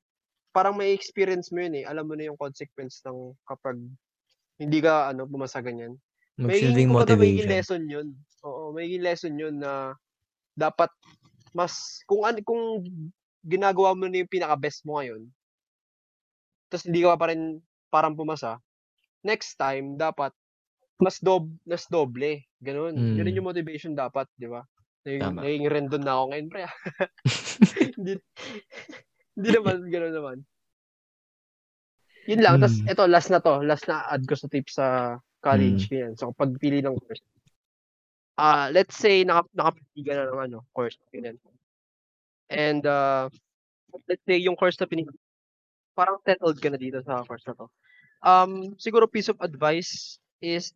parang 0.54 0.78
mai-experience 0.78 1.50
mo 1.50 1.66
yun, 1.66 1.82
eh, 1.82 1.84
alam 1.84 2.06
mo 2.06 2.14
na 2.14 2.30
yung 2.30 2.38
consequence 2.38 3.02
ng 3.02 3.34
kapag 3.42 3.82
hindi 4.62 4.78
ka 4.78 5.10
ano, 5.10 5.26
pumasa 5.26 5.58
ganyan. 5.58 5.98
Magsilbing 6.38 6.94
motivation. 6.94 7.50
lesson 7.50 7.82
yun. 7.90 8.08
Oo, 8.46 8.70
magiging 8.70 9.02
lesson 9.02 9.34
yun 9.34 9.58
na 9.58 9.98
dapat 10.54 10.88
mas 11.52 12.00
kung 12.06 12.24
ano 12.24 12.38
kung 12.46 12.86
ginagawa 13.42 13.92
mo 13.92 14.06
na 14.06 14.22
yung 14.22 14.30
pinaka-best 14.30 14.86
mo 14.86 15.00
ngayon 15.00 15.26
ta's 16.72 16.88
hindi 16.88 17.04
ka 17.04 17.20
pa 17.20 17.28
rin 17.28 17.60
parang 17.92 18.16
pumasa, 18.16 18.56
next 19.20 19.60
time 19.60 20.00
dapat 20.00 20.32
mas 21.02 21.18
dob 21.20 21.50
mas 21.66 21.84
doble, 21.90 22.46
gano'n. 22.62 23.10
Gano'n 23.16 23.34
Hmm. 23.34 23.36
yung 23.38 23.48
motivation 23.50 23.92
dapat, 23.98 24.30
'di 24.38 24.48
ba? 24.50 24.62
Naging 25.06 25.26
naging 25.42 25.66
rendon 25.72 26.02
na 26.06 26.14
ako 26.18 26.24
ngayon 26.32 26.48
pre, 26.52 26.62
ah. 26.70 26.74
Hindi 27.98 28.12
hindi 29.36 29.48
naman, 29.56 29.76
gano'n 29.88 30.14
naman. 30.14 30.38
Yun 32.30 32.40
lang, 32.44 32.56
ta's 32.62 32.78
Hmm. 32.78 32.86
eto 32.86 33.02
last 33.10 33.30
na 33.34 33.42
'to, 33.42 33.62
last 33.66 33.84
na 33.90 34.06
add 34.06 34.22
ko 34.30 34.34
sa 34.38 34.46
tips 34.46 34.78
sa 34.78 35.18
college, 35.42 35.80
Hmm. 35.82 35.90
ganyan, 35.90 36.14
sa 36.14 36.30
pagpili 36.30 36.78
ng 36.82 36.94
course. 37.02 37.22
Ah, 38.38 38.70
let's 38.72 38.96
say 38.96 39.24
naka 39.24 39.44
nakapili 39.54 40.02
ka 40.08 40.12
na 40.16 40.24
ng 40.30 40.40
ano, 40.48 40.58
course, 40.72 40.96
ganyan. 41.12 41.36
And, 42.50 42.84
ah, 42.86 43.28
let's 44.08 44.22
say 44.26 44.38
yung 44.38 44.56
course 44.56 44.78
na 44.80 44.86
pinili 44.88 45.12
parang 45.96 46.18
settled 46.24 46.58
ka 46.62 46.70
na 46.72 46.78
dito 46.80 47.02
sa 47.04 47.24
course 47.26 47.44
na 47.48 47.54
'to. 47.56 47.66
Um, 48.24 48.76
siguro 48.80 49.06
piece 49.10 49.28
of 49.32 49.38
advice 49.42 50.18
is 50.42 50.72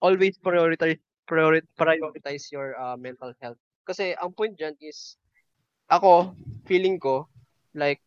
always 0.00 0.36
prioritize 0.38 1.00
priori 1.26 1.62
prioritize 1.74 2.46
your, 2.54 2.78
ah, 2.78 2.94
mental 2.94 3.34
health. 3.42 3.58
Kasi 3.82 4.14
ang 4.18 4.30
point 4.34 4.54
diyan 4.54 4.74
is 4.82 5.18
ako, 5.90 6.34
feeling 6.66 6.98
ko, 6.98 7.26
like 7.74 8.02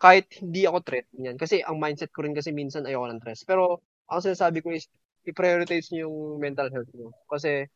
kahit 0.00 0.28
hindi 0.40 0.64
ako 0.64 0.80
threat, 0.84 1.04
ganyan, 1.12 1.36
kasi 1.36 1.60
ang 1.64 1.76
mindset 1.76 2.08
ko 2.12 2.24
rin 2.24 2.32
kasi 2.36 2.52
minsan 2.52 2.84
ayoko 2.88 3.08
ng 3.08 3.20
stress. 3.20 3.44
Pero 3.44 3.84
ang 4.08 4.20
sinasabi 4.24 4.64
ko 4.64 4.72
is 4.72 4.88
i-prioritize 5.28 5.92
niyo 5.92 6.08
yung 6.08 6.40
mental 6.40 6.72
health 6.72 6.88
niyo 6.96 7.12
kasi, 7.28 7.68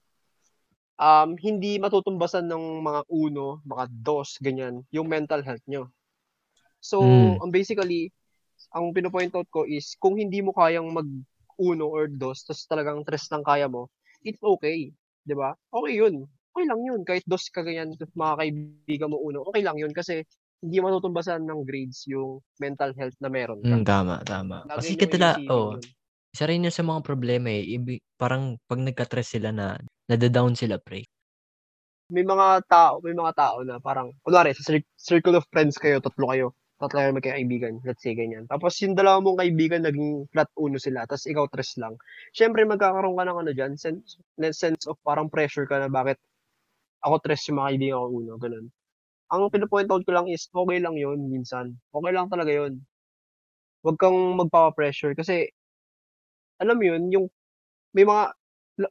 um, 0.97 1.37
hindi 1.37 1.77
matutumbasan 1.77 2.49
ng 2.49 2.81
mga 2.81 3.01
1, 3.13 3.61
mga 3.69 3.85
2, 4.01 4.41
ganyan, 4.41 4.81
yung 4.89 5.09
mental 5.09 5.45
health 5.45 5.65
niyo. 5.69 5.93
So, 6.81 7.01
Hmm. 7.05 7.45
ang 7.45 7.51
basically, 7.53 8.13
ang 8.73 8.93
pino-point 8.97 9.33
out 9.37 9.49
ko 9.53 9.65
is 9.69 9.93
kung 10.01 10.17
hindi 10.17 10.41
mo 10.41 10.53
kayang 10.57 10.89
mag 10.93 11.09
1 11.61 11.81
or 11.83 12.07
2 12.11 12.45
ta's 12.47 12.65
talagang 12.71 13.03
3 13.07 13.29
lang 13.33 13.43
kaya 13.47 13.67
mo, 13.71 13.89
it's 14.27 14.41
okay, 14.43 14.91
'di 15.27 15.35
ba? 15.39 15.55
Okey 15.75 15.95
yun, 16.01 16.27
okey 16.57 16.67
lang 16.69 16.81
yun 16.87 17.03
kahit 17.07 17.25
2 17.29 17.49
ka 17.53 17.63
ganyan 17.67 17.95
mga 18.17 18.35
kaibigan 18.41 19.11
mo 19.13 19.19
1, 19.23 19.43
okey 19.51 19.63
lang 19.67 19.77
yun 19.81 19.93
kasi 19.97 20.25
hindi 20.65 20.79
matutumbasan 20.81 21.45
ng 21.47 21.63
grades 21.69 22.05
yung 22.11 22.41
mental 22.63 22.93
health 22.99 23.17
na 23.23 23.29
meron 23.33 23.63
ka. 23.69 23.77
Hmm, 23.77 23.85
tama, 23.87 24.21
tama. 24.27 24.67
Lagi 24.69 24.93
Kasi 24.93 24.97
iisipin 24.99 25.53
oo. 25.53 25.77
yun. 25.77 25.87
Isa 26.35 26.45
rin 26.49 26.65
yun 26.67 26.75
sa 26.75 26.85
mga 26.87 27.03
problema, 27.07 27.49
eh, 27.53 27.65
ibi 27.77 28.01
parang 28.21 28.57
'pag 28.69 28.81
nagka-stress 28.85 29.29
sila 29.39 29.51
na 29.55 29.77
nada-down 30.11 30.55
sila 30.57 30.79
pre. 30.81 31.07
May 32.13 32.21
mga 32.21 32.69
tao 32.69 33.01
may 33.01 33.17
mga 33.17 33.33
tao 33.33 33.65
na 33.65 33.81
parang 33.81 34.13
kunwari 34.21 34.53
sa 34.53 34.61
cir 34.61 34.85
circle 34.93 35.41
of 35.41 35.49
friends 35.49 35.81
kayo, 35.81 36.05
3 36.05 36.29
kayo, 36.29 36.53
3 36.91 37.09
kayo 37.09 37.17
magkakaibigan, 37.17 37.81
let's 37.87 38.03
say 38.05 38.13
ganyan. 38.17 38.45
Tapos 38.51 38.77
yung 38.85 38.95
2 38.99 39.21
mong 39.25 39.41
kaibigan 39.41 39.83
naging 39.85 40.29
flat 40.33 40.49
1 40.59 40.77
sila 40.81 41.05
ta's 41.09 41.25
ikaw 41.29 41.47
3 41.51 41.77
lang. 41.81 41.97
Siyempre 42.37 42.65
magkakaroon 42.69 43.17
ka 43.19 43.25
ng 43.29 43.39
ano 43.45 43.51
diyan, 43.57 43.73
sense 43.81 44.19
sense 44.57 44.85
of 44.91 44.97
parang 45.07 45.29
pressure 45.33 45.65
ka 45.69 45.81
na 45.81 45.89
bakit 45.93 46.19
ako 47.05 47.21
3 47.25 47.43
yung 47.51 47.59
mga 47.63 47.69
kaibigan 47.77 47.99
ko 48.01 48.09
1, 48.13 48.35
gano'n. 48.43 48.67
Ang 49.35 49.43
pino-point 49.53 49.91
out 49.93 50.05
ko 50.07 50.13
lang 50.15 50.29
is 50.31 50.47
okey 50.53 50.79
lang 50.83 50.97
yun 50.99 51.21
minsan, 51.33 51.77
okey 51.97 52.13
lang 52.15 52.29
talaga 52.33 52.53
yun. 52.55 52.81
'Wag 53.85 53.97
kang 54.01 54.17
magpapa-pressure 54.41 55.13
kasi 55.19 55.53
alam 56.63 56.79
mo 56.79 56.85
yun, 56.87 57.03
yung 57.11 57.27
may 57.97 58.07
mga 58.07 58.35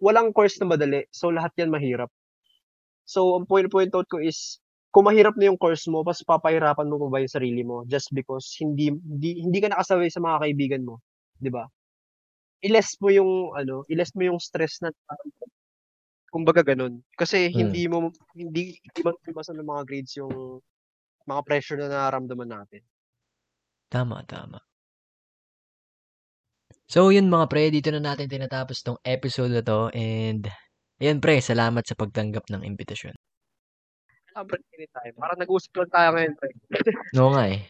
walang 0.03 0.31
course 0.35 0.57
na 0.59 0.67
madali, 0.69 1.05
so 1.11 1.31
lahat 1.31 1.51
yan 1.59 1.71
mahirap. 1.73 2.11
So, 3.07 3.35
ang 3.39 3.45
pino-point 3.49 3.91
out 3.95 4.07
ko 4.11 4.19
is 4.23 4.59
kung 4.93 5.09
mahirap 5.09 5.35
na 5.37 5.49
yung 5.51 5.57
course 5.59 5.89
mo 5.89 6.05
mas 6.05 6.21
papahirapan 6.23 6.87
mo 6.87 7.01
pa 7.01 7.07
ba 7.11 7.19
yung 7.23 7.33
sarili 7.33 7.61
mo 7.65 7.83
just 7.89 8.13
because 8.13 8.45
hindi 8.61 8.93
hindi 8.93 9.41
hindi 9.43 9.59
ka 9.63 9.73
nakasabay 9.73 10.09
sa 10.13 10.21
mga 10.23 10.37
kaibigan 10.47 10.83
mo, 10.87 11.01
'di 11.41 11.49
ba? 11.53 11.65
I-less 12.65 12.97
mo 13.03 13.09
yung 13.13 13.53
ano, 13.57 13.83
i-less 13.91 14.13
mo 14.17 14.23
yung 14.27 14.39
stress 14.41 14.81
na 14.83 14.91
kumbaga 16.33 16.61
gano'n. 16.65 17.01
Kasi 17.17 17.49
Hmm. 17.53 17.77
hindi 17.77 17.85
mo 17.91 18.11
hindi 18.37 18.77
hindi 18.81 19.01
matutumbasan 19.05 19.57
ng 19.61 19.69
mga 19.69 19.83
grades 19.89 20.13
yung 20.19 20.61
mga 21.29 21.41
pressure 21.47 21.79
na 21.81 21.89
nararamdaman 21.91 22.49
natin. 22.51 22.83
Tama, 23.91 24.23
tama. 24.27 24.63
So 26.91 27.07
yun 27.15 27.31
mga 27.31 27.47
pre, 27.51 27.71
dito 27.71 27.89
na 27.95 28.01
natin 28.03 28.27
tinatapos 28.27 28.83
'tong 28.83 28.99
episode 29.07 29.51
na 29.55 29.63
'to 29.63 29.87
and 29.95 30.51
ayan 30.99 31.19
pre, 31.23 31.39
salamat 31.39 31.83
sa 31.87 31.95
pagtanggap 31.95 32.43
ng 32.51 32.63
imbitasyon. 32.67 33.15
Ah, 34.33 34.41
pre, 34.41 34.57
anytime. 34.73 35.13
Parang 35.13 35.37
nag-uusap 35.37 35.71
lang 35.77 35.91
tayo 35.93 36.09
ngayon 36.17 36.33
pre. 36.41 36.49
Oo 37.21 37.31
nga, 37.37 37.45
eh. 37.53 37.61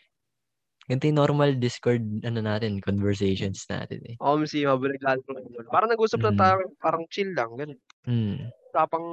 Ganito 0.87 1.05
yung 1.07 1.19
normal 1.19 1.49
Discord 1.59 2.03
ano 2.23 2.39
natin, 2.43 2.79
conversations 2.83 3.63
natin, 3.67 3.99
eh. 4.07 4.15
OMC, 4.19 4.63
habang 4.67 4.91
naglalaro 4.95 5.23
ngayon. 5.27 5.67
Parang 5.67 5.89
nag-usap 5.91 6.19
lang 6.23 6.35
tayo, 6.39 6.55
Mm. 6.63 6.75
parang 6.79 7.03
chill 7.11 7.31
lang, 7.35 7.51
gano'n. 7.55 7.79
Hmm. 8.07 8.37
Usapang 8.71 9.07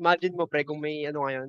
imagine 0.00 0.34
mo 0.36 0.44
pre 0.48 0.64
kung 0.64 0.80
may 0.80 1.04
ano 1.04 1.24
ngayon, 1.28 1.48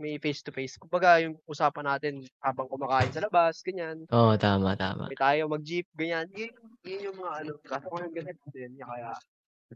may 0.00 0.18
face 0.18 0.42
to 0.42 0.50
face. 0.50 0.74
Kumbaga 0.80 1.20
yung 1.22 1.38
usapan 1.46 1.86
natin 1.86 2.14
habang 2.42 2.66
kumakain 2.68 3.12
sa 3.12 3.22
labas, 3.22 3.60
ganyan. 3.62 4.04
Oo, 4.10 4.34
tama, 4.40 4.74
tama. 4.74 5.06
Sabay 5.08 5.20
tayo 5.20 5.42
mag-jeep, 5.52 5.86
ganyan. 5.94 6.26
Yun 6.34 6.52
yun 6.84 7.00
yung 7.12 7.16
mga 7.20 7.32
ano, 7.44 7.52
kaso 7.64 7.86
ngayon 7.92 8.12
ganito 8.12 8.44
din, 8.52 8.72
kaya 8.80 9.12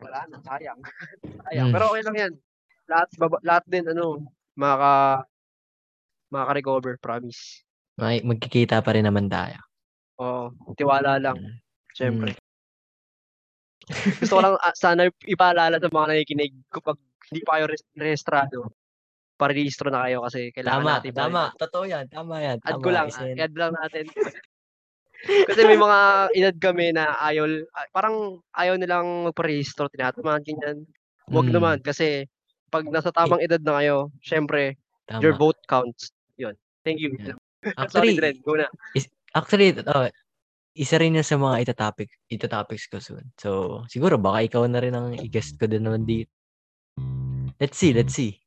wala 0.00 0.20
na, 0.28 0.36
sayang. 0.44 0.80
Sayang, 1.48 1.68
Hmm. 1.70 1.74
pero 1.76 1.84
okey 1.92 2.02
lang 2.04 2.16
yan. 2.18 2.32
Lahat 2.88 3.08
baba 3.16 3.38
lahat 3.44 3.64
din 3.68 3.84
ano, 3.88 4.20
makaka 4.58 5.24
makaka-recover, 6.28 6.98
promise. 6.98 7.64
May 7.96 8.20
magkikita 8.20 8.78
pa 8.78 8.92
rin 8.92 9.02
naman 9.02 9.26
tayo. 9.26 9.56
Oo, 10.18 10.50
tiwala 10.74 11.16
lang, 11.16 11.38
Mm. 11.38 11.56
siyempre. 11.94 12.30
Hmm. 12.34 12.46
Gusto 14.20 14.34
ko 14.36 14.42
lang 14.42 14.54
ah, 14.58 14.74
sana 14.76 15.08
ipaalala 15.24 15.80
sa 15.80 15.88
mga 15.88 16.06
nakikinig 16.12 16.52
kapag 16.68 16.98
hindi 17.30 17.40
pa 17.40 17.56
kayo 17.56 17.64
res- 17.66 17.88
rehistrado, 17.94 18.68
parehistro 19.34 19.88
na 19.88 20.04
kayo 20.04 20.20
kasi 20.20 20.50
kailangan 20.50 20.82
Tama, 20.82 20.92
natin 20.92 21.12
tama. 21.14 21.42
pa- 21.48 21.56
Totoo 21.58 21.84
yan. 21.86 22.04
Tama 22.08 22.34
yan. 22.38 22.56
Add 22.60 22.74
Tama. 22.74 22.84
ko 22.84 22.90
lang, 22.90 23.06
Isa 23.08 23.22
yan. 23.24 23.36
add 23.38 23.54
lang 23.56 23.72
natin. 23.72 24.04
kasi 25.48 25.60
may 25.64 25.78
mga 25.78 25.98
inad 26.30 26.56
kami 26.58 26.86
na 26.92 27.16
ayaw, 27.18 27.44
ah, 27.72 27.88
parang 27.88 28.16
ayaw 28.52 28.74
nilang 28.76 29.24
magparehistro, 29.24 29.88
tinatamaan 29.88 30.44
ganyan. 30.44 30.84
Huwag 31.24 31.48
Mm, 31.48 31.54
naman 31.54 31.76
kasi 31.80 32.28
pag 32.68 32.84
nasa 32.88 33.10
tamang 33.12 33.40
edad 33.42 33.60
na 33.64 33.80
kayo, 33.80 33.96
syempre, 34.20 34.76
Tama. 35.08 35.20
your 35.24 35.34
vote 35.34 35.58
counts. 35.68 36.12
Yun. 36.36 36.54
Thank 36.84 37.00
you. 37.00 37.16
Yeah. 37.16 37.36
Sorry, 37.90 38.14
Actually, 38.14 38.14
Dren. 38.16 38.36
Go 38.44 38.54
na. 38.54 38.68
actually, 39.34 39.68
oh, 39.82 40.06
isa 40.78 40.94
rin 41.02 41.18
yan 41.18 41.26
sa 41.26 41.34
mga 41.34 41.66
itatopic, 41.66 42.08
itatopics 42.30 42.86
ko 42.86 43.02
soon. 43.02 43.34
So, 43.34 43.82
siguro 43.90 44.14
baka 44.14 44.46
ikaw 44.46 44.62
na 44.70 44.78
rin 44.78 44.94
ang 44.94 45.18
i-guest 45.18 45.58
ko 45.58 45.66
din 45.66 45.82
naman 45.82 46.06
dito. 46.06 46.30
Let's 47.58 47.74
see, 47.74 47.90
let's 47.90 48.14
see. 48.14 48.38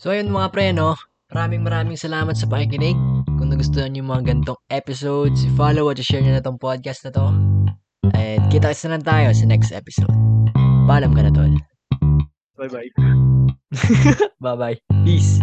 So, 0.00 0.08
ayun 0.08 0.32
mga 0.32 0.48
pre, 0.56 0.72
no? 0.72 0.96
Maraming 1.28 1.60
maraming 1.60 2.00
salamat 2.00 2.32
sa 2.32 2.48
pakikinig. 2.48 2.96
Kung 3.36 3.52
nagustuhan 3.52 3.92
niyo 3.92 4.08
mga 4.08 4.32
ganitong 4.32 4.60
episodes, 4.72 5.44
follow 5.60 5.92
at 5.92 6.00
share 6.00 6.24
nyo 6.24 6.32
na 6.32 6.40
tong 6.40 6.56
podcast 6.56 7.04
na 7.04 7.12
to. 7.12 7.28
And 8.16 8.48
kita-kits 8.48 8.88
na 8.88 8.96
lang 8.96 9.04
tayo 9.04 9.28
sa 9.36 9.44
next 9.44 9.76
episode. 9.76 10.10
Paalam 10.88 11.12
ka 11.12 11.20
na, 11.20 11.28
tol. 11.28 11.52
Bye 12.58 12.68
bye. 12.68 12.90
bye 14.40 14.56
bye. 14.56 14.80
Peace. 15.04 15.40